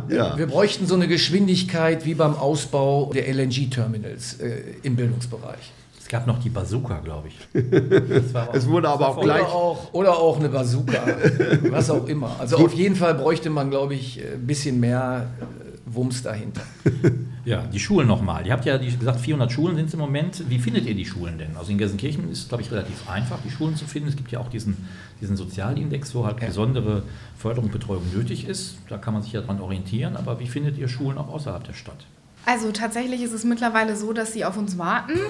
Ja. 0.09 0.39
wir 0.39 0.47
bräuchten 0.47 0.87
so 0.87 0.95
eine 0.95 1.09
Geschwindigkeit 1.09 2.05
wie 2.07 2.15
beim 2.15 2.35
Ausbau 2.35 3.13
der 3.13 3.29
LNG-Terminals 3.33 4.35
äh, 4.35 4.63
im 4.83 4.97
Bildungsbereich. 4.97 5.73
Es 6.07 6.11
gab 6.13 6.25
noch 6.29 6.39
die 6.39 6.51
Bazooka, 6.51 7.01
glaube 7.01 7.27
ich. 7.27 7.37
Das 8.09 8.33
war 8.33 8.55
Es 8.55 8.69
wurde 8.69 8.89
aber 8.89 9.09
auch 9.09 9.21
gleich. 9.21 9.41
Oder 9.43 9.53
auch, 9.53 9.93
oder 9.93 10.17
auch 10.17 10.39
eine 10.39 10.49
Bazooka, 10.49 11.05
was 11.71 11.91
auch 11.91 12.07
immer. 12.07 12.31
Also 12.39 12.59
auf 12.59 12.73
jeden 12.75 12.95
Fall 12.95 13.15
bräuchte 13.17 13.51
man, 13.51 13.71
glaube 13.71 13.95
ich, 13.95 14.23
ein 14.23 14.47
bisschen 14.47 14.79
mehr 14.79 15.27
äh, 15.41 15.45
Wumms 15.87 16.23
dahinter. 16.23 16.63
Ja, 17.45 17.63
die 17.63 17.79
Schulen 17.79 18.09
nochmal. 18.09 18.45
Ihr 18.45 18.53
habt 18.53 18.65
ja 18.65 18.77
die, 18.77 18.91
gesagt, 18.97 19.21
400 19.21 19.53
Schulen 19.53 19.77
sind 19.77 19.87
es 19.87 19.95
im 19.95 20.01
Moment. 20.01 20.43
Wie 20.51 20.59
findet 20.59 20.85
ihr 20.87 20.97
die 20.97 21.05
Schulen 21.05 21.39
denn? 21.39 21.57
Also 21.57 21.71
in 21.71 21.79
Gelsenkirchen 21.79 22.29
ist 22.29 22.41
es, 22.41 22.49
glaube 22.49 22.65
ich, 22.65 22.73
relativ 22.73 23.09
einfach, 23.09 23.39
die 23.45 23.53
Schulen 23.53 23.77
zu 23.77 23.85
finden. 23.85 24.09
Es 24.09 24.17
gibt 24.17 24.33
ja 24.33 24.41
auch 24.41 24.49
diesen, 24.51 24.77
diesen 25.21 25.37
Sozialindex, 25.37 26.13
wo 26.17 26.27
halt 26.27 26.41
Ja. 26.41 26.49
besondere 26.49 27.05
Förderung, 27.39 27.71
Betreuung 27.71 28.03
nötig 28.13 28.49
ist. 28.49 28.79
Da 28.89 28.99
kann 28.99 29.15
man 29.15 29.23
sich 29.23 29.33
ja 29.33 29.43
dran 29.43 29.61
orientieren. 29.61 30.17
Aber 30.17 30.41
wie 30.41 30.49
findet 30.49 30.77
ihr 30.77 30.89
Schulen 30.89 31.19
auch 31.19 31.29
außerhalb 31.29 31.63
der 31.63 31.75
Stadt? 31.75 32.05
Also 32.47 32.71
tatsächlich 32.71 33.23
ist 33.23 33.33
es 33.33 33.43
mittlerweile 33.43 33.97
so, 33.97 34.13
dass 34.13 34.33
sie 34.33 34.45
auf 34.45 34.57
uns 34.57 34.79
warten. 34.79 35.15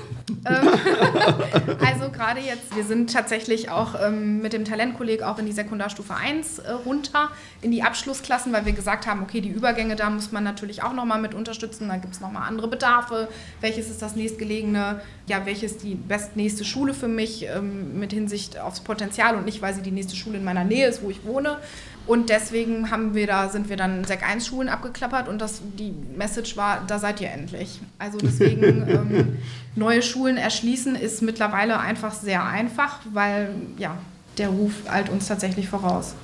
Ähm, 0.48 0.68
also 1.84 2.10
gerade 2.12 2.38
jetzt, 2.38 2.76
wir 2.76 2.84
sind 2.84 3.12
tatsächlich 3.12 3.68
auch 3.68 3.96
ähm, 4.00 4.42
mit 4.42 4.52
dem 4.52 4.64
Talentkolleg 4.64 5.22
auch 5.22 5.38
in 5.38 5.46
die 5.46 5.52
Sekundarstufe 5.52 6.14
1 6.14 6.60
äh, 6.60 6.70
runter, 6.70 7.30
in 7.62 7.72
die 7.72 7.82
Abschlussklassen, 7.82 8.52
weil 8.52 8.64
wir 8.64 8.72
gesagt 8.72 9.08
haben, 9.08 9.22
okay, 9.22 9.40
die 9.40 9.48
Übergänge, 9.48 9.96
da 9.96 10.08
muss 10.08 10.30
man 10.30 10.44
natürlich 10.44 10.84
auch 10.84 10.92
nochmal 10.92 11.20
mit 11.20 11.34
unterstützen. 11.34 11.88
Da 11.88 11.96
gibt 11.96 12.14
es 12.14 12.20
nochmal 12.20 12.46
andere 12.46 12.68
Bedarfe. 12.68 13.26
Welches 13.60 13.90
ist 13.90 14.02
das 14.02 14.14
nächstgelegene, 14.14 15.00
ja, 15.26 15.46
welches 15.46 15.78
die 15.78 15.96
bestnächste 15.96 16.64
Schule 16.64 16.94
für 16.94 17.08
mich 17.08 17.46
ähm, 17.46 17.98
mit 17.98 18.12
Hinsicht 18.12 18.58
aufs 18.58 18.80
Potenzial 18.80 19.34
und 19.34 19.44
nicht, 19.44 19.62
weil 19.62 19.74
sie 19.74 19.82
die 19.82 19.90
nächste 19.90 20.14
Schule 20.14 20.38
in 20.38 20.44
meiner 20.44 20.64
Nähe 20.64 20.86
ist, 20.86 21.02
wo 21.02 21.10
ich 21.10 21.24
wohne. 21.24 21.58
Und 22.06 22.30
deswegen 22.30 22.90
haben 22.90 23.14
wir 23.14 23.26
da, 23.26 23.48
sind 23.48 23.68
wir 23.68 23.76
dann 23.76 24.04
Sek 24.04 24.22
1 24.22 24.46
Schulen 24.46 24.68
abgeklappert 24.68 25.28
und 25.28 25.40
das, 25.40 25.60
die 25.78 25.92
Message 26.16 26.56
war, 26.56 26.82
da 26.86 26.98
seid 26.98 27.20
ihr 27.20 27.30
endlich. 27.30 27.80
Also 27.98 28.18
deswegen 28.18 28.62
ähm, 28.88 29.36
neue 29.74 30.02
Schulen 30.02 30.36
erschließen 30.36 30.94
ist 30.94 31.22
mittlerweile 31.22 31.80
einfach 31.80 32.14
sehr 32.14 32.44
einfach, 32.44 33.00
weil 33.12 33.50
ja, 33.76 33.98
der 34.38 34.48
Ruf 34.48 34.72
eilt 34.88 35.08
uns 35.08 35.26
tatsächlich 35.26 35.68
voraus. 35.68 36.14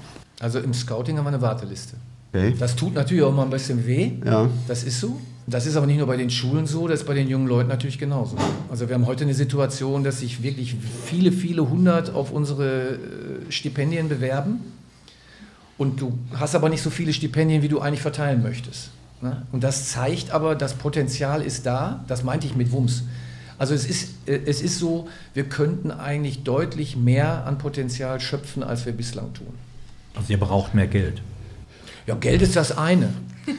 Also 0.41 0.61
im 0.61 0.73
Scouting 0.73 1.19
haben 1.19 1.25
wir 1.25 1.31
eine 1.31 1.43
Warteliste. 1.43 1.97
Okay. 2.33 2.55
Das 2.59 2.77
tut 2.77 2.95
natürlich 2.95 3.25
auch 3.25 3.35
mal 3.35 3.45
ein 3.45 3.51
bisschen 3.51 3.87
weh. 3.87 4.13
Ja. 4.25 4.49
Das 4.69 4.85
ist 4.85 5.01
so. 5.01 5.21
Das 5.47 5.67
ist 5.67 5.77
aber 5.77 5.87
nicht 5.87 5.99
nur 5.99 6.07
bei 6.07 6.17
den 6.17 6.31
Schulen 6.31 6.67
so, 6.67 6.87
das 6.87 7.01
ist 7.01 7.07
bei 7.07 7.15
den 7.15 7.29
jungen 7.29 7.49
Leuten 7.49 7.69
natürlich 7.69 7.99
genauso. 7.99 8.37
Also 8.71 8.89
wir 8.89 8.95
haben 8.95 9.07
heute 9.07 9.25
eine 9.25 9.35
Situation, 9.35 10.05
dass 10.05 10.21
sich 10.21 10.43
wirklich 10.43 10.77
viele, 11.05 11.33
viele 11.33 11.69
hundert 11.69 12.15
auf 12.15 12.31
unsere 12.31 12.93
äh, 12.93 12.99
Stipendien 13.51 14.09
bewerben. 14.09 14.61
Und 15.83 16.01
du 16.01 16.17
hast 16.35 16.55
aber 16.55 16.69
nicht 16.69 16.81
so 16.81 16.91
viele 16.91 17.13
Stipendien, 17.13 17.61
wie 17.61 17.67
du 17.67 17.81
eigentlich 17.81 18.03
verteilen 18.03 18.41
möchtest. 18.41 18.91
Ne? 19.21 19.45
Und 19.51 19.65
das 19.65 19.89
zeigt 19.89 20.31
aber, 20.31 20.55
das 20.55 20.75
Potenzial 20.75 21.43
ist 21.43 21.67
da. 21.67 22.05
Das 22.07 22.23
meinte 22.23 22.47
ich 22.47 22.55
mit 22.55 22.71
Wumms. 22.71 23.03
Also 23.59 23.75
es 23.75 23.85
ist, 23.85 24.11
äh, 24.27 24.43
es 24.47 24.63
ist 24.63 24.79
so, 24.79 25.09
wir 25.35 25.43
könnten 25.43 25.91
eigentlich 25.91 26.45
deutlich 26.45 26.95
mehr 26.95 27.47
an 27.47 27.59
Potenzial 27.59 28.21
schöpfen, 28.21 28.63
als 28.63 28.87
wir 28.87 28.93
bislang 28.93 29.35
tun. 29.35 29.53
Also 30.15 30.33
ihr 30.33 30.39
braucht 30.39 30.73
mehr 30.73 30.87
Geld. 30.87 31.21
Ja, 32.07 32.15
Geld 32.15 32.43
ist 32.43 32.55
das 32.55 32.79
eine. 32.79 33.13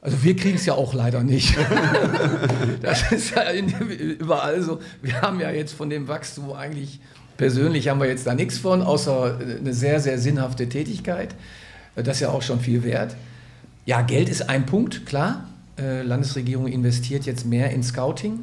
Also 0.00 0.22
wir 0.22 0.36
kriegen 0.36 0.54
es 0.54 0.64
ja 0.64 0.74
auch 0.74 0.94
leider 0.94 1.24
nicht. 1.24 1.58
Das 2.82 3.10
ist 3.10 3.34
ja 3.34 3.52
überall 3.52 4.62
so. 4.62 4.80
Wir 5.02 5.20
haben 5.20 5.40
ja 5.40 5.50
jetzt 5.50 5.74
von 5.74 5.90
dem 5.90 6.06
Wachstum 6.06 6.52
eigentlich, 6.52 7.00
persönlich 7.38 7.88
haben 7.88 8.00
wir 8.00 8.08
jetzt 8.08 8.26
da 8.26 8.34
nichts 8.34 8.58
von, 8.58 8.82
außer 8.82 9.38
eine 9.60 9.72
sehr, 9.72 10.00
sehr 10.00 10.18
sinnhafte 10.18 10.68
Tätigkeit. 10.68 11.34
Das 11.96 12.16
ist 12.16 12.20
ja 12.20 12.28
auch 12.28 12.42
schon 12.42 12.60
viel 12.60 12.82
wert. 12.84 13.16
Ja, 13.86 14.02
Geld 14.02 14.28
ist 14.28 14.50
ein 14.50 14.66
Punkt, 14.66 15.06
klar. 15.06 15.46
Äh, 15.78 16.02
Landesregierung 16.02 16.66
investiert 16.66 17.24
jetzt 17.24 17.46
mehr 17.46 17.70
in 17.70 17.82
Scouting. 17.82 18.40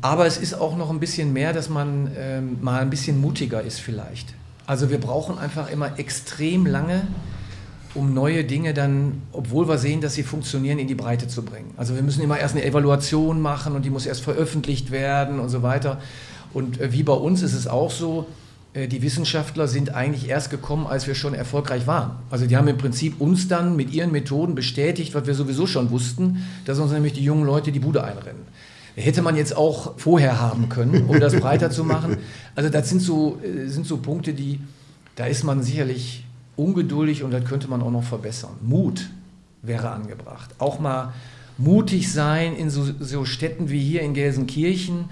Aber 0.00 0.26
es 0.26 0.38
ist 0.38 0.54
auch 0.54 0.76
noch 0.76 0.90
ein 0.90 0.98
bisschen 0.98 1.32
mehr, 1.32 1.52
dass 1.52 1.68
man 1.68 2.10
ähm, 2.18 2.56
mal 2.60 2.80
ein 2.80 2.90
bisschen 2.90 3.20
mutiger 3.20 3.62
ist 3.62 3.78
vielleicht. 3.78 4.34
Also 4.66 4.90
wir 4.90 4.98
brauchen 4.98 5.38
einfach 5.38 5.70
immer 5.70 5.98
extrem 5.98 6.64
lange, 6.64 7.02
um 7.94 8.14
neue 8.14 8.44
Dinge 8.44 8.72
dann, 8.72 9.22
obwohl 9.32 9.68
wir 9.68 9.78
sehen, 9.78 10.00
dass 10.00 10.14
sie 10.14 10.22
funktionieren, 10.22 10.78
in 10.78 10.88
die 10.88 10.94
Breite 10.94 11.28
zu 11.28 11.44
bringen. 11.44 11.72
Also 11.76 11.94
wir 11.94 12.02
müssen 12.02 12.22
immer 12.22 12.38
erst 12.38 12.56
eine 12.56 12.64
Evaluation 12.64 13.40
machen 13.40 13.74
und 13.74 13.84
die 13.84 13.90
muss 13.90 14.06
erst 14.06 14.22
veröffentlicht 14.22 14.90
werden 14.90 15.38
und 15.38 15.50
so 15.50 15.62
weiter. 15.62 16.00
Und 16.54 16.80
äh, 16.80 16.92
wie 16.92 17.02
bei 17.02 17.12
uns 17.12 17.42
ist 17.42 17.52
es 17.52 17.66
auch 17.66 17.90
so, 17.90 18.26
äh, 18.74 18.88
die 18.88 19.02
Wissenschaftler 19.02 19.68
sind 19.68 19.94
eigentlich 19.94 20.28
erst 20.28 20.50
gekommen, 20.50 20.86
als 20.86 21.06
wir 21.06 21.14
schon 21.14 21.34
erfolgreich 21.34 21.86
waren. 21.86 22.12
Also 22.30 22.46
die 22.46 22.56
haben 22.56 22.68
im 22.68 22.78
Prinzip 22.78 23.20
uns 23.20 23.48
dann 23.48 23.76
mit 23.76 23.92
ihren 23.92 24.12
Methoden 24.12 24.54
bestätigt, 24.54 25.14
was 25.14 25.26
wir 25.26 25.34
sowieso 25.34 25.66
schon 25.66 25.90
wussten, 25.90 26.44
dass 26.64 26.78
uns 26.78 26.92
nämlich 26.92 27.12
die 27.12 27.24
jungen 27.24 27.44
Leute 27.44 27.72
die 27.72 27.80
Bude 27.80 28.04
einrennen. 28.04 28.42
Hätte 28.96 29.22
man 29.22 29.36
jetzt 29.36 29.56
auch 29.56 29.98
vorher 29.98 30.40
haben 30.40 30.68
können, 30.68 31.06
um 31.06 31.18
das 31.18 31.34
breiter 31.34 31.70
zu 31.70 31.82
machen. 31.82 32.18
Also 32.54 32.70
das 32.70 32.88
sind 32.88 33.02
so, 33.02 33.40
äh, 33.42 33.66
sind 33.66 33.86
so 33.86 33.98
Punkte, 33.98 34.32
die, 34.34 34.60
da 35.16 35.26
ist 35.26 35.42
man 35.42 35.62
sicherlich 35.62 36.24
ungeduldig 36.56 37.24
und 37.24 37.32
das 37.32 37.44
könnte 37.44 37.68
man 37.68 37.82
auch 37.82 37.90
noch 37.90 38.04
verbessern. 38.04 38.52
Mut 38.62 39.10
wäre 39.62 39.90
angebracht. 39.90 40.50
Auch 40.58 40.78
mal 40.78 41.12
mutig 41.58 42.12
sein 42.12 42.54
in 42.54 42.70
so, 42.70 42.84
so 43.00 43.24
Städten 43.24 43.70
wie 43.70 43.80
hier 43.80 44.02
in 44.02 44.14
Gelsenkirchen 44.14 45.06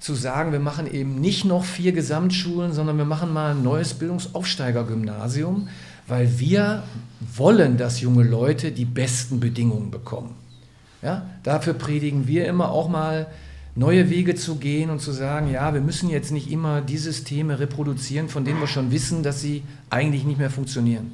zu 0.00 0.14
sagen, 0.14 0.52
wir 0.52 0.60
machen 0.60 0.92
eben 0.92 1.20
nicht 1.20 1.44
noch 1.44 1.64
vier 1.64 1.92
Gesamtschulen, 1.92 2.72
sondern 2.72 2.98
wir 2.98 3.04
machen 3.04 3.32
mal 3.32 3.52
ein 3.52 3.62
neues 3.62 3.94
Bildungsaufsteigergymnasium, 3.94 5.68
weil 6.06 6.38
wir 6.38 6.84
wollen, 7.36 7.76
dass 7.76 8.00
junge 8.00 8.24
Leute 8.24 8.72
die 8.72 8.84
besten 8.84 9.40
Bedingungen 9.40 9.90
bekommen. 9.90 10.34
Ja, 11.02 11.26
dafür 11.42 11.74
predigen 11.74 12.26
wir 12.26 12.46
immer 12.46 12.70
auch 12.70 12.88
mal 12.88 13.26
neue 13.74 14.10
Wege 14.10 14.34
zu 14.34 14.56
gehen 14.56 14.90
und 14.90 15.00
zu 15.00 15.12
sagen, 15.12 15.50
ja, 15.50 15.72
wir 15.72 15.80
müssen 15.80 16.10
jetzt 16.10 16.32
nicht 16.32 16.50
immer 16.50 16.80
die 16.80 16.98
Systeme 16.98 17.60
reproduzieren, 17.60 18.28
von 18.28 18.44
denen 18.44 18.58
wir 18.58 18.66
schon 18.66 18.90
wissen, 18.90 19.22
dass 19.22 19.40
sie 19.40 19.62
eigentlich 19.90 20.24
nicht 20.24 20.38
mehr 20.38 20.50
funktionieren. 20.50 21.12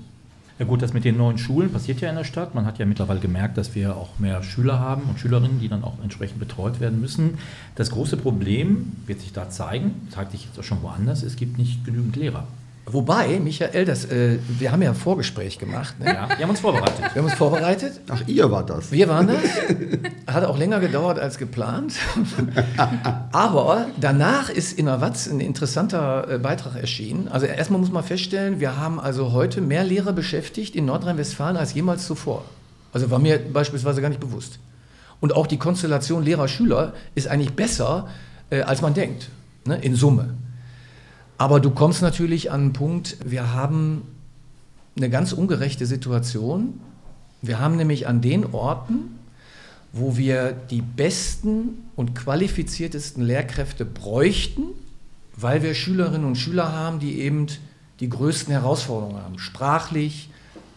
Ja 0.56 0.66
gut, 0.66 0.82
das 0.82 0.92
mit 0.92 1.04
den 1.04 1.16
neuen 1.16 1.36
Schulen 1.36 1.72
passiert 1.72 2.00
ja 2.00 2.08
in 2.08 2.14
der 2.14 2.22
Stadt. 2.22 2.54
Man 2.54 2.64
hat 2.64 2.78
ja 2.78 2.86
mittlerweile 2.86 3.18
gemerkt, 3.18 3.58
dass 3.58 3.74
wir 3.74 3.96
auch 3.96 4.20
mehr 4.20 4.40
Schüler 4.44 4.78
haben 4.78 5.02
und 5.08 5.18
Schülerinnen, 5.18 5.58
die 5.58 5.68
dann 5.68 5.82
auch 5.82 6.00
entsprechend 6.00 6.38
betreut 6.38 6.78
werden 6.78 7.00
müssen. 7.00 7.38
Das 7.74 7.90
große 7.90 8.16
Problem 8.16 8.92
wird 9.06 9.20
sich 9.20 9.32
da 9.32 9.50
zeigen, 9.50 10.06
zeigt 10.10 10.30
sich 10.30 10.44
jetzt 10.44 10.56
auch 10.56 10.62
schon 10.62 10.82
woanders, 10.82 11.24
es 11.24 11.34
gibt 11.34 11.58
nicht 11.58 11.84
genügend 11.84 12.14
Lehrer. 12.14 12.46
Wobei, 12.86 13.40
Michael, 13.40 13.86
das, 13.86 14.04
äh, 14.04 14.38
wir 14.46 14.70
haben 14.70 14.82
ja 14.82 14.90
ein 14.90 14.94
Vorgespräch 14.94 15.58
gemacht. 15.58 15.98
Ne? 15.98 16.06
Ja, 16.06 16.28
wir 16.28 16.42
haben 16.42 16.50
uns 16.50 16.60
vorbereitet. 16.60 16.98
Wir 17.14 17.22
haben 17.22 17.28
uns 17.28 17.34
vorbereitet. 17.34 18.00
Ach, 18.10 18.22
ihr 18.26 18.50
wart 18.50 18.68
das. 18.68 18.92
Wir 18.92 19.08
waren 19.08 19.28
das. 19.28 19.38
Hat 20.26 20.44
auch 20.44 20.58
länger 20.58 20.80
gedauert 20.80 21.18
als 21.18 21.38
geplant. 21.38 21.94
Aber 23.32 23.86
danach 23.98 24.50
ist 24.50 24.78
in 24.78 24.84
der 24.84 25.00
Watz 25.00 25.26
ein 25.26 25.40
interessanter 25.40 26.28
äh, 26.28 26.38
Beitrag 26.38 26.76
erschienen. 26.76 27.28
Also 27.28 27.46
erstmal 27.46 27.80
muss 27.80 27.90
man 27.90 28.04
feststellen, 28.04 28.60
wir 28.60 28.76
haben 28.76 29.00
also 29.00 29.32
heute 29.32 29.62
mehr 29.62 29.84
Lehrer 29.84 30.12
beschäftigt 30.12 30.76
in 30.76 30.84
Nordrhein-Westfalen 30.84 31.56
als 31.56 31.72
jemals 31.72 32.06
zuvor. 32.06 32.44
Also 32.92 33.10
war 33.10 33.18
mir 33.18 33.38
beispielsweise 33.38 34.02
gar 34.02 34.10
nicht 34.10 34.20
bewusst. 34.20 34.58
Und 35.20 35.34
auch 35.34 35.46
die 35.46 35.56
Konstellation 35.56 36.22
Lehrer-Schüler 36.22 36.92
ist 37.14 37.28
eigentlich 37.28 37.54
besser, 37.54 38.08
äh, 38.50 38.60
als 38.60 38.82
man 38.82 38.92
denkt, 38.92 39.30
ne? 39.64 39.78
in 39.80 39.94
Summe. 39.94 40.34
Aber 41.38 41.60
du 41.60 41.70
kommst 41.70 42.02
natürlich 42.02 42.50
an 42.50 42.60
einen 42.60 42.72
Punkt, 42.72 43.16
wir 43.24 43.52
haben 43.52 44.02
eine 44.96 45.10
ganz 45.10 45.32
ungerechte 45.32 45.86
Situation. 45.86 46.80
Wir 47.42 47.58
haben 47.58 47.76
nämlich 47.76 48.06
an 48.06 48.20
den 48.20 48.52
Orten, 48.52 49.18
wo 49.92 50.16
wir 50.16 50.52
die 50.52 50.82
besten 50.82 51.84
und 51.96 52.14
qualifiziertesten 52.14 53.24
Lehrkräfte 53.24 53.84
bräuchten, 53.84 54.62
weil 55.36 55.62
wir 55.62 55.74
Schülerinnen 55.74 56.26
und 56.26 56.36
Schüler 56.36 56.72
haben, 56.72 57.00
die 57.00 57.20
eben 57.20 57.46
die 58.00 58.08
größten 58.08 58.52
Herausforderungen 58.52 59.22
haben, 59.22 59.38
sprachlich, 59.38 60.30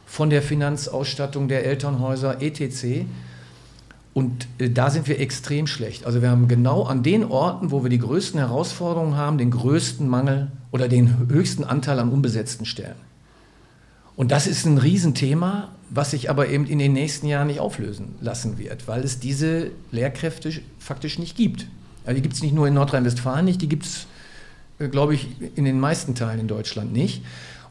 von 0.05 0.29
der 0.29 0.41
Finanzausstattung 0.41 1.47
der 1.47 1.65
Elternhäuser, 1.65 2.41
etc. 2.41 3.05
Und 4.17 4.47
äh, 4.57 4.71
da 4.71 4.89
sind 4.89 5.07
wir 5.07 5.19
extrem 5.19 5.67
schlecht. 5.67 6.07
Also 6.07 6.23
wir 6.23 6.31
haben 6.31 6.47
genau 6.47 6.85
an 6.85 7.03
den 7.03 7.23
Orten, 7.23 7.69
wo 7.69 7.83
wir 7.83 7.91
die 7.91 7.99
größten 7.99 8.39
Herausforderungen 8.39 9.15
haben, 9.15 9.37
den 9.37 9.51
größten 9.51 10.09
Mangel 10.09 10.51
oder 10.71 10.87
den 10.87 11.29
höchsten 11.29 11.63
Anteil 11.63 11.99
an 11.99 12.09
unbesetzten 12.09 12.65
Stellen. 12.65 12.95
Und 14.15 14.31
das 14.31 14.47
ist 14.47 14.65
ein 14.65 14.79
Riesenthema, 14.79 15.69
was 15.91 16.09
sich 16.09 16.31
aber 16.31 16.49
eben 16.49 16.65
in 16.65 16.79
den 16.79 16.93
nächsten 16.93 17.27
Jahren 17.27 17.45
nicht 17.45 17.59
auflösen 17.59 18.15
lassen 18.19 18.57
wird, 18.57 18.87
weil 18.87 19.03
es 19.03 19.19
diese 19.19 19.69
Lehrkräfte 19.91 20.51
faktisch 20.79 21.19
nicht 21.19 21.37
gibt. 21.37 21.67
Also 22.03 22.15
die 22.15 22.23
gibt 22.23 22.33
es 22.33 22.41
nicht 22.41 22.55
nur 22.55 22.67
in 22.67 22.73
Nordrhein-Westfalen 22.73 23.45
nicht, 23.45 23.61
die 23.61 23.69
gibt 23.69 23.85
es, 23.85 24.07
äh, 24.79 24.87
glaube 24.87 25.13
ich, 25.13 25.27
in 25.53 25.63
den 25.63 25.79
meisten 25.79 26.15
Teilen 26.15 26.39
in 26.39 26.47
Deutschland 26.47 26.91
nicht. 26.91 27.21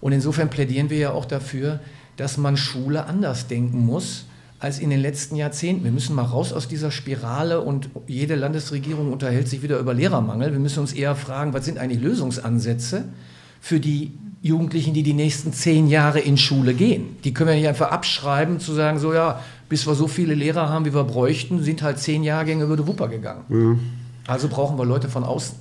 Und 0.01 0.13
insofern 0.13 0.49
plädieren 0.49 0.91
wir 0.91 0.99
ja 0.99 1.11
auch 1.11 1.25
dafür, 1.25 1.81
dass 2.17 2.37
man 2.37 2.57
Schule 2.57 3.07
anders 3.07 3.49
denken 3.49 3.85
muss 3.85 4.27
als 4.59 4.79
in 4.79 4.91
den 4.91 5.01
letzten 5.01 5.37
Jahrzehnten. 5.37 5.85
Wir 5.85 5.91
müssen 5.91 6.15
mal 6.15 6.23
raus 6.23 6.53
aus 6.53 6.69
dieser 6.69 6.91
Spirale 6.91 7.61
und 7.61 7.91
jede 8.07 8.35
Landesregierung 8.35 9.13
unterhält 9.13 9.49
sich 9.49 9.63
wieder 9.63 9.79
über 9.79 9.93
Lehrermangel. 9.93 10.53
Wir 10.53 10.59
müssen 10.59 10.81
uns 10.81 10.93
eher 10.93 11.15
fragen, 11.15 11.53
was 11.53 11.65
sind 11.65 11.79
eigentlich 11.79 12.03
Lösungsansätze 12.03 13.05
für 13.61 13.81
die 13.81 14.13
Jugendlichen, 14.43 14.95
die 14.95 15.03
die 15.03 15.13
nächsten 15.13 15.53
zehn 15.53 15.89
Jahre 15.89 16.21
in 16.21 16.37
Schule 16.39 16.73
gehen. 16.73 17.17
Die 17.25 17.35
können 17.35 17.49
wir 17.49 17.57
nicht 17.57 17.69
einfach 17.69 17.91
abschreiben, 17.91 18.61
zu 18.61 18.73
sagen, 18.73 18.99
so 18.99 19.13
ja, 19.13 19.41
bis 19.69 19.87
wir 19.87 19.95
so 19.95 20.07
viele 20.07 20.35
Lehrer 20.35 20.69
haben, 20.69 20.85
wie 20.85 20.95
wir 20.95 21.05
bräuchten, 21.05 21.63
sind 21.63 21.83
halt 21.83 21.99
zehn 21.99 22.23
Jahrgänge 22.23 22.65
über 22.65 22.77
die 22.77 22.87
Wupper 22.87 23.09
gegangen. 23.09 23.43
Mhm. 23.49 23.81
Also 24.27 24.49
brauchen 24.49 24.79
wir 24.79 24.85
Leute 24.85 25.09
von 25.09 25.25
außen. 25.25 25.57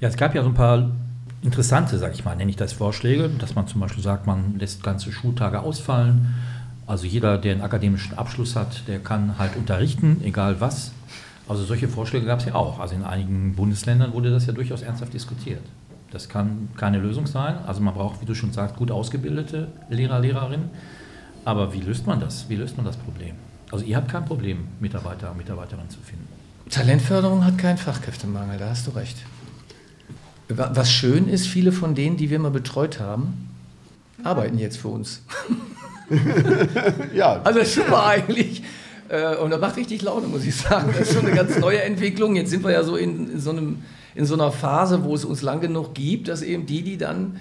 Ja, 0.00 0.08
es 0.08 0.16
gab 0.16 0.34
ja 0.34 0.42
so 0.42 0.48
ein 0.48 0.54
paar 0.54 0.90
interessante, 1.42 1.98
sag 1.98 2.14
ich 2.14 2.24
mal, 2.24 2.36
nenne 2.36 2.50
ich 2.50 2.56
das 2.56 2.72
Vorschläge, 2.72 3.28
dass 3.38 3.54
man 3.54 3.66
zum 3.66 3.80
Beispiel 3.80 4.02
sagt, 4.02 4.26
man 4.26 4.58
lässt 4.58 4.82
ganze 4.82 5.12
Schultage 5.12 5.60
ausfallen 5.60 6.34
also 6.86 7.06
jeder, 7.06 7.38
der 7.38 7.52
einen 7.52 7.62
akademischen 7.62 8.16
Abschluss 8.18 8.56
hat, 8.56 8.86
der 8.88 8.98
kann 8.98 9.38
halt 9.38 9.56
unterrichten, 9.56 10.20
egal 10.22 10.60
was. 10.60 10.92
Also 11.48 11.64
solche 11.64 11.88
Vorschläge 11.88 12.26
gab 12.26 12.40
es 12.40 12.46
ja 12.46 12.54
auch. 12.54 12.78
Also 12.78 12.94
in 12.94 13.04
einigen 13.04 13.54
Bundesländern 13.54 14.12
wurde 14.12 14.30
das 14.30 14.46
ja 14.46 14.52
durchaus 14.52 14.82
ernsthaft 14.82 15.12
diskutiert. 15.12 15.62
Das 16.10 16.28
kann 16.28 16.68
keine 16.76 16.98
Lösung 16.98 17.26
sein. 17.26 17.56
Also 17.66 17.80
man 17.80 17.94
braucht, 17.94 18.20
wie 18.20 18.24
du 18.26 18.34
schon 18.34 18.52
sagst, 18.52 18.76
gut 18.76 18.90
ausgebildete 18.90 19.68
Lehrer, 19.90 20.20
Lehrerinnen. 20.20 20.70
Aber 21.44 21.72
wie 21.74 21.80
löst 21.80 22.06
man 22.06 22.20
das? 22.20 22.48
Wie 22.48 22.56
löst 22.56 22.76
man 22.76 22.86
das 22.86 22.96
Problem? 22.96 23.34
Also 23.70 23.84
ihr 23.84 23.96
habt 23.96 24.10
kein 24.10 24.24
Problem, 24.24 24.68
Mitarbeiter, 24.80 25.34
Mitarbeiterinnen 25.34 25.90
zu 25.90 25.98
finden. 26.00 26.28
Talentförderung 26.70 27.44
hat 27.44 27.58
keinen 27.58 27.78
Fachkräftemangel, 27.78 28.58
da 28.58 28.70
hast 28.70 28.86
du 28.86 28.92
recht. 28.92 29.18
Was 30.48 30.90
schön 30.90 31.28
ist, 31.28 31.46
viele 31.46 31.72
von 31.72 31.94
denen, 31.94 32.16
die 32.16 32.30
wir 32.30 32.38
mal 32.38 32.50
betreut 32.50 33.00
haben, 33.00 33.48
arbeiten 34.22 34.58
jetzt 34.58 34.78
für 34.78 34.88
uns. 34.88 35.22
ja. 37.14 37.40
Also 37.44 37.62
super 37.64 38.06
eigentlich. 38.06 38.62
Äh, 39.08 39.36
und 39.36 39.50
das 39.50 39.60
macht 39.60 39.76
richtig 39.76 40.02
Laune, 40.02 40.26
muss 40.26 40.44
ich 40.44 40.56
sagen. 40.56 40.92
Das 40.96 41.08
ist 41.08 41.14
schon 41.14 41.26
eine 41.26 41.34
ganz 41.34 41.58
neue 41.58 41.82
Entwicklung. 41.82 42.36
Jetzt 42.36 42.50
sind 42.50 42.64
wir 42.64 42.72
ja 42.72 42.82
so 42.82 42.96
in, 42.96 43.32
in, 43.32 43.40
so, 43.40 43.50
einem, 43.50 43.82
in 44.14 44.24
so 44.24 44.34
einer 44.34 44.50
Phase, 44.50 45.04
wo 45.04 45.14
es 45.14 45.24
uns 45.24 45.42
lang 45.42 45.60
genug 45.60 45.94
gibt, 45.94 46.28
dass 46.28 46.42
eben 46.42 46.66
die, 46.66 46.82
die 46.82 46.96
dann 46.96 47.40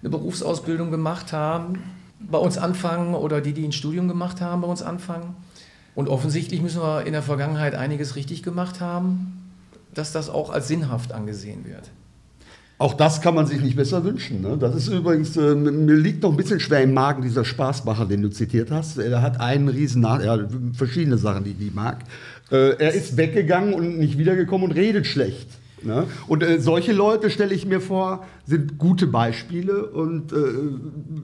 eine 0.00 0.10
Berufsausbildung 0.10 0.90
gemacht 0.90 1.32
haben, 1.32 1.82
bei 2.20 2.38
uns 2.38 2.58
anfangen 2.58 3.14
oder 3.14 3.40
die, 3.40 3.52
die 3.52 3.64
ein 3.64 3.72
Studium 3.72 4.08
gemacht 4.08 4.40
haben, 4.40 4.62
bei 4.62 4.68
uns 4.68 4.82
anfangen. 4.82 5.36
Und 5.94 6.08
offensichtlich 6.08 6.60
müssen 6.60 6.80
wir 6.80 7.06
in 7.06 7.12
der 7.12 7.22
Vergangenheit 7.22 7.74
einiges 7.74 8.16
richtig 8.16 8.42
gemacht 8.42 8.80
haben, 8.80 9.52
dass 9.92 10.12
das 10.12 10.28
auch 10.28 10.50
als 10.50 10.68
sinnhaft 10.68 11.12
angesehen 11.12 11.64
wird. 11.64 11.90
Auch 12.84 12.92
das 12.92 13.22
kann 13.22 13.34
man 13.34 13.46
sich 13.46 13.62
nicht 13.62 13.76
besser 13.76 14.04
wünschen. 14.04 14.42
Ne? 14.42 14.58
Das 14.60 14.76
ist 14.76 14.88
übrigens, 14.88 15.38
äh, 15.38 15.54
mir 15.54 15.94
liegt 15.94 16.22
noch 16.22 16.32
ein 16.32 16.36
bisschen 16.36 16.60
schwer 16.60 16.82
im 16.82 16.92
Magen 16.92 17.22
dieser 17.22 17.42
Spaßmacher, 17.42 18.04
den 18.04 18.20
du 18.20 18.28
zitiert 18.28 18.70
hast. 18.70 18.98
Er 18.98 19.22
hat 19.22 19.40
einen 19.40 19.70
riesen, 19.70 20.02
ja, 20.02 20.38
verschiedene 20.74 21.16
Sachen, 21.16 21.44
die 21.44 21.56
ich 21.58 21.72
mag. 21.72 22.00
Äh, 22.52 22.76
er 22.76 22.92
ist 22.92 23.16
weggegangen 23.16 23.72
und 23.72 23.98
nicht 23.98 24.18
wiedergekommen 24.18 24.68
und 24.68 24.76
redet 24.76 25.06
schlecht. 25.06 25.48
Ne? 25.84 26.06
Und 26.26 26.42
äh, 26.42 26.60
solche 26.60 26.92
Leute, 26.92 27.30
stelle 27.30 27.54
ich 27.54 27.66
mir 27.66 27.80
vor, 27.80 28.24
sind 28.46 28.78
gute 28.78 29.06
Beispiele 29.06 29.86
und 29.86 30.32
äh, 30.32 30.36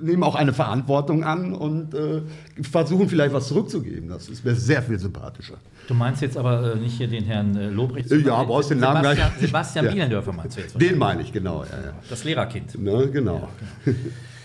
nehmen 0.02 0.22
auch 0.22 0.34
eine 0.34 0.52
Verantwortung 0.52 1.24
an 1.24 1.52
und 1.52 1.94
äh, 1.94 2.22
versuchen 2.62 3.08
vielleicht 3.08 3.34
was 3.34 3.48
zurückzugeben. 3.48 4.08
Das 4.08 4.28
ist 4.28 4.44
mir 4.44 4.54
sehr 4.54 4.82
viel 4.82 4.98
sympathischer. 4.98 5.54
Du 5.88 5.94
meinst 5.94 6.22
jetzt 6.22 6.36
aber 6.36 6.74
äh, 6.74 6.76
nicht 6.76 6.96
hier 6.96 7.08
den 7.08 7.24
Herrn 7.24 7.56
äh, 7.56 7.68
Lobrecht? 7.68 8.10
Ja, 8.10 8.42
brauchst 8.44 8.70
den 8.70 8.78
Namen 8.78 9.02
Sebastian, 9.02 9.28
gleich. 9.28 9.40
Sebastian. 9.40 9.88
Bielendörfer 9.88 10.32
meinst 10.32 10.56
du 10.56 10.60
jetzt? 10.60 10.80
Den 10.80 10.98
meine 10.98 11.22
ich, 11.22 11.32
genau. 11.32 11.64
Ja, 11.64 11.86
ja. 11.86 11.92
Das 12.08 12.24
Lehrerkind. 12.24 12.78
Ne, 12.80 13.08
genau. 13.10 13.48
Ja, 13.86 13.92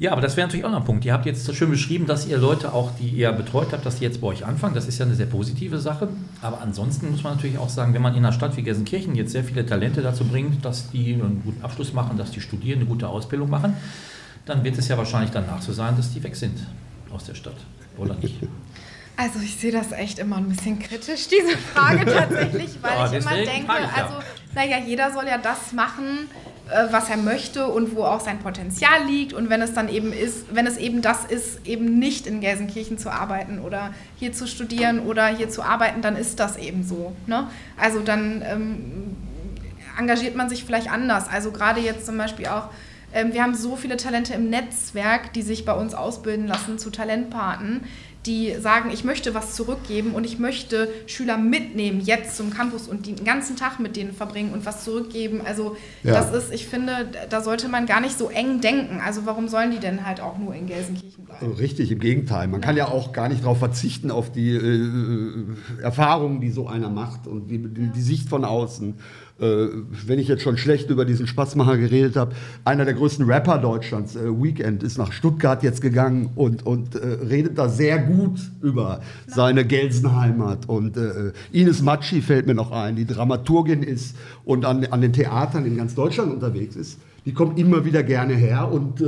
Ja, 0.00 0.12
aber 0.12 0.22
das 0.22 0.38
wäre 0.38 0.46
natürlich 0.46 0.64
auch 0.64 0.70
noch 0.70 0.78
ein 0.78 0.84
Punkt. 0.84 1.04
Ihr 1.04 1.12
habt 1.12 1.26
jetzt 1.26 1.44
so 1.44 1.52
schön 1.52 1.68
beschrieben, 1.68 2.06
dass 2.06 2.26
ihr 2.26 2.38
Leute 2.38 2.72
auch, 2.72 2.90
die 2.98 3.08
ihr 3.08 3.30
betreut 3.32 3.68
habt, 3.72 3.84
dass 3.84 3.96
die 3.96 4.04
jetzt 4.04 4.22
bei 4.22 4.28
euch 4.28 4.46
anfangen. 4.46 4.74
Das 4.74 4.86
ist 4.88 4.98
ja 4.98 5.04
eine 5.04 5.14
sehr 5.14 5.26
positive 5.26 5.78
Sache. 5.78 6.08
Aber 6.40 6.62
ansonsten 6.62 7.10
muss 7.10 7.22
man 7.22 7.34
natürlich 7.34 7.58
auch 7.58 7.68
sagen, 7.68 7.92
wenn 7.92 8.00
man 8.00 8.14
in 8.14 8.24
einer 8.24 8.32
Stadt 8.32 8.56
wie 8.56 8.62
Gelsenkirchen 8.62 9.14
jetzt 9.14 9.32
sehr 9.32 9.44
viele 9.44 9.66
Talente 9.66 10.00
dazu 10.00 10.24
bringt, 10.24 10.64
dass 10.64 10.90
die 10.90 11.12
einen 11.12 11.42
guten 11.44 11.62
Abschluss 11.62 11.92
machen, 11.92 12.16
dass 12.16 12.30
die 12.30 12.40
studieren, 12.40 12.78
eine 12.78 12.88
gute 12.88 13.08
Ausbildung 13.08 13.50
machen, 13.50 13.76
dann 14.46 14.64
wird 14.64 14.78
es 14.78 14.88
ja 14.88 14.96
wahrscheinlich 14.96 15.32
danach 15.32 15.60
so 15.60 15.74
sein, 15.74 15.94
dass 15.98 16.14
die 16.14 16.24
weg 16.24 16.34
sind 16.34 16.66
aus 17.12 17.24
der 17.24 17.34
Stadt. 17.34 17.56
Oder 17.98 18.14
nicht? 18.14 18.36
Also 19.16 19.38
ich 19.40 19.56
sehe 19.56 19.70
das 19.70 19.92
echt 19.92 20.18
immer 20.18 20.38
ein 20.38 20.48
bisschen 20.48 20.78
kritisch, 20.78 21.28
diese 21.28 21.54
Frage 21.58 22.06
tatsächlich, 22.06 22.70
weil 22.80 22.90
ja, 22.90 23.06
ich 23.06 23.12
immer 23.12 23.34
denke, 23.34 23.66
ja. 23.66 24.02
also 24.02 24.14
naja, 24.54 24.78
jeder 24.78 25.12
soll 25.12 25.26
ja 25.26 25.36
das 25.36 25.74
machen, 25.74 26.26
was 26.90 27.08
er 27.08 27.16
möchte 27.16 27.66
und 27.66 27.94
wo 27.94 28.04
auch 28.04 28.20
sein 28.20 28.38
Potenzial 28.38 29.04
liegt. 29.06 29.32
Und 29.32 29.50
wenn 29.50 29.62
es 29.62 29.72
dann 29.72 29.88
eben 29.88 30.12
ist, 30.12 30.54
wenn 30.54 30.66
es 30.66 30.76
eben 30.76 31.02
das 31.02 31.24
ist, 31.24 31.66
eben 31.66 31.98
nicht 31.98 32.26
in 32.26 32.40
Gelsenkirchen 32.40 32.98
zu 32.98 33.10
arbeiten 33.10 33.58
oder 33.58 33.92
hier 34.16 34.32
zu 34.32 34.46
studieren 34.46 35.00
oder 35.00 35.26
hier 35.26 35.48
zu 35.48 35.62
arbeiten, 35.62 36.02
dann 36.02 36.16
ist 36.16 36.40
das 36.40 36.56
eben 36.56 36.84
so. 36.84 37.14
Ne? 37.26 37.48
Also 37.76 38.00
dann 38.00 38.42
ähm, 38.46 39.16
engagiert 39.98 40.36
man 40.36 40.48
sich 40.48 40.64
vielleicht 40.64 40.90
anders. 40.90 41.28
Also 41.28 41.50
gerade 41.50 41.80
jetzt 41.80 42.06
zum 42.06 42.16
Beispiel 42.16 42.46
auch, 42.46 42.68
ähm, 43.12 43.32
wir 43.32 43.42
haben 43.42 43.54
so 43.54 43.76
viele 43.76 43.96
Talente 43.96 44.34
im 44.34 44.50
Netzwerk, 44.50 45.32
die 45.32 45.42
sich 45.42 45.64
bei 45.64 45.72
uns 45.72 45.94
ausbilden 45.94 46.46
lassen 46.46 46.78
zu 46.78 46.90
Talentpaten 46.90 47.82
die 48.26 48.54
sagen, 48.60 48.90
ich 48.92 49.02
möchte 49.02 49.34
was 49.34 49.54
zurückgeben 49.54 50.12
und 50.12 50.24
ich 50.24 50.38
möchte 50.38 50.88
Schüler 51.06 51.38
mitnehmen 51.38 52.02
jetzt 52.02 52.36
zum 52.36 52.50
Campus 52.50 52.86
und 52.86 53.06
den 53.06 53.24
ganzen 53.24 53.56
Tag 53.56 53.80
mit 53.80 53.96
denen 53.96 54.12
verbringen 54.12 54.52
und 54.52 54.66
was 54.66 54.84
zurückgeben. 54.84 55.40
Also 55.44 55.76
ja. 56.02 56.12
das 56.12 56.32
ist, 56.32 56.52
ich 56.52 56.66
finde, 56.66 57.08
da 57.30 57.40
sollte 57.40 57.68
man 57.68 57.86
gar 57.86 58.00
nicht 58.00 58.18
so 58.18 58.28
eng 58.28 58.60
denken. 58.60 59.00
Also 59.02 59.24
warum 59.24 59.48
sollen 59.48 59.70
die 59.70 59.78
denn 59.78 60.04
halt 60.04 60.20
auch 60.20 60.36
nur 60.36 60.54
in 60.54 60.66
Gelsenkirchen 60.66 61.24
bleiben? 61.24 61.52
Richtig, 61.54 61.90
im 61.90 61.98
Gegenteil. 61.98 62.46
Man 62.48 62.60
ja. 62.60 62.66
kann 62.66 62.76
ja 62.76 62.88
auch 62.88 63.12
gar 63.12 63.30
nicht 63.30 63.42
darauf 63.42 63.58
verzichten, 63.58 64.10
auf 64.10 64.30
die 64.30 64.50
äh, 64.50 65.82
Erfahrungen, 65.82 66.42
die 66.42 66.50
so 66.50 66.68
einer 66.68 66.90
macht 66.90 67.26
und 67.26 67.48
die, 67.48 67.58
die, 67.58 67.88
die 67.88 68.02
Sicht 68.02 68.28
von 68.28 68.44
außen. 68.44 68.96
Äh, 69.40 69.68
wenn 70.06 70.18
ich 70.18 70.28
jetzt 70.28 70.42
schon 70.42 70.58
schlecht 70.58 70.90
über 70.90 71.06
diesen 71.06 71.26
Spaßmacher 71.26 71.78
geredet 71.78 72.16
habe, 72.16 72.34
einer 72.66 72.84
der 72.84 72.92
größten 72.92 73.24
Rapper 73.24 73.56
Deutschlands, 73.56 74.14
äh, 74.14 74.28
Weekend, 74.30 74.82
ist 74.82 74.98
nach 74.98 75.12
Stuttgart 75.12 75.62
jetzt 75.62 75.80
gegangen 75.80 76.28
und, 76.34 76.66
und 76.66 76.94
äh, 76.94 76.98
redet 77.26 77.56
da 77.56 77.70
sehr 77.70 77.98
gut 77.98 78.38
über 78.60 79.00
seine 79.26 79.64
Gelsenheimat. 79.64 80.68
Und 80.68 80.98
äh, 80.98 81.32
Ines 81.52 81.80
Matschi 81.80 82.20
fällt 82.20 82.46
mir 82.46 82.54
noch 82.54 82.70
ein, 82.70 82.96
die 82.96 83.06
Dramaturgin 83.06 83.82
ist 83.82 84.14
und 84.44 84.66
an, 84.66 84.84
an 84.84 85.00
den 85.00 85.14
Theatern 85.14 85.64
in 85.64 85.76
ganz 85.76 85.94
Deutschland 85.94 86.32
unterwegs 86.32 86.76
ist. 86.76 86.98
Die 87.24 87.32
kommt 87.32 87.58
immer 87.58 87.86
wieder 87.86 88.02
gerne 88.02 88.34
her 88.34 88.70
und 88.70 89.00
äh, 89.00 89.06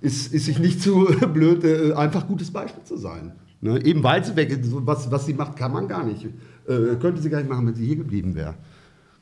ist, 0.00 0.34
ist 0.34 0.46
sich 0.46 0.58
nicht 0.58 0.82
zu 0.82 1.04
blöd, 1.32 1.62
äh, 1.62 1.92
einfach 1.92 2.26
gutes 2.26 2.50
Beispiel 2.50 2.82
zu 2.82 2.96
sein. 2.96 3.30
Ne? 3.60 3.84
Eben 3.84 4.02
weil 4.02 4.24
sie 4.24 4.34
weg 4.34 4.50
ist, 4.50 4.72
was, 4.72 5.12
was 5.12 5.26
sie 5.26 5.34
macht, 5.34 5.56
kann 5.56 5.72
man 5.72 5.86
gar 5.86 6.04
nicht. 6.04 6.26
könnte 6.66 7.22
sie 7.22 7.30
gar 7.30 7.38
nicht 7.38 7.48
machen, 7.48 7.66
wenn 7.66 7.74
sie 7.74 7.86
hier 7.86 7.96
geblieben 7.96 8.34
wäre. 8.34 8.54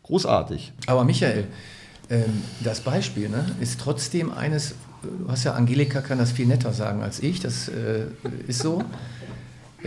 Großartig. 0.06 0.72
Aber 0.86 1.04
Michael, 1.04 1.46
ähm, 2.10 2.42
das 2.62 2.80
Beispiel 2.80 3.28
ne, 3.28 3.44
ist 3.60 3.80
trotzdem 3.80 4.32
eines, 4.32 4.74
du 5.02 5.28
hast 5.28 5.44
ja, 5.44 5.54
Angelika 5.54 6.00
kann 6.00 6.18
das 6.18 6.32
viel 6.32 6.46
netter 6.46 6.72
sagen 6.72 7.02
als 7.02 7.20
ich, 7.20 7.40
das 7.40 7.68
äh, 7.68 8.06
ist 8.46 8.60
so. 8.60 8.84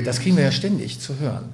Das 0.03 0.19
kriegen 0.19 0.37
wir 0.37 0.43
ja 0.43 0.51
ständig 0.51 0.99
zu 0.99 1.19
hören. 1.19 1.45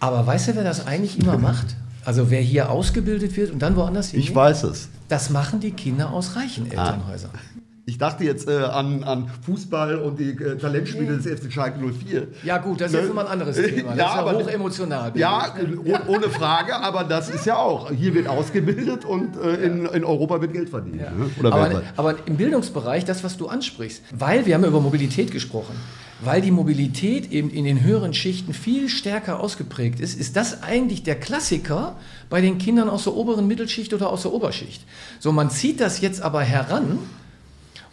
Aber 0.00 0.26
weißt 0.26 0.48
du, 0.48 0.56
wer 0.56 0.64
das 0.64 0.86
eigentlich 0.86 1.18
immer 1.18 1.38
macht? 1.38 1.76
Also 2.04 2.30
wer 2.30 2.40
hier 2.40 2.70
ausgebildet 2.70 3.36
wird 3.36 3.50
und 3.50 3.60
dann 3.60 3.76
woanders 3.76 4.10
hin? 4.10 4.20
Ich 4.20 4.34
weiß 4.34 4.64
es. 4.64 4.88
Das 5.08 5.30
machen 5.30 5.60
die 5.60 5.70
Kinder 5.70 6.10
aus 6.10 6.36
reichen 6.36 6.66
ah. 6.66 6.70
Elternhäusern. 6.70 7.30
Ah. 7.32 7.38
Ich 7.86 7.98
dachte 7.98 8.24
jetzt 8.24 8.48
äh, 8.48 8.56
an, 8.56 9.04
an 9.04 9.30
Fußball 9.44 9.98
und 9.98 10.18
die 10.18 10.30
äh, 10.30 10.56
Talentspiele 10.56 11.18
des 11.18 11.26
FC 11.26 11.52
Schalke 11.52 11.78
04. 11.78 12.28
Ja 12.42 12.56
gut, 12.56 12.80
das 12.80 12.94
ist 12.94 13.02
ne? 13.02 13.08
immer 13.08 13.22
ein 13.22 13.26
anderes 13.26 13.56
Thema. 13.74 13.90
Das 13.90 13.98
ja, 13.98 14.06
ist 14.06 14.14
ja 14.14 14.20
aber, 14.20 14.32
hochemotional. 14.38 15.12
Ja, 15.14 15.54
ja, 15.84 16.02
ohne 16.06 16.30
Frage, 16.30 16.76
aber 16.76 17.04
das 17.04 17.28
ist 17.28 17.44
ja 17.44 17.56
auch. 17.56 17.90
Hier 17.90 18.14
wird 18.14 18.26
ausgebildet 18.26 19.04
und 19.04 19.36
äh, 19.36 19.56
in, 19.56 19.84
in 19.84 20.04
Europa 20.04 20.40
wird 20.40 20.54
Geld 20.54 20.70
verdient. 20.70 21.02
Ja. 21.02 21.10
Ne? 21.10 21.30
aber, 21.52 21.82
aber 21.96 22.14
im 22.24 22.38
Bildungsbereich, 22.38 23.04
das, 23.04 23.22
was 23.22 23.36
du 23.36 23.48
ansprichst, 23.48 24.02
weil 24.18 24.46
wir 24.46 24.54
haben 24.54 24.64
über 24.64 24.80
Mobilität 24.80 25.30
gesprochen, 25.30 25.74
weil 26.22 26.40
die 26.40 26.52
Mobilität 26.52 27.32
eben 27.32 27.50
in 27.50 27.66
den 27.66 27.82
höheren 27.82 28.14
Schichten 28.14 28.54
viel 28.54 28.88
stärker 28.88 29.40
ausgeprägt 29.40 30.00
ist, 30.00 30.18
ist 30.18 30.36
das 30.36 30.62
eigentlich 30.62 31.02
der 31.02 31.16
Klassiker 31.16 31.96
bei 32.30 32.40
den 32.40 32.56
Kindern 32.56 32.88
aus 32.88 33.04
der 33.04 33.14
oberen 33.14 33.46
Mittelschicht 33.46 33.92
oder 33.92 34.08
aus 34.08 34.22
der 34.22 34.32
Oberschicht. 34.32 34.84
So, 35.18 35.32
man 35.32 35.50
zieht 35.50 35.82
das 35.82 36.00
jetzt 36.00 36.22
aber 36.22 36.40
heran 36.40 36.98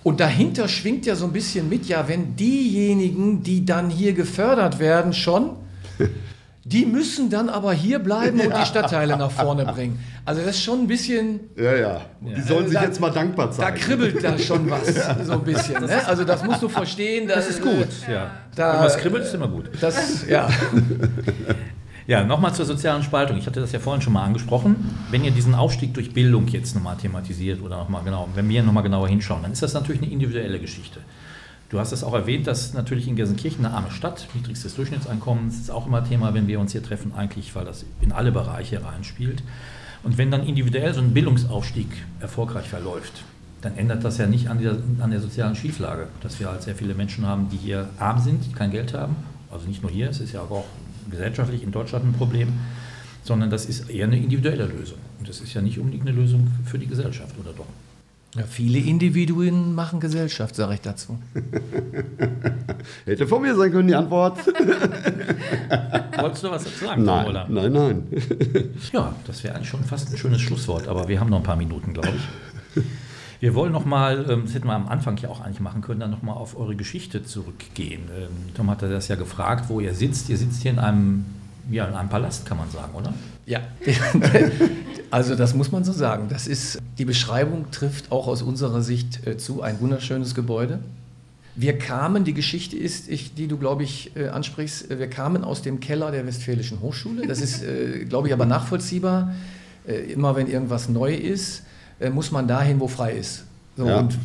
und 0.04 0.20
dahinter 0.20 0.68
schwingt 0.68 1.06
ja 1.06 1.16
so 1.16 1.26
ein 1.26 1.34
bisschen 1.34 1.70
mit, 1.70 1.86
ja, 1.86 2.08
wenn 2.08 2.36
diejenigen, 2.36 3.44
die 3.44 3.66
dann 3.66 3.90
hier 3.90 4.14
gefördert 4.14 4.80
werden, 4.80 5.14
schon, 5.14 5.52
die 6.64 6.86
müssen 6.86 7.30
dann 7.30 7.50
aber 7.50 7.74
hier 7.74 8.00
bleiben 8.00 8.40
und 8.40 8.56
die 8.56 8.66
Stadtteile 8.66 9.18
nach 9.18 9.32
vorne 9.32 9.66
bringen. 9.66 10.00
Also 10.26 10.42
das 10.42 10.56
ist 10.56 10.64
schon 10.64 10.82
ein 10.82 10.88
bisschen. 10.88 11.40
Ja, 11.56 11.76
ja. 11.76 12.02
Die 12.22 12.42
sollen 12.42 12.68
sich 12.68 12.78
da, 12.78 12.84
jetzt 12.84 13.00
mal 13.00 13.10
dankbar 13.10 13.52
zeigen. 13.52 13.76
Da 13.76 13.84
kribbelt 13.84 14.24
da 14.24 14.38
schon 14.38 14.70
was, 14.70 14.94
so 15.26 15.34
ein 15.34 15.44
bisschen. 15.44 15.84
Ne? 15.84 16.08
Also 16.08 16.24
das 16.24 16.44
musst 16.44 16.62
du 16.62 16.70
verstehen. 16.82 17.28
Das, 17.28 17.48
das 17.48 17.50
ist 17.56 17.62
gut, 17.62 17.88
ja. 18.08 18.32
Da, 18.56 18.74
Wenn 18.74 18.80
was 18.82 18.98
kribbelt, 18.98 19.24
ist 19.24 19.34
immer 19.34 19.48
gut. 19.48 19.72
Das, 19.80 20.28
ja. 20.28 20.48
Ja, 22.12 22.26
nochmal 22.26 22.54
zur 22.54 22.66
sozialen 22.66 23.04
Spaltung. 23.04 23.38
Ich 23.38 23.48
hatte 23.48 23.62
das 23.62 23.72
ja 23.72 23.80
vorhin 23.80 24.02
schon 24.02 24.12
mal 24.12 24.26
angesprochen. 24.26 24.76
Wenn 25.12 25.24
ihr 25.24 25.32
diesen 25.32 25.56
Aufstieg 25.56 25.94
durch 25.94 26.14
Bildung 26.14 26.46
jetzt 26.50 26.76
nochmal 26.76 26.98
thematisiert 26.98 27.62
oder 27.62 27.78
nochmal 27.78 28.04
genau, 28.04 28.28
wenn 28.36 28.50
wir 28.50 28.62
nochmal 28.64 28.84
genauer 28.84 29.08
hinschauen, 29.08 29.44
dann 29.44 29.54
ist 29.54 29.64
das 29.64 29.74
natürlich 29.74 30.02
eine 30.02 30.12
individuelle 30.12 30.60
Geschichte. 30.60 31.00
Du 31.70 31.80
hast 31.80 31.94
es 31.94 32.04
auch 32.04 32.14
erwähnt, 32.14 32.48
dass 32.48 32.74
natürlich 32.74 33.08
in 33.08 33.16
Gelsenkirchen 33.16 33.66
eine 33.66 33.74
arme 33.74 33.92
Stadt, 33.92 34.28
niedrigstes 34.34 34.76
Durchschnittseinkommen, 34.76 35.48
das 35.48 35.60
ist 35.60 35.72
auch 35.72 35.88
immer 35.88 36.04
Thema, 36.04 36.34
wenn 36.34 36.50
wir 36.50 36.60
uns 36.60 36.74
hier 36.74 36.84
treffen, 36.84 37.14
eigentlich, 37.16 37.56
weil 37.56 37.64
das 37.64 37.86
in 38.02 38.12
alle 38.12 38.34
Bereiche 38.34 38.84
reinspielt. 38.84 39.42
Und 40.04 40.18
wenn 40.18 40.32
dann 40.32 40.46
individuell 40.46 40.94
so 40.94 41.00
ein 41.00 41.14
Bildungsaufstieg 41.14 41.88
erfolgreich 42.20 42.68
verläuft, 42.68 43.24
dann 43.62 43.78
ändert 43.78 44.04
das 44.04 44.18
ja 44.18 44.28
nicht 44.28 44.50
an 44.50 44.62
der, 44.62 44.76
an 45.00 45.12
der 45.12 45.22
sozialen 45.22 45.56
Schieflage, 45.56 46.10
dass 46.20 46.42
wir 46.42 46.50
halt 46.50 46.62
sehr 46.62 46.76
viele 46.76 46.94
Menschen 46.94 47.26
haben, 47.26 47.48
die 47.50 47.58
hier 47.58 47.88
arm 48.00 48.20
sind, 48.20 48.46
die 48.46 48.52
kein 48.52 48.72
Geld 48.72 48.94
haben. 48.94 49.16
Also 49.50 49.66
nicht 49.66 49.82
nur 49.82 49.92
hier, 49.92 50.10
es 50.10 50.20
ist 50.20 50.34
ja 50.34 50.42
auch 50.42 50.66
gesellschaftlich 51.10 51.64
in 51.64 51.72
Deutschland 51.72 52.06
ein 52.06 52.14
Problem, 52.14 52.50
sondern 53.24 53.50
das 53.50 53.66
ist 53.66 53.90
eher 53.90 54.06
eine 54.06 54.18
individuelle 54.18 54.66
Lösung. 54.66 54.98
Und 55.20 55.30
das 55.30 55.42
ist 55.42 55.54
ja 55.54 55.62
nicht 55.62 55.78
unbedingt 55.80 56.08
eine 56.08 56.16
Lösung 56.16 56.48
für 56.66 56.80
die 56.80 56.88
Gesellschaft, 56.88 57.36
oder 57.40 57.54
doch? 57.54 57.68
Ja, 58.36 58.44
viele 58.44 58.80
Individuen 58.80 59.76
machen 59.76 60.00
Gesellschaft, 60.00 60.56
sage 60.56 60.76
ich 60.76 60.82
dazu. 60.82 61.20
Hätte 63.06 63.28
von 63.28 63.42
mir 63.42 63.56
sein 63.56 63.72
können, 63.72 63.90
die 63.90 63.96
Antwort. 63.96 64.38
Wolltest 66.18 66.44
du 66.44 66.50
was 66.50 66.64
dazu 66.64 66.86
sagen, 66.86 67.04
nein, 67.04 67.28
oder? 67.28 67.46
Nein, 67.50 67.74
nein. 67.74 68.04
ja, 68.94 69.14
das 69.28 69.44
wäre 69.44 69.56
eigentlich 69.56 69.68
schon 69.68 69.84
fast 69.84 70.10
ein 70.10 70.18
schönes 70.18 70.40
Schlusswort, 70.40 70.88
aber 70.88 71.10
wir 71.10 71.20
haben 71.20 71.30
noch 71.30 71.40
ein 71.40 71.44
paar 71.44 71.58
Minuten, 71.58 71.94
glaube 71.94 72.10
ich. 72.76 72.84
Wir 73.42 73.56
wollen 73.56 73.72
nochmal, 73.72 74.28
ähm, 74.30 74.44
das 74.46 74.54
hätten 74.54 74.68
wir 74.68 74.76
am 74.76 74.88
Anfang 74.88 75.18
ja 75.18 75.30
auch 75.30 75.42
eigentlich 75.42 75.62
machen 75.62 75.82
können, 75.82 76.00
dann 76.00 76.12
nochmal 76.12 76.36
auf 76.36 76.56
eure 76.56 76.76
Geschichte 76.76 77.26
zurückgehen. 77.26 78.04
Ähm, 78.16 78.30
Tom 78.56 78.70
hat 78.70 78.84
das 78.84 79.08
ja 79.08 79.16
gefragt, 79.16 79.66
wo 79.68 79.80
ihr 79.80 79.96
sitzt. 79.96 80.30
Ihr 80.30 80.38
sitzt 80.38 80.62
hier 80.62 80.70
in 80.70 80.78
einem, 80.78 81.26
ja, 81.72 81.88
in 81.88 81.96
einem 81.96 82.08
Palast, 82.08 82.46
kann 82.46 82.60
man 82.60 82.70
sagen, 82.70 82.94
oder? 82.94 83.16
Ja, 83.48 83.62
also 85.12 85.34
das 85.34 85.56
muss 85.56 85.72
man 85.72 85.84
so 85.84 85.92
sagen. 85.92 86.28
Das 86.30 86.46
ist, 86.46 86.80
die 87.00 87.06
Beschreibung 87.06 87.72
trifft 87.72 88.12
auch 88.12 88.28
aus 88.28 88.44
unserer 88.44 88.84
Sicht 88.84 89.26
äh, 89.26 89.38
zu, 89.38 89.64
ein 89.64 89.82
wunderschönes 89.82 90.36
Gebäude. 90.36 90.78
Wir 91.56 91.80
kamen, 91.80 92.24
die 92.24 92.36
Geschichte 92.36 92.78
ist, 92.78 93.10
ich, 93.10 93.34
die 93.34 93.48
du, 93.48 93.58
glaube 93.58 93.82
ich, 93.82 94.16
äh, 94.16 94.28
ansprichst, 94.28 94.92
äh, 94.92 95.00
wir 95.00 95.10
kamen 95.10 95.44
aus 95.44 95.64
dem 95.64 95.80
Keller 95.80 96.12
der 96.12 96.28
Westfälischen 96.28 96.80
Hochschule. 96.82 97.26
Das 97.26 97.42
ist, 97.42 97.64
äh, 97.64 98.06
glaube 98.06 98.28
ich, 98.28 98.36
aber 98.36 98.46
nachvollziehbar. 98.46 99.34
Äh, 99.88 100.12
immer 100.12 100.36
wenn 100.36 100.46
irgendwas 100.46 100.90
neu 100.90 101.16
ist, 101.16 101.64
muss 102.10 102.32
man 102.32 102.48
dahin, 102.48 102.80
wo 102.80 102.88
frei 102.88 103.14
ist. 103.14 103.46
So, 103.78 103.88
ja. 103.88 104.00
Und 104.00 104.18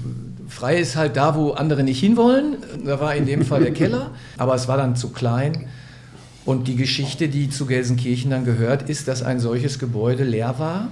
frei 0.49 0.79
ist 0.79 0.97
halt 0.97 1.17
da, 1.17 1.35
wo 1.35 1.53
andere 1.53 1.83
nicht 1.83 2.01
hinwollen. 2.01 2.57
Da 2.85 3.01
war 3.01 3.15
in 3.15 3.27
dem 3.27 3.45
Fall 3.45 3.63
der 3.63 3.73
Keller, 3.75 4.11
aber 4.39 4.55
es 4.55 4.69
war 4.69 4.77
dann 4.77 4.97
zu 4.97 5.11
klein. 5.11 5.67
Und 6.45 6.69
die 6.69 6.77
Geschichte, 6.77 7.29
die 7.29 7.51
zu 7.51 7.67
Gelsenkirchen 7.67 8.31
dann 8.31 8.45
gehört, 8.45 8.89
ist, 8.89 9.09
dass 9.09 9.23
ein 9.23 9.41
solches 9.41 9.79
Gebäude 9.79 10.25
leer 10.25 10.59
war, 10.59 10.89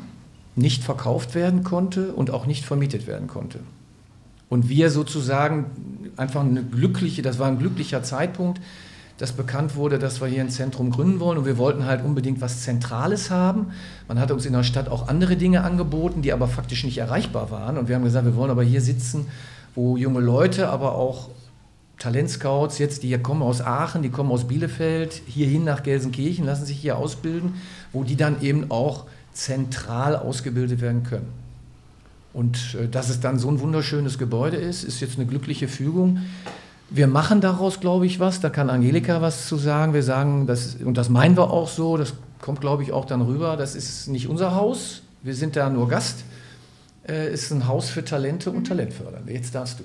nicht 0.57 0.82
verkauft 0.82 1.35
werden 1.35 1.62
konnte 1.62 2.12
und 2.12 2.30
auch 2.30 2.47
nicht 2.47 2.64
vermietet 2.64 3.07
werden 3.07 3.28
konnte. 3.28 3.61
Und 4.49 4.68
wir 4.68 4.91
sozusagen 4.91 5.66
einfach 6.16 6.43
eine 6.43 6.62
glückliche, 6.62 7.22
das 7.22 7.39
war 7.39 7.49
ein 7.49 7.59
glücklicher 7.59 8.03
Zeitpunkt, 8.03 8.61
dass 9.19 9.33
bekannt 9.33 9.77
wurde, 9.77 9.99
dass 9.99 10.21
wir 10.21 10.27
hier 10.27 10.41
ein 10.41 10.51
Zentrum 10.51 10.91
gründen 10.91 11.21
wollen 11.21 11.39
und 11.39 11.47
wir 11.47 11.57
wollten 11.57 11.87
halt 11.87 12.05
unbedingt 12.05 12.41
was 12.41 12.62
Zentrales 12.62 13.31
haben. 13.31 13.69
Man 14.09 14.19
hatte 14.19 14.35
uns 14.35 14.45
in 14.45 14.53
der 14.53 14.65
Stadt 14.65 14.89
auch 14.89 15.09
andere 15.09 15.37
Dinge 15.37 15.62
angeboten, 15.62 16.23
die 16.23 16.33
aber 16.33 16.49
faktisch 16.49 16.85
nicht 16.85 16.99
erreichbar 16.99 17.51
waren 17.51 17.79
und 17.79 17.89
wir 17.89 17.95
haben 17.95 18.05
gesagt, 18.05 18.27
wir 18.27 18.37
wollen 18.37 18.51
aber 18.51 18.65
hier 18.65 18.81
sitzen, 18.81 19.27
wo 19.75 19.97
junge 19.97 20.21
Leute, 20.21 20.69
aber 20.69 20.95
auch 20.95 21.29
Talentscouts 21.99 22.79
jetzt, 22.79 23.03
die 23.03 23.09
hier 23.09 23.23
kommen 23.23 23.43
aus 23.43 23.61
Aachen, 23.61 24.03
die 24.03 24.11
kommen 24.11 24.31
aus 24.31 24.49
Bielefeld, 24.49 25.23
hierhin 25.27 25.65
nach 25.65 25.83
Gelsenkirchen, 25.83 26.45
lassen 26.45 26.67
sich 26.67 26.79
hier 26.79 26.99
ausbilden, 26.99 27.55
wo 27.93 28.03
die 28.03 28.17
dann 28.17 28.43
eben 28.43 28.71
auch 28.71 29.05
zentral 29.33 30.17
ausgebildet 30.17 30.81
werden 30.81 31.05
können. 31.05 31.29
Und 32.33 32.75
äh, 32.75 32.89
dass 32.89 33.11
es 33.11 33.21
dann 33.21 33.39
so 33.39 33.49
ein 33.49 33.61
wunderschönes 33.61 34.19
Gebäude 34.19 34.57
ist, 34.57 34.83
ist 34.83 35.01
jetzt 35.01 35.17
eine 35.17 35.27
glückliche 35.27 35.69
Fügung. 35.69 36.19
Wir 36.91 37.07
machen 37.07 37.41
daraus, 37.41 37.80
glaube 37.80 38.07
ich, 38.07 38.20
was. 38.20 38.41
Da 38.41 38.51
kann 38.51 38.70
Angelika 38.70 39.20
was 39.20 39.49
zu 39.49 39.57
sagen. 39.57 39.95
Wir 39.95 40.03
sagen, 40.03 40.47
das, 40.47 40.76
und 40.76 40.97
das 40.97 41.09
meinen 41.09 41.37
wir 41.37 41.51
auch 41.51 41.68
so, 41.68 41.97
das 41.97 42.14
kommt, 42.41 42.61
glaube 42.61 42.82
ich, 42.82 42.93
auch 42.93 43.05
dann 43.05 43.22
rüber. 43.22 43.57
Das 43.57 43.74
ist 43.74 44.09
nicht 44.09 44.28
unser 44.28 44.55
Haus. 44.55 45.03
Wir 45.22 45.35
sind 45.35 45.57
da 45.57 45.70
nur 45.70 45.89
Gast. 45.89 46.24
Es 47.05 47.12
äh, 47.12 47.32
ist 47.32 47.51
ein 47.51 47.66
Haus 47.66 47.91
für 47.91 48.05
Talente 48.05 48.51
und 48.51 48.66
Talentförderende. 48.66 49.32
Jetzt 49.32 49.55
darfst 49.55 49.80
du. 49.80 49.85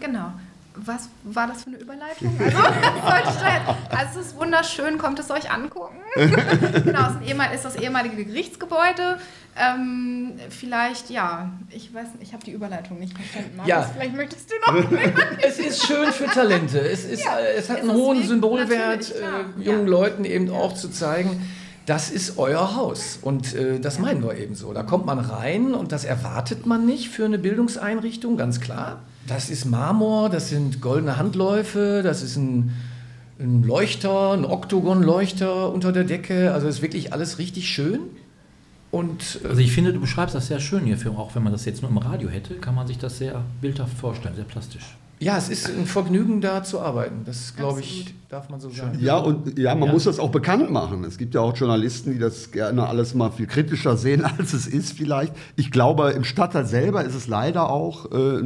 Genau. 0.00 0.32
Was 0.76 1.08
war 1.24 1.46
das 1.46 1.64
für 1.64 1.70
eine 1.70 1.78
Überleitung? 1.78 2.38
Also, 2.38 2.58
also 3.90 4.20
es 4.20 4.26
ist 4.26 4.36
wunderschön, 4.36 4.98
kommt 4.98 5.18
es 5.18 5.30
euch 5.30 5.50
angucken. 5.50 5.96
genau, 6.14 7.08
es 7.50 7.54
ist, 7.54 7.64
das 7.64 7.76
ehemalige 7.76 8.24
Gerichtsgebäude. 8.24 9.18
Ähm, 9.58 10.34
vielleicht, 10.50 11.08
ja, 11.08 11.50
ich 11.70 11.92
weiß 11.94 12.08
nicht, 12.14 12.22
ich 12.22 12.32
habe 12.34 12.44
die 12.44 12.52
Überleitung 12.52 12.98
nicht 12.98 13.16
verstanden. 13.16 13.56
Markus, 13.56 13.68
ja. 13.68 13.82
Vielleicht 13.82 14.14
möchtest 14.14 14.50
du 14.50 14.72
noch. 14.72 14.90
es 15.42 15.58
ist 15.58 15.86
schön 15.86 16.12
für 16.12 16.26
Talente. 16.26 16.78
Es, 16.78 17.04
ist, 17.04 17.24
ja, 17.24 17.38
es 17.38 17.70
hat 17.70 17.80
einen 17.80 17.92
hohen 17.92 18.22
Symbolwert, 18.22 19.12
äh, 19.12 19.62
jungen 19.62 19.86
ja. 19.86 19.90
Leuten 19.90 20.24
eben 20.24 20.50
auch 20.50 20.74
zu 20.74 20.90
zeigen, 20.90 21.42
das 21.86 22.10
ist 22.10 22.36
euer 22.36 22.74
Haus. 22.76 23.18
Und 23.22 23.54
äh, 23.54 23.80
das 23.80 23.98
meinen 23.98 24.22
wir 24.22 24.36
eben 24.36 24.54
so. 24.54 24.72
Da 24.74 24.82
kommt 24.82 25.06
man 25.06 25.18
rein 25.18 25.72
und 25.72 25.92
das 25.92 26.04
erwartet 26.04 26.66
man 26.66 26.84
nicht 26.84 27.08
für 27.08 27.24
eine 27.24 27.38
Bildungseinrichtung, 27.38 28.36
ganz 28.36 28.60
klar. 28.60 29.00
Das 29.26 29.50
ist 29.50 29.64
Marmor, 29.64 30.28
das 30.30 30.48
sind 30.48 30.80
goldene 30.80 31.16
Handläufe, 31.16 32.02
das 32.02 32.22
ist 32.22 32.36
ein, 32.36 32.72
ein 33.40 33.62
Leuchter, 33.62 34.32
ein 34.32 34.44
Oktogon-Leuchter 34.44 35.72
unter 35.72 35.92
der 35.92 36.04
Decke. 36.04 36.52
Also 36.52 36.68
ist 36.68 36.82
wirklich 36.82 37.12
alles 37.12 37.38
richtig 37.38 37.68
schön. 37.68 38.00
Und, 38.90 39.40
äh 39.44 39.48
also 39.48 39.60
ich 39.60 39.72
finde, 39.72 39.92
du 39.92 40.00
beschreibst 40.00 40.34
das 40.34 40.46
sehr 40.46 40.60
schön 40.60 40.84
hier, 40.84 40.96
auch 41.18 41.34
wenn 41.34 41.42
man 41.42 41.52
das 41.52 41.64
jetzt 41.64 41.82
nur 41.82 41.90
im 41.90 41.98
Radio 41.98 42.28
hätte, 42.28 42.54
kann 42.54 42.74
man 42.74 42.86
sich 42.86 42.98
das 42.98 43.18
sehr 43.18 43.42
bildhaft 43.60 43.96
vorstellen, 43.96 44.34
sehr 44.36 44.44
plastisch. 44.44 44.96
Ja, 45.18 45.38
es 45.38 45.48
ist 45.48 45.68
ein 45.68 45.86
Vergnügen, 45.86 46.42
da 46.42 46.62
zu 46.62 46.78
arbeiten. 46.78 47.22
Das, 47.24 47.56
glaube 47.56 47.80
ich, 47.80 48.14
darf 48.28 48.50
man 48.50 48.60
so 48.60 48.68
sagen. 48.68 48.98
Ja, 49.00 49.16
und 49.16 49.58
ja, 49.58 49.74
man 49.74 49.88
ja. 49.88 49.92
muss 49.94 50.04
das 50.04 50.18
auch 50.18 50.30
bekannt 50.30 50.70
machen. 50.70 51.04
Es 51.04 51.16
gibt 51.16 51.34
ja 51.34 51.40
auch 51.40 51.56
Journalisten, 51.56 52.12
die 52.12 52.18
das 52.18 52.50
gerne 52.50 52.86
alles 52.86 53.14
mal 53.14 53.30
viel 53.30 53.46
kritischer 53.46 53.96
sehen, 53.96 54.24
als 54.38 54.52
es 54.52 54.66
ist 54.66 54.92
vielleicht. 54.92 55.34
Ich 55.56 55.70
glaube, 55.70 56.10
im 56.10 56.24
Stadtteil 56.24 56.66
selber 56.66 57.02
ist 57.04 57.14
es 57.14 57.28
leider 57.28 57.70
auch 57.70 58.12
äh, 58.12 58.42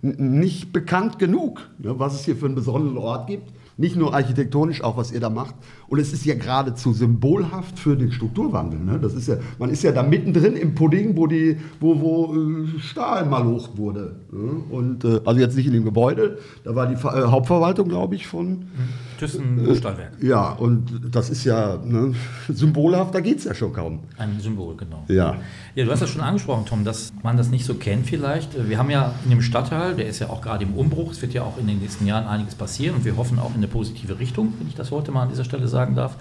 nicht 0.00 0.72
bekannt 0.72 1.18
genug, 1.18 1.68
ne, 1.78 1.98
was 1.98 2.14
es 2.14 2.24
hier 2.24 2.36
für 2.36 2.46
einen 2.46 2.54
besonderen 2.54 2.96
Ort 2.96 3.26
gibt. 3.26 3.52
Nicht 3.76 3.96
nur 3.96 4.14
architektonisch, 4.14 4.82
auch 4.82 4.96
was 4.96 5.12
ihr 5.12 5.20
da 5.20 5.28
macht. 5.28 5.54
Und 5.88 5.98
es 5.98 6.12
ist 6.12 6.24
ja 6.24 6.34
geradezu 6.34 6.92
symbolhaft 6.92 7.78
für 7.78 7.96
den 7.96 8.12
Strukturwandel. 8.12 8.80
Ne? 8.80 8.98
Das 9.00 9.14
ist 9.14 9.28
ja, 9.28 9.36
man 9.58 9.70
ist 9.70 9.82
ja 9.82 9.92
da 9.92 10.02
mittendrin 10.02 10.56
im 10.56 10.74
Pudding, 10.74 11.16
wo, 11.16 11.26
die, 11.26 11.58
wo, 11.80 12.00
wo 12.00 12.34
äh, 12.34 12.80
Stahl 12.80 13.26
malocht 13.26 13.76
wurde. 13.76 14.16
Ne? 14.32 14.62
Und, 14.70 15.04
äh, 15.04 15.20
also 15.24 15.40
jetzt 15.40 15.56
nicht 15.56 15.66
in 15.66 15.72
dem 15.72 15.84
Gebäude, 15.84 16.38
da 16.64 16.74
war 16.74 16.86
die 16.86 16.94
äh, 16.94 17.26
Hauptverwaltung, 17.26 17.88
glaube 17.88 18.14
ich, 18.14 18.26
von. 18.26 18.48
Mhm 18.48 19.06
Thyssen-Stahlwerk. 19.16 20.12
Äh, 20.22 20.28
ja, 20.28 20.52
und 20.52 21.00
das 21.10 21.30
ist 21.30 21.44
ja 21.44 21.78
ne, 21.84 22.14
symbolhaft, 22.48 23.14
da 23.14 23.20
geht 23.20 23.38
es 23.38 23.44
ja 23.44 23.54
schon 23.54 23.72
kaum. 23.72 24.00
Ein 24.16 24.38
Symbol, 24.40 24.76
genau. 24.76 25.04
Ja. 25.08 25.36
Ja, 25.74 25.84
du 25.84 25.90
hast 25.90 26.00
das 26.00 26.10
schon 26.10 26.22
angesprochen, 26.22 26.64
Tom, 26.66 26.84
dass 26.84 27.12
man 27.22 27.36
das 27.36 27.50
nicht 27.50 27.64
so 27.64 27.74
kennt 27.74 28.06
vielleicht. 28.06 28.68
Wir 28.68 28.78
haben 28.78 28.90
ja 28.90 29.14
in 29.24 29.30
dem 29.30 29.42
Stadtteil, 29.42 29.94
der 29.94 30.06
ist 30.06 30.18
ja 30.18 30.30
auch 30.30 30.40
gerade 30.40 30.64
im 30.64 30.74
Umbruch, 30.74 31.12
es 31.12 31.22
wird 31.22 31.34
ja 31.34 31.42
auch 31.42 31.58
in 31.58 31.66
den 31.66 31.80
nächsten 31.80 32.06
Jahren 32.06 32.26
einiges 32.26 32.54
passieren 32.54 32.96
und 32.96 33.04
wir 33.04 33.16
hoffen 33.16 33.38
auch 33.38 33.50
in 33.50 33.56
eine 33.56 33.68
positive 33.68 34.18
Richtung, 34.18 34.54
wenn 34.58 34.68
ich 34.68 34.74
das 34.74 34.90
heute 34.90 35.12
mal 35.12 35.22
an 35.22 35.28
dieser 35.28 35.44
Stelle 35.44 35.68
sagen 35.76 35.94
darf. 35.94 36.16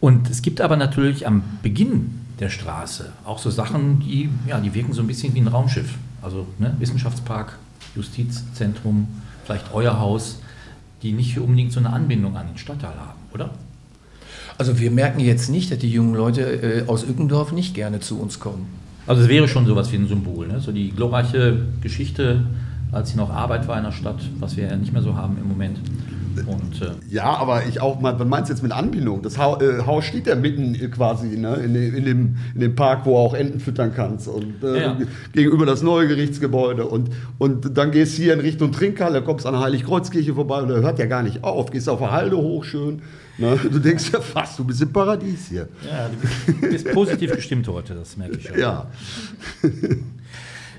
Und 0.00 0.30
es 0.30 0.42
gibt 0.42 0.60
aber 0.60 0.76
natürlich 0.76 1.26
am 1.26 1.42
Beginn 1.62 2.20
der 2.40 2.50
Straße 2.50 3.12
auch 3.24 3.38
so 3.38 3.50
Sachen, 3.50 4.00
die, 4.00 4.28
ja, 4.46 4.60
die 4.60 4.72
wirken 4.74 4.92
so 4.92 5.02
ein 5.02 5.08
bisschen 5.08 5.34
wie 5.34 5.40
ein 5.40 5.48
Raumschiff. 5.48 5.94
Also 6.22 6.46
ne, 6.58 6.74
Wissenschaftspark, 6.78 7.58
Justizzentrum, 7.96 9.08
vielleicht 9.44 9.72
euer 9.72 9.98
Haus 9.98 10.38
die 11.02 11.12
nicht 11.12 11.38
unbedingt 11.38 11.72
so 11.72 11.80
eine 11.80 11.90
Anbindung 11.90 12.36
an 12.36 12.48
den 12.48 12.58
Stadtteil 12.58 12.94
haben, 12.94 13.18
oder? 13.32 13.50
Also 14.56 14.78
wir 14.80 14.90
merken 14.90 15.20
jetzt 15.20 15.48
nicht, 15.48 15.70
dass 15.70 15.78
die 15.78 15.90
jungen 15.90 16.14
Leute 16.14 16.42
äh, 16.42 16.88
aus 16.88 17.04
Ückendorf 17.04 17.52
nicht 17.52 17.74
gerne 17.74 18.00
zu 18.00 18.20
uns 18.20 18.40
kommen. 18.40 18.66
Also 19.06 19.22
es 19.22 19.28
wäre 19.28 19.48
schon 19.48 19.66
sowas 19.66 19.92
wie 19.92 19.96
ein 19.96 20.08
Symbol, 20.08 20.48
ne? 20.48 20.60
so 20.60 20.72
die 20.72 20.90
glorreiche 20.90 21.66
Geschichte, 21.80 22.44
als 22.90 23.10
sie 23.10 23.16
noch 23.16 23.30
Arbeit 23.30 23.68
war 23.68 23.78
in 23.78 23.84
der 23.84 23.92
Stadt, 23.92 24.20
was 24.40 24.56
wir 24.56 24.66
ja 24.66 24.76
nicht 24.76 24.92
mehr 24.92 25.02
so 25.02 25.14
haben 25.14 25.36
im 25.40 25.48
Moment. 25.48 25.78
Und, 26.46 26.82
äh 26.82 26.90
ja, 27.08 27.24
aber 27.24 27.66
ich 27.66 27.80
auch 27.80 28.00
mal, 28.00 28.18
was 28.18 28.26
meinst 28.26 28.48
du 28.48 28.54
jetzt 28.54 28.62
mit 28.62 28.72
Anbindung? 28.72 29.22
Das 29.22 29.38
Haus, 29.38 29.62
äh, 29.62 29.82
Haus 29.86 30.04
steht 30.04 30.26
ja 30.26 30.34
mitten 30.34 30.74
quasi 30.90 31.36
ne? 31.36 31.54
in, 31.56 31.74
dem, 31.74 31.94
in, 31.94 32.04
dem, 32.04 32.36
in 32.54 32.60
dem 32.60 32.74
Park, 32.74 33.04
wo 33.04 33.12
du 33.12 33.16
auch 33.16 33.34
Enten 33.34 33.60
füttern 33.60 33.92
kannst. 33.94 34.28
Und 34.28 34.62
äh, 34.62 34.82
ja. 34.82 34.96
gegenüber 35.32 35.66
das 35.66 35.82
neue 35.82 36.08
Gerichtsgebäude. 36.08 36.86
Und, 36.86 37.10
und 37.38 37.76
dann 37.76 37.90
gehst 37.90 38.18
du 38.18 38.22
hier 38.22 38.34
in 38.34 38.40
Richtung 38.40 38.72
Trinkhalle, 38.72 39.22
kommst 39.22 39.46
an 39.46 39.54
der 39.54 39.62
Heiligkreuzkirche 39.62 40.34
vorbei 40.34 40.62
und 40.62 40.68
da 40.68 40.76
hört 40.76 40.98
ja 40.98 41.06
gar 41.06 41.22
nicht 41.22 41.44
auf. 41.44 41.70
Gehst 41.70 41.88
auf 41.88 41.98
der 41.98 42.10
Halde 42.10 42.36
hoch 42.36 42.64
schön. 42.64 43.02
Ne? 43.38 43.58
Du 43.70 43.78
denkst 43.78 44.10
ja 44.12 44.20
fast, 44.20 44.58
du 44.58 44.64
bist 44.64 44.82
im 44.82 44.92
Paradies 44.92 45.48
hier. 45.48 45.68
Ja, 45.86 46.10
du 46.46 46.68
bist 46.68 46.90
positiv 46.90 47.34
gestimmt 47.34 47.68
heute, 47.68 47.94
das 47.94 48.16
merke 48.16 48.36
ich 48.36 48.48
schon. 48.48 48.58
Ja. 48.58 48.86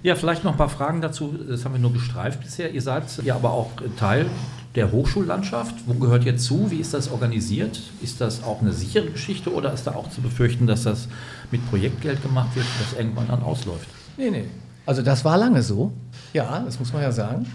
Ja, 0.01 0.15
vielleicht 0.15 0.43
noch 0.43 0.51
ein 0.51 0.57
paar 0.57 0.69
Fragen 0.69 1.01
dazu. 1.01 1.35
Das 1.47 1.65
haben 1.65 1.73
wir 1.73 1.79
nur 1.79 1.91
gestreift 1.91 2.41
bisher. 2.41 2.71
Ihr 2.71 2.81
seid 2.81 3.03
ja 3.23 3.35
aber 3.35 3.51
auch 3.51 3.71
Teil 3.97 4.27
der 4.75 4.91
Hochschullandschaft. 4.91 5.75
Wo 5.85 5.93
gehört 5.95 6.25
ihr 6.25 6.37
zu? 6.37 6.69
Wie 6.71 6.77
ist 6.77 6.93
das 6.93 7.11
organisiert? 7.11 7.79
Ist 8.01 8.21
das 8.21 8.43
auch 8.43 8.61
eine 8.61 8.71
sichere 8.71 9.09
Geschichte 9.09 9.53
oder 9.53 9.73
ist 9.73 9.87
da 9.87 9.95
auch 9.95 10.09
zu 10.09 10.21
befürchten, 10.21 10.67
dass 10.67 10.83
das 10.83 11.07
mit 11.51 11.67
Projektgeld 11.69 12.21
gemacht 12.21 12.55
wird 12.55 12.65
und 12.65 12.85
das 12.85 12.99
irgendwann 12.99 13.27
dann 13.27 13.43
ausläuft? 13.43 13.87
Nee, 14.17 14.29
nee. 14.29 14.45
Also 14.85 15.01
das 15.01 15.23
war 15.25 15.37
lange 15.37 15.63
so. 15.63 15.91
Ja, 16.33 16.59
das 16.59 16.79
muss 16.79 16.93
man 16.93 17.01
ja 17.01 17.11
sagen. 17.11 17.45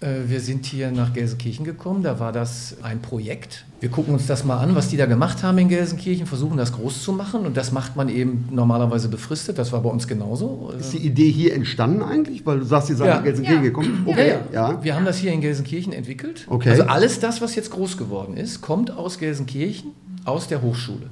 Äh, 0.00 0.28
wir 0.28 0.40
sind 0.40 0.66
hier 0.66 0.90
nach 0.90 1.12
Gelsenkirchen 1.12 1.64
gekommen, 1.64 2.02
da 2.02 2.18
war 2.18 2.32
das 2.32 2.76
ein 2.82 3.00
Projekt. 3.00 3.64
Wir 3.80 3.90
gucken 3.90 4.14
uns 4.14 4.26
das 4.26 4.44
mal 4.44 4.58
an, 4.58 4.74
was 4.74 4.88
die 4.88 4.96
da 4.96 5.06
gemacht 5.06 5.42
haben 5.42 5.58
in 5.58 5.68
Gelsenkirchen, 5.68 6.26
versuchen 6.26 6.56
das 6.56 6.72
groß 6.72 7.02
zu 7.02 7.12
machen 7.12 7.46
und 7.46 7.56
das 7.56 7.70
macht 7.70 7.96
man 7.96 8.08
eben 8.08 8.48
normalerweise 8.50 9.08
befristet, 9.08 9.58
das 9.58 9.72
war 9.72 9.82
bei 9.82 9.90
uns 9.90 10.08
genauso. 10.08 10.72
Ist 10.78 10.94
die 10.94 10.98
Idee 10.98 11.30
hier 11.30 11.54
entstanden 11.54 12.02
eigentlich? 12.02 12.44
Weil 12.44 12.60
du 12.60 12.64
sagst, 12.64 12.90
ihr 12.90 12.96
seid 12.96 13.08
ja. 13.08 13.16
nach 13.16 13.24
Gelsenkirchen 13.24 13.62
ja. 13.62 13.68
gekommen. 13.68 14.02
Okay. 14.06 14.28
Ja, 14.28 14.34
ja, 14.52 14.72
ja. 14.72 14.84
Wir 14.84 14.94
haben 14.94 15.04
das 15.04 15.18
hier 15.18 15.32
in 15.32 15.40
Gelsenkirchen 15.40 15.92
entwickelt. 15.92 16.46
Okay. 16.48 16.70
Also 16.70 16.84
alles 16.84 17.20
das, 17.20 17.40
was 17.40 17.54
jetzt 17.54 17.70
groß 17.70 17.96
geworden 17.96 18.36
ist, 18.36 18.60
kommt 18.62 18.90
aus 18.90 19.18
Gelsenkirchen, 19.18 19.92
aus 20.24 20.48
der 20.48 20.62
Hochschule. 20.62 21.10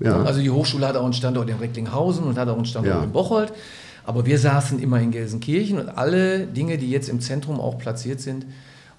Ja. 0.00 0.22
Also 0.22 0.40
die 0.40 0.50
Hochschule 0.50 0.86
hat 0.86 0.96
auch 0.96 1.04
einen 1.04 1.12
Standort 1.12 1.48
in 1.48 1.56
Recklinghausen 1.56 2.24
und 2.24 2.38
hat 2.38 2.48
auch 2.48 2.56
einen 2.56 2.66
Standort 2.66 3.04
in 3.04 3.12
Bocholt. 3.12 3.52
Aber 4.08 4.24
wir 4.24 4.38
saßen 4.38 4.78
immer 4.78 5.02
in 5.02 5.10
Gelsenkirchen 5.10 5.78
und 5.78 5.90
alle 5.90 6.46
Dinge, 6.46 6.78
die 6.78 6.88
jetzt 6.88 7.10
im 7.10 7.20
Zentrum 7.20 7.60
auch 7.60 7.76
platziert 7.76 8.22
sind 8.22 8.46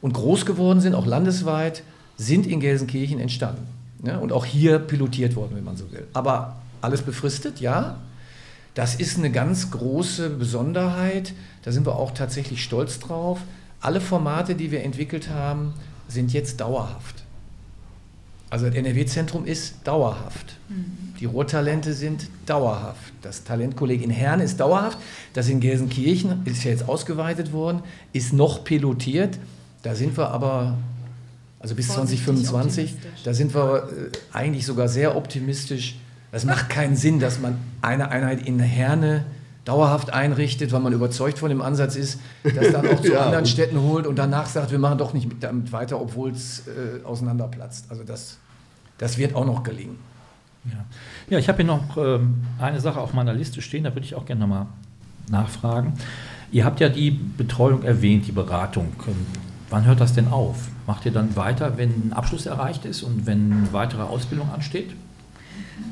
und 0.01 0.13
groß 0.13 0.45
geworden 0.45 0.81
sind, 0.81 0.93
auch 0.93 1.07
landesweit, 1.07 1.81
sind 2.17 2.45
in 2.45 2.59
Gelsenkirchen 2.59 3.19
entstanden. 3.19 3.65
Ja, 4.03 4.19
und 4.19 4.31
auch 4.31 4.45
hier 4.45 4.77
pilotiert 4.77 5.35
worden, 5.35 5.53
wenn 5.55 5.63
man 5.63 5.77
so 5.77 5.91
will. 5.91 6.05
Aber 6.13 6.57
alles 6.81 7.01
befristet, 7.01 7.59
ja. 7.59 7.97
Das 8.75 8.93
ist 8.93 9.17
eine 9.17 9.31
ganz 9.31 9.71
große 9.71 10.29
Besonderheit. 10.29 11.33
Da 11.63 11.71
sind 11.71 11.87
wir 11.87 11.95
auch 11.95 12.11
tatsächlich 12.11 12.63
stolz 12.63 12.99
drauf. 12.99 13.39
Alle 13.81 14.01
Formate, 14.01 14.53
die 14.53 14.69
wir 14.69 14.83
entwickelt 14.83 15.27
haben, 15.27 15.73
sind 16.07 16.33
jetzt 16.33 16.61
dauerhaft. 16.61 17.18
Also 18.49 18.65
das 18.65 18.75
NRW-Zentrum 18.75 19.45
ist 19.45 19.75
dauerhaft. 19.83 20.57
Mhm. 20.69 21.13
Die 21.19 21.25
Rohtalente 21.25 21.93
sind 21.93 22.27
dauerhaft. 22.45 23.13
Das 23.21 23.43
Talentkolleg 23.43 24.01
in 24.01 24.09
Herne 24.09 24.43
ist 24.43 24.59
dauerhaft. 24.59 24.97
Das 25.33 25.49
in 25.49 25.59
Gelsenkirchen 25.59 26.41
ist 26.45 26.63
ja 26.63 26.71
jetzt 26.71 26.87
ausgeweitet 26.87 27.51
worden, 27.51 27.83
ist 28.13 28.33
noch 28.33 28.63
pilotiert. 28.63 29.37
Da 29.83 29.95
sind 29.95 30.17
wir 30.17 30.29
aber, 30.29 30.77
also 31.59 31.75
bis 31.75 31.89
2025, 31.89 32.95
da 33.23 33.33
sind 33.33 33.53
wir 33.53 33.83
äh, 33.83 34.35
eigentlich 34.35 34.65
sogar 34.65 34.87
sehr 34.87 35.15
optimistisch. 35.15 35.95
Es 36.31 36.45
macht 36.45 36.69
keinen 36.69 36.95
Sinn, 36.95 37.19
dass 37.19 37.39
man 37.39 37.57
eine 37.81 38.09
Einheit 38.09 38.47
in 38.47 38.59
Herne 38.59 39.25
dauerhaft 39.69 40.11
einrichtet, 40.11 40.71
weil 40.71 40.79
man 40.79 40.93
überzeugt 40.93 41.37
von 41.37 41.49
dem 41.49 41.61
Ansatz 41.61 41.95
ist, 41.95 42.19
das 42.43 42.71
dann 42.71 42.87
auch 42.87 42.99
zu 43.03 43.13
ja. 43.13 43.25
anderen 43.25 43.45
Städten 43.45 43.79
holt 43.79 44.07
und 44.07 44.17
danach 44.17 44.47
sagt, 44.47 44.71
wir 44.71 44.79
machen 44.79 44.97
doch 44.97 45.13
nicht 45.13 45.29
damit 45.41 45.71
weiter, 45.71 46.01
obwohl 46.01 46.31
es 46.31 46.63
äh, 46.67 47.05
auseinanderplatzt. 47.05 47.85
Also 47.89 48.03
das, 48.03 48.39
das 48.97 49.19
wird 49.19 49.35
auch 49.35 49.45
noch 49.45 49.61
gelingen. 49.61 49.99
Ja, 50.65 50.85
ja 51.29 51.37
ich 51.37 51.47
habe 51.47 51.57
hier 51.57 51.67
noch 51.67 51.97
ähm, 51.97 52.41
eine 52.59 52.79
Sache 52.79 52.99
auf 52.99 53.13
meiner 53.13 53.33
Liste 53.33 53.61
stehen, 53.61 53.83
da 53.83 53.93
würde 53.93 54.07
ich 54.07 54.15
auch 54.15 54.25
gerne 54.25 54.41
nochmal 54.41 54.65
nachfragen. 55.29 55.93
Ihr 56.51 56.65
habt 56.65 56.79
ja 56.79 56.89
die 56.89 57.11
Betreuung 57.11 57.83
erwähnt, 57.83 58.25
die 58.25 58.31
Beratung. 58.31 58.87
Ähm, 59.07 59.27
wann 59.69 59.85
hört 59.85 60.01
das 60.01 60.13
denn 60.13 60.29
auf? 60.29 60.69
Macht 60.87 61.05
ihr 61.05 61.11
dann 61.11 61.35
weiter, 61.35 61.77
wenn 61.77 62.07
ein 62.07 62.13
Abschluss 62.13 62.47
erreicht 62.47 62.85
ist 62.85 63.03
und 63.03 63.27
wenn 63.27 63.71
weitere 63.71 64.01
Ausbildung 64.01 64.49
ansteht? 64.51 64.89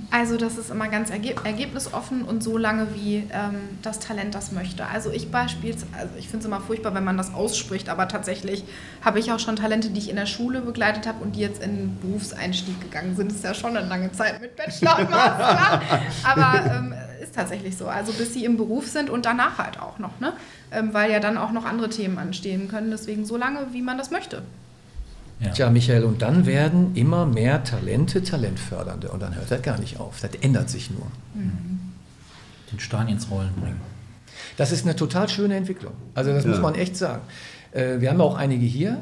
Also 0.09 0.38
das 0.38 0.57
ist 0.57 0.71
immer 0.71 0.88
ganz 0.88 1.09
ergeb 1.09 1.43
ergebnisoffen 1.45 2.23
und 2.23 2.41
so 2.41 2.57
lange, 2.57 2.95
wie 2.95 3.17
ähm, 3.31 3.77
das 3.81 3.99
Talent 3.99 4.33
das 4.35 4.51
möchte. 4.51 4.85
Also 4.88 5.11
ich 5.11 5.31
beispielsweise, 5.31 5.85
also 5.93 6.13
ich 6.17 6.29
finde 6.29 6.39
es 6.39 6.45
immer 6.45 6.61
furchtbar, 6.61 6.93
wenn 6.93 7.03
man 7.03 7.17
das 7.17 7.33
ausspricht, 7.33 7.89
aber 7.89 8.07
tatsächlich 8.07 8.63
habe 9.03 9.19
ich 9.19 9.31
auch 9.31 9.39
schon 9.39 9.57
Talente, 9.57 9.89
die 9.89 9.99
ich 9.99 10.09
in 10.09 10.15
der 10.15 10.25
Schule 10.25 10.61
begleitet 10.61 11.07
habe 11.07 11.23
und 11.23 11.35
die 11.35 11.41
jetzt 11.41 11.61
in 11.61 11.75
den 11.75 11.99
Berufseinstieg 11.99 12.79
gegangen 12.79 13.15
sind. 13.15 13.31
Das 13.31 13.38
ist 13.38 13.43
ja 13.43 13.53
schon 13.53 13.75
eine 13.75 13.88
lange 13.88 14.11
Zeit 14.13 14.39
mit 14.39 14.55
Bachelor 14.55 14.99
und 14.99 15.09
Master. 15.09 15.81
aber 16.23 16.71
ähm, 16.71 16.93
ist 17.21 17.35
tatsächlich 17.35 17.77
so. 17.77 17.88
Also 17.88 18.13
bis 18.13 18.33
sie 18.33 18.45
im 18.45 18.55
Beruf 18.55 18.88
sind 18.88 19.09
und 19.09 19.25
danach 19.25 19.57
halt 19.57 19.79
auch 19.79 19.99
noch, 19.99 20.19
ne? 20.19 20.33
Ähm, 20.71 20.93
weil 20.93 21.11
ja 21.11 21.19
dann 21.19 21.38
auch 21.38 21.51
noch 21.51 21.65
andere 21.65 21.89
Themen 21.89 22.17
anstehen 22.17 22.69
können. 22.69 22.91
Deswegen 22.91 23.25
so 23.25 23.38
lange, 23.38 23.67
wie 23.73 23.81
man 23.81 23.97
das 23.97 24.11
möchte. 24.11 24.43
Ja. 25.39 25.51
Tja, 25.51 25.69
Michael, 25.69 26.03
und 26.03 26.21
dann 26.21 26.45
werden 26.45 26.95
immer 26.95 27.25
mehr 27.25 27.63
Talente 27.63 28.23
Talentfördernde 28.23 29.09
und 29.09 29.21
dann 29.21 29.35
hört 29.35 29.51
das 29.51 29.61
gar 29.61 29.79
nicht 29.79 29.99
auf. 29.99 30.19
Das 30.19 30.31
ändert 30.41 30.69
sich 30.69 30.89
nur. 30.89 31.05
Mhm. 31.35 31.93
Den 32.71 32.79
Stein 32.79 33.07
ins 33.07 33.29
Rollen 33.29 33.53
bringen. 33.53 33.81
Das 34.57 34.71
ist 34.71 34.83
eine 34.83 34.95
total 34.95 35.29
schöne 35.29 35.55
Entwicklung. 35.55 35.93
Also 36.15 36.31
das 36.33 36.43
ja. 36.43 36.49
muss 36.49 36.59
man 36.59 36.73
echt 36.75 36.97
sagen. 36.97 37.21
Äh, 37.71 37.99
wir 37.99 38.09
haben 38.09 38.19
auch 38.21 38.35
einige 38.35 38.65
hier 38.65 38.99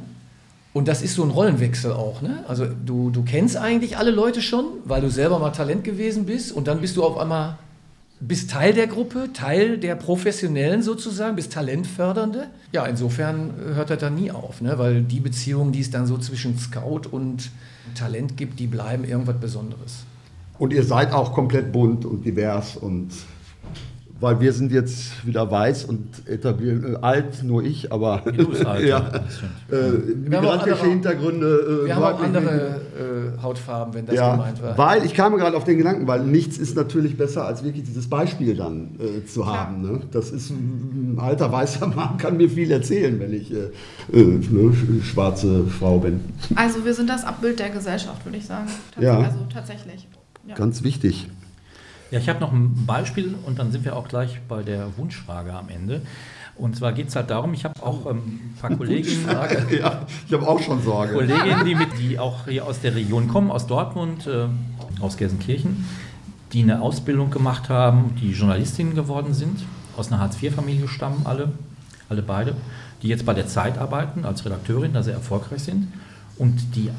Und 0.76 0.90
das 0.90 1.02
ist 1.02 1.16
so 1.16 1.24
ein 1.24 1.30
Rollenwechsel 1.30 1.94
auch. 1.94 2.22
Ne? 2.22 2.44
Also 2.50 2.66
du, 2.66 3.10
du 3.10 3.24
kennst 3.24 3.56
eigentlich 3.56 3.98
alle 3.98 4.12
Leute 4.12 4.42
schon, 4.42 4.66
weil 4.84 5.00
du 5.00 5.10
selber 5.10 5.40
mal 5.40 5.52
Talent 5.52 5.86
gewesen 5.86 6.26
bist 6.26 6.52
und 6.52 6.68
dann 6.68 6.82
bist 6.82 6.98
du 6.98 7.06
auf 7.06 7.18
einmal 7.18 7.58
bist 8.28 8.52
Teil 8.52 8.74
der 8.74 8.88
Gruppe, 8.88 9.30
Teil 9.34 9.78
der 9.78 9.96
Professionellen 9.96 10.82
sozusagen, 10.82 11.36
bist 11.36 11.54
Talentfördernde. 11.54 12.48
Ja, 12.72 12.86
insofern 12.86 13.54
hört 13.74 13.90
das 13.90 14.00
dann 14.00 14.16
nie 14.16 14.32
auf, 14.32 14.62
ne? 14.62 14.78
weil 14.78 15.02
die 15.04 15.20
Beziehungen, 15.20 15.72
die 15.72 15.82
es 15.82 15.92
dann 15.92 16.08
so 16.08 16.18
zwischen 16.18 16.58
Scout 16.58 17.10
und 17.12 17.52
Talent 17.94 18.38
gibt, 18.38 18.60
die 18.60 18.68
bleiben 18.68 19.04
irgendwas 19.04 19.40
Besonderes. 19.40 20.04
Und 20.58 20.74
ihr 20.74 20.84
seid 20.84 21.12
auch 21.12 21.34
komplett 21.34 21.72
bunt 21.72 22.06
und 22.06 22.26
divers 22.26 22.78
und 22.78 23.10
weil 24.20 24.40
wir 24.40 24.54
sind 24.54 24.72
jetzt 24.72 25.26
wieder 25.28 25.52
weiß 25.52 25.86
und 25.86 26.28
etabliert, 26.28 26.84
äh, 26.86 26.96
alt, 27.02 27.44
nur 27.44 27.64
ich, 27.64 27.92
aber 27.92 28.22
Du 28.26 28.48
bist 28.50 28.66
alt, 28.66 28.86
ja, 28.88 29.00
äh, 29.00 29.12
Wir 29.72 30.38
haben 30.38 30.48
auch 30.48 30.52
migrantische 30.54 30.74
andere- 30.76 30.90
Hintergründe. 30.90 31.82
Äh, 31.84 31.86
Wir 31.88 31.96
haben 31.96 32.04
auch 32.04 32.24
andere 32.24 32.82
äh, 33.36 33.42
Hautfarben, 33.44 33.94
wenn 33.94 34.06
das 34.06 34.16
ja, 34.16 34.32
gemeint 34.36 34.64
war. 34.64 34.78
weil 34.78 35.06
ich 35.06 35.14
kam 35.14 35.36
gerade 35.36 35.58
auf 35.58 35.66
den 35.66 35.78
Gedanken, 35.78 36.08
weil 36.08 36.24
nichts 36.24 36.58
ist 36.58 36.76
natürlich 36.78 37.18
besser, 37.18 37.46
als 37.46 37.64
wirklich 37.64 37.84
dieses 37.84 38.10
Beispiel 38.10 38.56
dann 38.56 38.96
äh, 39.00 39.26
zu 39.26 39.46
haben. 39.46 39.82
Ne? 39.82 40.00
Das 40.12 40.32
ist 40.32 40.50
ein 40.50 41.18
alter 41.20 41.52
weißer 41.52 41.88
Mann, 41.88 42.18
kann 42.18 42.38
mir 42.38 42.50
viel 42.50 42.72
erzählen, 42.72 43.20
wenn 43.20 43.34
ich 43.34 43.52
äh, 43.52 43.56
äh, 44.14 44.24
ne, 44.24 44.72
sch- 44.72 45.04
schwarze 45.04 45.66
Frau 45.68 46.00
bin. 46.00 46.22
Also 46.56 46.86
wir 46.86 46.94
sind 46.94 47.10
das 47.10 47.26
Abbild 47.26 47.60
der 47.60 47.70
Gesellschaft, 47.70 48.24
würde 48.26 48.38
ich 48.38 48.46
sagen. 48.46 48.68
Tats- 48.94 49.04
Ja. 49.04 49.18
Also 49.20 49.40
tatsächlich. 49.54 50.08
Ja. 50.48 50.56
Ganz 50.56 50.84
wichtig. 50.84 51.28
Ja, 52.16 52.22
ich 52.22 52.30
habe 52.30 52.40
noch 52.40 52.54
ein 52.54 52.86
Beispiel 52.86 53.36
und 53.46 53.60
dann 53.60 53.74
sind 53.74 53.84
wir 53.84 53.94
auch 53.94 54.08
gleich 54.08 54.40
bei 54.48 54.64
der 54.64 54.98
Wunschfrage 54.98 55.52
am 55.52 55.68
Ende. 55.68 56.02
Und 56.56 56.78
zwar 56.78 56.94
geht 56.94 57.10
es 57.10 57.16
halt 57.18 57.30
darum, 57.30 57.54
ich 57.54 57.66
habe 57.66 57.84
auch 57.84 58.10
ähm, 58.10 58.20
ein 58.20 58.58
paar 58.58 58.70
Kolleginnen, 58.78 59.28
ja, 59.78 60.06
ich 60.26 60.34
habe 60.34 60.48
auch 60.48 60.62
schon 60.62 60.82
Sorge. 60.82 61.12
Kolleginnen, 61.12 61.66
die, 61.66 61.76
mit, 61.76 61.90
die 62.00 62.18
auch 62.18 62.46
hier 62.48 62.66
aus 62.66 62.80
der 62.80 62.96
Region 62.96 63.28
kommen, 63.28 63.52
aus 63.52 63.68
Dortmund, 63.68 64.28
äh, 64.28 64.46
aus 65.02 65.18
Gelsenkirchen, 65.18 65.84
die 66.54 66.64
eine 66.64 66.82
Ausbildung 66.82 67.32
gemacht 67.32 67.68
haben, 67.68 68.16
die 68.22 68.32
Journalistinnen 68.32 68.96
geworden 68.96 69.34
sind, 69.34 69.66
aus 69.98 70.10
einer 70.10 70.22
Hartz-IV-Familie 70.22 70.88
stammen 70.88 71.24
alle, 71.26 71.52
alle 72.08 72.22
beide, 72.22 72.56
die 73.02 73.10
jetzt 73.10 73.26
bei 73.26 73.34
der 73.34 73.48
Zeit 73.48 73.78
arbeiten 73.78 74.24
als 74.24 74.46
Redakteurin, 74.46 74.94
da 74.94 75.04
sehr 75.04 75.16
erfolgreich 75.16 75.64
sind 75.64 75.92
und 76.38 76.78
die, 76.78 76.92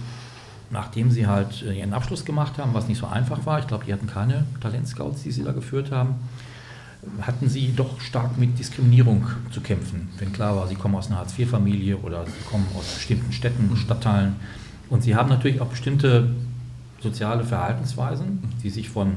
nachdem 0.70 1.10
sie 1.10 1.26
halt 1.26 1.62
äh, 1.62 1.78
ihren 1.78 1.92
Abschluss 1.92 2.24
gemacht 2.24 2.58
haben, 2.58 2.74
was 2.74 2.88
nicht 2.88 2.98
so 2.98 3.06
einfach 3.06 3.44
war, 3.46 3.60
ich 3.60 3.66
glaube, 3.66 3.84
die 3.84 3.92
hatten 3.92 4.06
keine 4.06 4.44
Talentscouts, 4.60 5.22
die 5.22 5.30
sie 5.30 5.44
da 5.44 5.52
geführt 5.52 5.90
haben, 5.90 6.16
hatten 7.22 7.48
sie 7.48 7.72
doch 7.74 8.00
stark 8.00 8.36
mit 8.38 8.58
Diskriminierung 8.58 9.26
zu 9.52 9.60
kämpfen. 9.60 10.08
Wenn 10.18 10.32
klar 10.32 10.56
war, 10.56 10.66
sie 10.66 10.74
kommen 10.74 10.96
aus 10.96 11.06
einer 11.06 11.18
Hartz-IV-Familie 11.18 11.96
oder 11.98 12.24
sie 12.26 12.50
kommen 12.50 12.66
aus 12.76 12.94
bestimmten 12.94 13.32
Städten, 13.32 13.76
Stadtteilen. 13.76 14.36
Und 14.88 15.02
sie 15.02 15.14
haben 15.14 15.28
natürlich 15.28 15.60
auch 15.60 15.68
bestimmte 15.68 16.30
soziale 17.00 17.44
Verhaltensweisen, 17.44 18.42
die 18.62 18.70
sich 18.70 18.88
von 18.88 19.12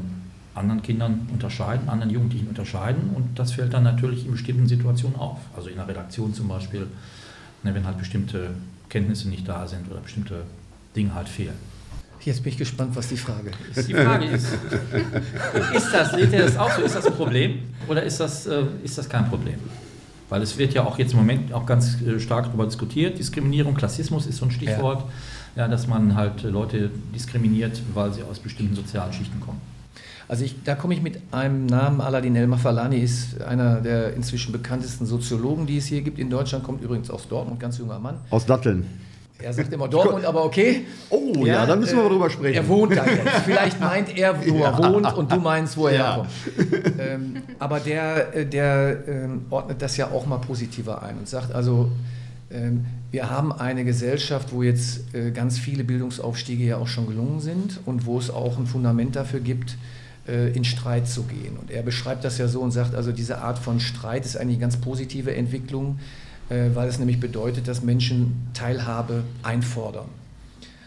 anderen 0.55 0.81
Kindern 0.81 1.27
unterscheiden, 1.31 1.89
anderen 1.89 2.11
Jugendlichen 2.11 2.47
unterscheiden. 2.47 3.11
Und 3.15 3.39
das 3.39 3.53
fällt 3.53 3.73
dann 3.73 3.83
natürlich 3.83 4.25
in 4.25 4.31
bestimmten 4.31 4.67
Situationen 4.67 5.17
auf. 5.17 5.39
Also 5.55 5.69
in 5.69 5.75
der 5.75 5.87
Redaktion 5.87 6.33
zum 6.33 6.47
Beispiel, 6.47 6.87
ne, 7.63 7.73
wenn 7.73 7.85
halt 7.85 7.97
bestimmte 7.97 8.51
Kenntnisse 8.89 9.29
nicht 9.29 9.47
da 9.47 9.67
sind 9.67 9.89
oder 9.89 10.01
bestimmte 10.01 10.43
Dinge 10.95 11.13
halt 11.13 11.29
fehlen. 11.29 11.55
Jetzt 12.25 12.43
bin 12.43 12.51
ich 12.51 12.57
gespannt, 12.57 12.95
was 12.95 13.07
die 13.07 13.17
Frage 13.17 13.51
ist. 13.73 13.87
Die 13.87 13.93
Frage 13.93 14.25
ist, 14.25 14.47
ist 15.73 15.93
das, 15.93 16.11
seht 16.11 16.33
ihr 16.33 16.39
das 16.39 16.57
auch 16.57 16.71
so, 16.71 16.81
ist 16.81 16.95
das 16.95 17.07
ein 17.07 17.13
Problem 17.13 17.59
oder 17.87 18.03
ist 18.03 18.19
das, 18.19 18.45
äh, 18.45 18.63
ist 18.83 18.97
das 18.97 19.07
kein 19.07 19.29
Problem? 19.29 19.55
Weil 20.27 20.41
es 20.41 20.57
wird 20.57 20.73
ja 20.73 20.83
auch 20.83 20.99
jetzt 20.99 21.13
im 21.13 21.19
Moment 21.19 21.53
auch 21.53 21.65
ganz 21.65 22.01
äh, 22.01 22.19
stark 22.19 22.45
darüber 22.45 22.65
diskutiert, 22.65 23.17
Diskriminierung, 23.17 23.73
Klassismus 23.73 24.27
ist 24.27 24.37
so 24.37 24.45
ein 24.45 24.51
Stichwort, 24.51 25.05
ja. 25.55 25.67
dass 25.67 25.87
man 25.87 26.15
halt 26.15 26.43
äh, 26.43 26.49
Leute 26.49 26.91
diskriminiert, 27.15 27.81
weil 27.93 28.13
sie 28.13 28.23
aus 28.23 28.39
bestimmten 28.39 28.75
sozialen 28.75 29.13
Schichten 29.13 29.39
kommen. 29.39 29.61
Also 30.27 30.43
ich, 30.43 30.61
da 30.63 30.75
komme 30.75 30.93
ich 30.93 31.01
mit 31.01 31.19
einem 31.31 31.65
Namen, 31.65 32.01
Aladin 32.01 32.35
El-Mafalani 32.35 32.99
ist 32.99 33.41
einer 33.41 33.81
der 33.81 34.13
inzwischen 34.13 34.51
bekanntesten 34.51 35.07
Soziologen, 35.07 35.65
die 35.65 35.77
es 35.77 35.87
hier 35.87 36.01
gibt 36.01 36.19
in 36.19 36.29
Deutschland, 36.29 36.63
kommt 36.63 36.83
übrigens 36.83 37.09
aus 37.09 37.27
Dortmund, 37.27 37.59
ganz 37.59 37.79
junger 37.79 37.97
Mann. 37.97 38.17
Aus 38.29 38.45
Datteln. 38.45 38.85
Er 39.41 39.53
sagt 39.53 39.71
immer 39.71 39.87
Dortmund, 39.87 40.25
aber 40.25 40.43
okay. 40.43 40.85
Oh 41.09 41.45
ja, 41.45 41.65
dann 41.65 41.79
müssen 41.79 41.97
wir 41.97 42.05
äh, 42.05 42.09
drüber 42.09 42.29
sprechen. 42.29 42.55
Er 42.55 42.67
wohnt 42.67 42.95
da 42.95 43.05
jetzt. 43.05 43.29
Vielleicht 43.45 43.79
meint 43.79 44.17
er, 44.17 44.35
wo 44.45 44.63
er 44.63 44.77
wohnt 44.77 45.13
und 45.13 45.31
du 45.31 45.37
meinst, 45.37 45.77
wo 45.77 45.87
er 45.87 45.93
Ja. 45.93 46.15
herkommt. 46.15 46.99
Ähm, 46.99 47.35
aber 47.57 47.79
der, 47.79 48.35
äh, 48.35 48.45
der 48.45 48.97
ähm, 49.07 49.45
ordnet 49.49 49.81
das 49.81 49.95
ja 49.95 50.11
auch 50.11 50.25
mal 50.25 50.39
positiver 50.39 51.01
ein 51.03 51.17
und 51.19 51.29
sagt 51.29 51.53
also, 51.55 51.89
ähm, 52.51 52.85
wir 53.11 53.29
haben 53.29 53.53
eine 53.53 53.85
Gesellschaft, 53.85 54.51
wo 54.51 54.61
jetzt 54.61 55.15
äh, 55.15 55.31
ganz 55.31 55.57
viele 55.57 55.83
Bildungsaufstiege 55.85 56.65
ja 56.65 56.77
auch 56.77 56.87
schon 56.87 57.07
gelungen 57.07 57.39
sind 57.39 57.79
und 57.85 58.05
wo 58.05 58.19
es 58.19 58.29
auch 58.29 58.57
ein 58.57 58.67
Fundament 58.67 59.15
dafür 59.15 59.39
gibt, 59.39 59.77
äh, 60.27 60.49
in 60.51 60.65
Streit 60.65 61.07
zu 61.07 61.23
gehen. 61.23 61.57
Und 61.59 61.71
er 61.71 61.81
beschreibt 61.81 62.25
das 62.25 62.37
ja 62.39 62.47
so 62.49 62.59
und 62.59 62.71
sagt, 62.71 62.93
also 62.93 63.11
diese 63.13 63.39
Art 63.39 63.57
von 63.57 63.79
Streit 63.79 64.25
ist 64.25 64.35
eigentlich 64.35 64.57
eine 64.57 64.61
ganz 64.61 64.77
positive 64.77 65.33
Entwicklung, 65.33 65.99
weil 66.49 66.87
es 66.87 66.99
nämlich 66.99 67.19
bedeutet, 67.19 67.67
dass 67.67 67.83
Menschen 67.83 68.49
Teilhabe 68.53 69.23
einfordern. 69.43 70.07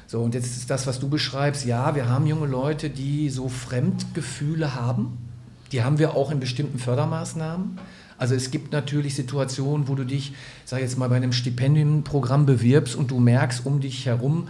So, 0.06 0.20
und 0.20 0.34
jetzt 0.34 0.56
ist 0.56 0.68
das, 0.68 0.86
was 0.86 1.00
du 1.00 1.08
beschreibst, 1.08 1.64
ja, 1.64 1.94
wir 1.94 2.08
haben 2.08 2.26
junge 2.26 2.46
Leute, 2.46 2.90
die 2.90 3.30
so 3.30 3.48
Fremdgefühle 3.48 4.74
haben. 4.74 5.16
Die 5.72 5.82
haben 5.82 5.98
wir 5.98 6.14
auch 6.14 6.30
in 6.30 6.38
bestimmten 6.38 6.78
Fördermaßnahmen. 6.78 7.78
Also 8.18 8.34
es 8.34 8.50
gibt 8.50 8.72
natürlich 8.72 9.14
Situationen, 9.14 9.88
wo 9.88 9.94
du 9.94 10.04
dich, 10.04 10.34
sag 10.64 10.80
jetzt 10.80 10.98
mal, 10.98 11.08
bei 11.08 11.16
einem 11.16 11.32
Stipendienprogramm 11.32 12.44
bewirbst 12.44 12.94
und 12.94 13.10
du 13.10 13.18
merkst, 13.18 13.64
um 13.64 13.80
dich 13.80 14.04
herum 14.06 14.48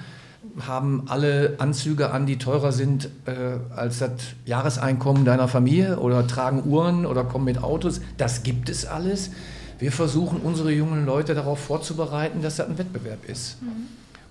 haben 0.67 1.05
alle 1.07 1.55
Anzüge 1.59 2.11
an, 2.11 2.27
die 2.27 2.39
teurer 2.39 2.73
sind 2.73 3.09
äh, 3.27 3.75
als 3.75 4.01
das 4.01 4.11
Jahreseinkommen 4.45 5.25
deiner 5.25 5.49
Familie 5.49 6.01
oder 6.01 6.27
tragen 6.27 6.65
Uhren 6.65 7.07
oder 7.07 7.25
kommen 7.25 7.45
mit 7.45 7.63
Autos. 7.63 8.01
Das 8.17 8.43
gibt 8.43 8.69
es 8.69 8.85
alles. 8.85 9.31
Wir 9.83 9.91
versuchen 9.91 10.39
unsere 10.43 10.71
jungen 10.71 11.05
Leute 11.07 11.35
darauf 11.35 11.59
vorzubereiten, 11.59 12.41
dass 12.41 12.55
das 12.55 12.69
ein 12.69 12.79
Wettbewerb 12.79 13.29
ist. 13.29 13.57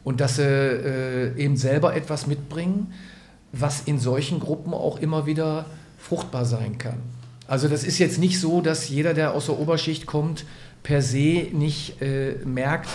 Und 0.02 0.22
dass 0.22 0.38
sie 0.38 0.44
äh, 0.44 1.38
eben 1.38 1.58
selber 1.58 1.94
etwas 1.94 2.26
mitbringen, 2.26 2.94
was 3.52 3.82
in 3.82 4.00
solchen 4.00 4.40
Gruppen 4.40 4.74
auch 4.74 5.00
immer 5.00 5.26
wieder 5.26 5.66
fruchtbar 5.98 6.46
sein 6.46 6.78
kann. 6.78 7.00
Also 7.48 7.68
das 7.68 7.84
ist 7.84 8.00
jetzt 8.00 8.18
nicht 8.18 8.40
so, 8.40 8.62
dass 8.62 8.88
jeder, 8.88 9.14
der 9.14 9.34
aus 9.34 9.48
der 9.48 9.60
Oberschicht 9.60 10.06
kommt, 10.06 10.46
per 10.84 11.02
se 11.02 11.48
nicht 11.52 12.02
äh, 12.02 12.36
merkt, 12.46 12.88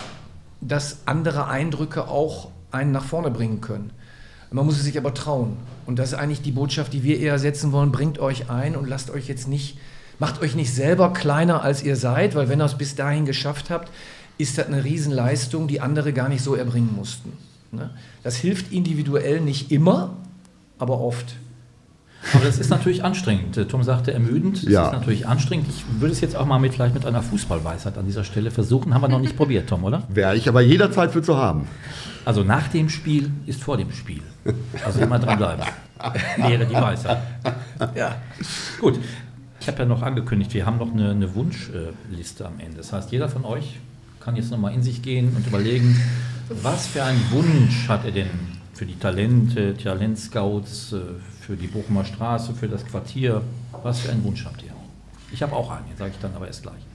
dass 0.62 1.00
andere 1.04 1.48
Eindrücke 1.48 2.08
auch 2.08 2.48
einen 2.70 2.90
nach 2.90 3.04
vorne 3.04 3.30
bringen 3.30 3.60
können. 3.60 3.90
Man 4.50 4.64
muss 4.64 4.78
es 4.78 4.84
sich 4.84 4.96
aber 4.96 5.12
trauen. 5.12 5.58
Und 5.84 5.98
das 5.98 6.12
ist 6.12 6.18
eigentlich 6.18 6.40
die 6.40 6.52
Botschaft, 6.52 6.94
die 6.94 7.02
wir 7.02 7.20
eher 7.20 7.38
setzen 7.38 7.72
wollen. 7.72 7.92
Bringt 7.92 8.18
euch 8.18 8.48
ein 8.48 8.76
und 8.76 8.88
lasst 8.88 9.10
euch 9.10 9.28
jetzt 9.28 9.46
nicht, 9.46 9.76
macht 10.18 10.40
euch 10.42 10.54
nicht 10.54 10.72
selber 10.74 11.12
kleiner, 11.12 11.62
als 11.62 11.82
ihr 11.82 11.96
seid, 11.96 12.34
weil 12.34 12.48
wenn 12.48 12.60
ihr 12.60 12.64
es 12.64 12.76
bis 12.78 12.94
dahin 12.94 13.24
geschafft 13.26 13.70
habt, 13.70 13.90
ist 14.38 14.58
das 14.58 14.66
eine 14.66 14.84
Riesenleistung, 14.84 15.66
die 15.68 15.80
andere 15.80 16.12
gar 16.12 16.28
nicht 16.28 16.42
so 16.42 16.54
erbringen 16.54 16.94
mussten. 16.94 17.32
ne? 17.72 17.90
Das 18.22 18.36
hilft 18.36 18.72
individuell 18.72 19.40
nicht 19.40 19.70
immer, 19.72 20.14
aber 20.78 21.00
oft. 21.00 21.34
Aber 22.34 22.44
das 22.44 22.58
ist 22.58 22.70
natürlich 22.70 23.04
anstrengend. 23.04 23.56
Tom 23.70 23.84
sagte 23.84 24.12
ermüdend. 24.12 24.64
Das 24.64 24.70
Ja. 24.72 24.86
ist 24.86 24.92
natürlich 24.92 25.28
anstrengend. 25.28 25.68
Ich 25.68 25.84
würde 26.00 26.12
es 26.12 26.20
jetzt 26.20 26.34
auch 26.34 26.44
mal 26.44 26.58
mit, 26.58 26.74
vielleicht 26.74 26.94
mit 26.94 27.06
einer 27.06 27.22
Fußballweisheit 27.22 27.96
an 27.98 28.04
dieser 28.06 28.24
Stelle 28.24 28.50
versuchen. 28.50 28.92
Haben 28.94 29.02
wir 29.02 29.08
noch 29.08 29.20
nicht 29.20 29.36
probiert, 29.36 29.68
Tom, 29.68 29.84
oder? 29.84 30.02
Wäre 30.08 30.34
ich 30.36 30.48
aber 30.48 30.60
jederzeit 30.60 31.12
für 31.12 31.22
zu 31.22 31.36
haben. 31.36 31.68
Also 32.24 32.42
nach 32.42 32.66
dem 32.68 32.88
Spiel 32.88 33.30
ist 33.46 33.62
vor 33.62 33.76
dem 33.76 33.92
Spiel. 33.92 34.22
Also 34.84 35.00
immer 35.00 35.20
dranbleiben. 35.20 35.64
Wäre 36.36 36.66
die 36.66 36.74
Weisheit. 36.74 37.18
Ja. 37.94 38.16
Gut. 38.80 38.98
Ich 39.66 39.72
habe 39.72 39.82
ja 39.82 39.88
noch 39.88 40.02
angekündigt, 40.02 40.54
wir 40.54 40.64
haben 40.64 40.78
noch 40.78 40.92
eine, 40.92 41.10
eine 41.10 41.34
Wunschliste 41.34 42.46
am 42.46 42.60
Ende. 42.60 42.76
Das 42.76 42.92
heißt, 42.92 43.10
jeder 43.10 43.28
von 43.28 43.44
euch 43.44 43.80
kann 44.20 44.36
jetzt 44.36 44.52
nochmal 44.52 44.72
in 44.72 44.80
sich 44.80 45.02
gehen 45.02 45.34
und 45.34 45.44
überlegen, 45.44 46.00
was 46.62 46.86
für 46.86 47.02
einen 47.02 47.20
Wunsch 47.32 47.88
hat 47.88 48.04
er 48.04 48.12
denn 48.12 48.30
für 48.74 48.86
die 48.86 48.96
Talente, 48.96 49.76
Talentscouts, 49.76 50.92
äh, 50.92 50.98
für 51.40 51.56
die 51.56 51.66
Bochumer 51.66 52.04
Straße, 52.04 52.54
für 52.54 52.68
das 52.68 52.86
Quartier? 52.86 53.42
Was 53.82 53.98
für 53.98 54.12
einen 54.12 54.22
Wunsch 54.22 54.44
habt 54.44 54.62
ihr? 54.62 54.70
Ich 55.32 55.42
habe 55.42 55.56
auch 55.56 55.68
einen, 55.72 55.86
sage 55.98 56.12
ich 56.14 56.20
dann 56.20 56.32
aber 56.36 56.46
erst 56.46 56.62
gleich. 56.62 56.86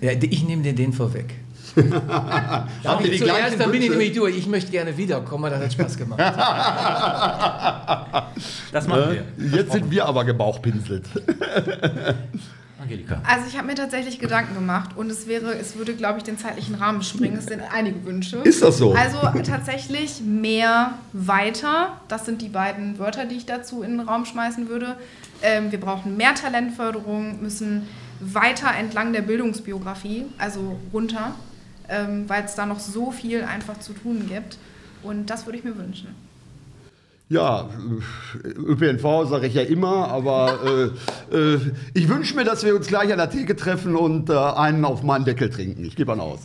Ja, 0.00 0.12
ich 0.12 0.42
nehme 0.42 0.62
dir 0.62 0.74
den 0.74 0.94
vorweg. 0.94 1.34
Darf 2.82 3.00
ihr 3.00 3.06
ich 3.06 3.12
die 3.12 3.18
zuerst, 3.18 3.38
gleichen 3.38 3.58
dann 3.58 3.70
bin 3.70 3.82
ich 3.82 3.90
nämlich 3.90 4.12
durch. 4.12 4.36
Ich 4.36 4.46
möchte 4.46 4.70
gerne 4.70 4.96
wiederkommen, 4.96 5.50
das 5.50 5.62
hat 5.62 5.72
Spaß 5.72 5.96
gemacht. 5.96 6.20
Das 8.72 8.88
machen 8.88 9.02
Äh, 9.02 9.22
wir. 9.36 9.58
Jetzt 9.58 9.72
sind 9.72 9.90
wir 9.90 10.06
aber 10.06 10.24
gebauchpinselt. 10.24 11.04
Angelika. 12.84 13.22
Also 13.26 13.46
ich 13.48 13.56
habe 13.56 13.68
mir 13.68 13.74
tatsächlich 13.74 14.18
Gedanken 14.18 14.54
gemacht 14.54 14.90
und 14.96 15.10
es 15.10 15.26
wäre, 15.26 15.54
es 15.54 15.76
würde, 15.76 15.94
glaube 15.94 16.18
ich, 16.18 16.24
den 16.24 16.36
zeitlichen 16.36 16.74
Rahmen 16.74 17.02
springen. 17.02 17.36
Es 17.38 17.46
sind 17.46 17.62
einige 17.72 18.04
Wünsche. 18.04 18.38
Ist 18.38 18.62
das 18.62 18.78
so? 18.78 18.92
Also 18.92 19.18
tatsächlich 19.42 20.20
mehr 20.20 20.92
weiter. 21.12 21.98
Das 22.08 22.26
sind 22.26 22.42
die 22.42 22.48
beiden 22.48 22.98
Wörter, 22.98 23.24
die 23.24 23.36
ich 23.36 23.46
dazu 23.46 23.82
in 23.82 23.98
den 23.98 24.06
Raum 24.06 24.26
schmeißen 24.26 24.68
würde. 24.68 24.96
Ähm, 25.42 25.72
wir 25.72 25.80
brauchen 25.80 26.16
mehr 26.16 26.34
Talentförderung, 26.34 27.42
müssen 27.42 27.88
weiter 28.20 28.68
entlang 28.78 29.12
der 29.12 29.22
Bildungsbiografie, 29.22 30.26
also 30.38 30.78
runter. 30.92 31.34
Ähm, 31.88 32.28
weil 32.28 32.44
es 32.44 32.54
da 32.54 32.66
noch 32.66 32.80
so 32.80 33.10
viel 33.10 33.44
einfach 33.44 33.78
zu 33.80 33.92
tun 33.92 34.26
gibt. 34.28 34.58
Und 35.02 35.30
das 35.30 35.46
würde 35.46 35.58
ich 35.58 35.64
mir 35.64 35.76
wünschen. 35.76 36.08
Ja, 37.30 37.70
ÖPNV 38.44 39.28
sage 39.28 39.46
ich 39.46 39.54
ja 39.54 39.62
immer, 39.62 40.08
aber 40.08 40.92
äh, 41.32 41.36
äh, 41.36 41.60
ich 41.94 42.08
wünsche 42.08 42.36
mir, 42.36 42.44
dass 42.44 42.64
wir 42.64 42.76
uns 42.76 42.86
gleich 42.86 43.10
an 43.10 43.18
der 43.18 43.30
Theke 43.30 43.56
treffen 43.56 43.96
und 43.96 44.28
äh, 44.28 44.34
einen 44.34 44.84
auf 44.84 45.02
meinen 45.02 45.24
Deckel 45.24 45.48
trinken. 45.48 45.84
Ich 45.84 45.96
gebe 45.96 46.12
einen 46.12 46.20
aus. 46.20 46.40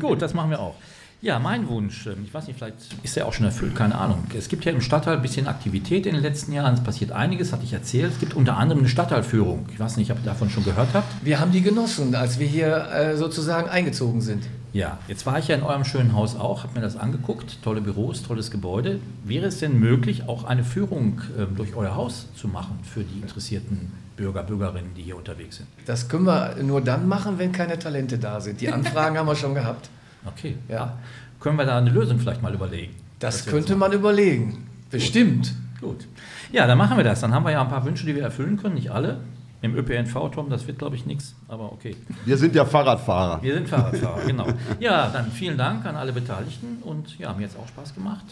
Gut, 0.00 0.22
das 0.22 0.34
machen 0.34 0.50
wir 0.50 0.60
auch. 0.60 0.76
Ja, 1.22 1.38
mein 1.38 1.68
Wunsch, 1.68 2.08
ähm, 2.08 2.24
ich 2.24 2.34
weiß 2.34 2.48
nicht, 2.48 2.56
vielleicht 2.56 2.78
ist 3.04 3.16
er 3.16 3.28
auch 3.28 3.32
schon 3.32 3.46
erfüllt, 3.46 3.76
keine 3.76 3.94
Ahnung. 3.94 4.24
Es 4.36 4.48
gibt 4.48 4.64
ja 4.64 4.72
im 4.72 4.80
Stadtteil 4.80 5.14
ein 5.14 5.22
bisschen 5.22 5.46
Aktivität 5.46 6.04
in 6.04 6.14
den 6.14 6.22
letzten 6.22 6.52
Jahren. 6.52 6.74
Es 6.74 6.82
passiert 6.82 7.12
einiges, 7.12 7.52
hatte 7.52 7.62
ich 7.62 7.72
erzählt. 7.72 8.14
Es 8.14 8.18
gibt 8.18 8.34
unter 8.34 8.56
anderem 8.56 8.80
eine 8.80 8.88
Stadtteilführung. 8.88 9.66
Ich 9.72 9.78
weiß 9.78 9.98
nicht, 9.98 10.10
ob 10.10 10.18
ihr 10.18 10.24
davon 10.24 10.50
schon 10.50 10.64
gehört 10.64 10.88
habt. 10.94 11.06
Wir 11.24 11.38
haben 11.38 11.52
die 11.52 11.62
genossen, 11.62 12.16
als 12.16 12.40
wir 12.40 12.48
hier 12.48 12.88
äh, 12.90 13.16
sozusagen 13.16 13.68
eingezogen 13.68 14.20
sind. 14.20 14.48
Ja, 14.72 14.98
jetzt 15.06 15.24
war 15.24 15.38
ich 15.38 15.46
ja 15.46 15.54
in 15.54 15.62
eurem 15.62 15.84
schönen 15.84 16.12
Haus 16.12 16.34
auch, 16.34 16.64
habe 16.64 16.74
mir 16.74 16.80
das 16.80 16.96
angeguckt. 16.96 17.62
Tolle 17.62 17.82
Büros, 17.82 18.24
tolles 18.24 18.50
Gebäude. 18.50 18.98
Wäre 19.22 19.46
es 19.46 19.60
denn 19.60 19.78
möglich, 19.78 20.24
auch 20.26 20.42
eine 20.42 20.64
Führung 20.64 21.20
äh, 21.38 21.44
durch 21.54 21.76
euer 21.76 21.94
Haus 21.94 22.30
zu 22.34 22.48
machen 22.48 22.80
für 22.82 23.04
die 23.04 23.20
interessierten 23.20 23.92
Bürger, 24.16 24.42
Bürgerinnen, 24.42 24.90
die 24.96 25.02
hier 25.02 25.16
unterwegs 25.16 25.58
sind? 25.58 25.68
Das 25.86 26.08
können 26.08 26.24
wir 26.24 26.56
nur 26.64 26.80
dann 26.80 27.06
machen, 27.06 27.38
wenn 27.38 27.52
keine 27.52 27.78
Talente 27.78 28.18
da 28.18 28.40
sind. 28.40 28.60
Die 28.60 28.72
Anfragen 28.72 29.16
haben 29.18 29.28
wir 29.28 29.36
schon 29.36 29.54
gehabt. 29.54 29.88
Okay, 30.24 30.56
ja. 30.68 30.98
Können 31.40 31.58
wir 31.58 31.64
da 31.64 31.78
eine 31.78 31.90
Lösung 31.90 32.18
vielleicht 32.18 32.42
mal 32.42 32.54
überlegen? 32.54 32.94
Das 33.18 33.46
könnte 33.46 33.76
man 33.76 33.92
überlegen. 33.92 34.68
Bestimmt. 34.90 35.54
Gut. 35.80 36.06
Ja, 36.52 36.66
dann 36.66 36.78
machen 36.78 36.96
wir 36.96 37.04
das. 37.04 37.20
Dann 37.20 37.32
haben 37.34 37.44
wir 37.44 37.52
ja 37.52 37.62
ein 37.62 37.68
paar 37.68 37.84
Wünsche, 37.84 38.06
die 38.06 38.14
wir 38.14 38.22
erfüllen 38.22 38.56
können. 38.56 38.74
Nicht 38.74 38.90
alle. 38.90 39.20
Im 39.62 39.76
ÖPNV, 39.76 40.30
Tom, 40.34 40.50
das 40.50 40.66
wird, 40.66 40.80
glaube 40.80 40.96
ich, 40.96 41.06
nichts, 41.06 41.36
aber 41.46 41.70
okay. 41.72 41.96
Wir 42.24 42.36
sind 42.36 42.52
ja 42.56 42.64
Fahrradfahrer. 42.64 43.40
Wir 43.44 43.54
sind 43.54 43.68
Fahrradfahrer, 43.68 44.24
genau. 44.26 44.48
Ja, 44.80 45.08
dann 45.08 45.30
vielen 45.30 45.56
Dank 45.56 45.86
an 45.86 45.94
alle 45.94 46.12
Beteiligten 46.12 46.78
und 46.82 47.16
ja, 47.20 47.32
mir 47.32 47.44
hat 47.44 47.52
es 47.52 47.56
auch 47.56 47.68
Spaß 47.68 47.94
gemacht. 47.94 48.24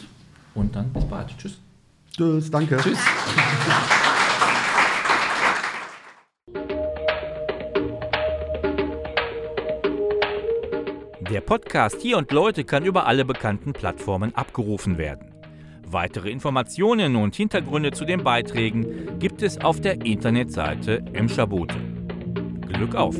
Und 0.53 0.75
dann 0.75 0.89
bis 0.89 1.05
bald. 1.05 1.29
Tschüss. 1.37 1.57
Tschüss, 2.17 2.51
danke. 2.51 2.75
Tschüss. 2.77 2.99
Der 11.41 11.57
Podcast 11.57 11.99
Hier 12.01 12.19
und 12.19 12.31
Leute 12.31 12.63
kann 12.63 12.85
über 12.85 13.07
alle 13.07 13.25
bekannten 13.25 13.73
Plattformen 13.73 14.35
abgerufen 14.35 14.99
werden. 14.99 15.31
Weitere 15.87 16.29
Informationen 16.29 17.15
und 17.15 17.35
Hintergründe 17.35 17.89
zu 17.91 18.05
den 18.05 18.23
Beiträgen 18.23 19.17
gibt 19.17 19.41
es 19.41 19.59
auf 19.59 19.81
der 19.81 20.05
Internetseite 20.05 21.03
Emschabote. 21.13 21.77
Glück 22.67 22.93
auf! 22.93 23.15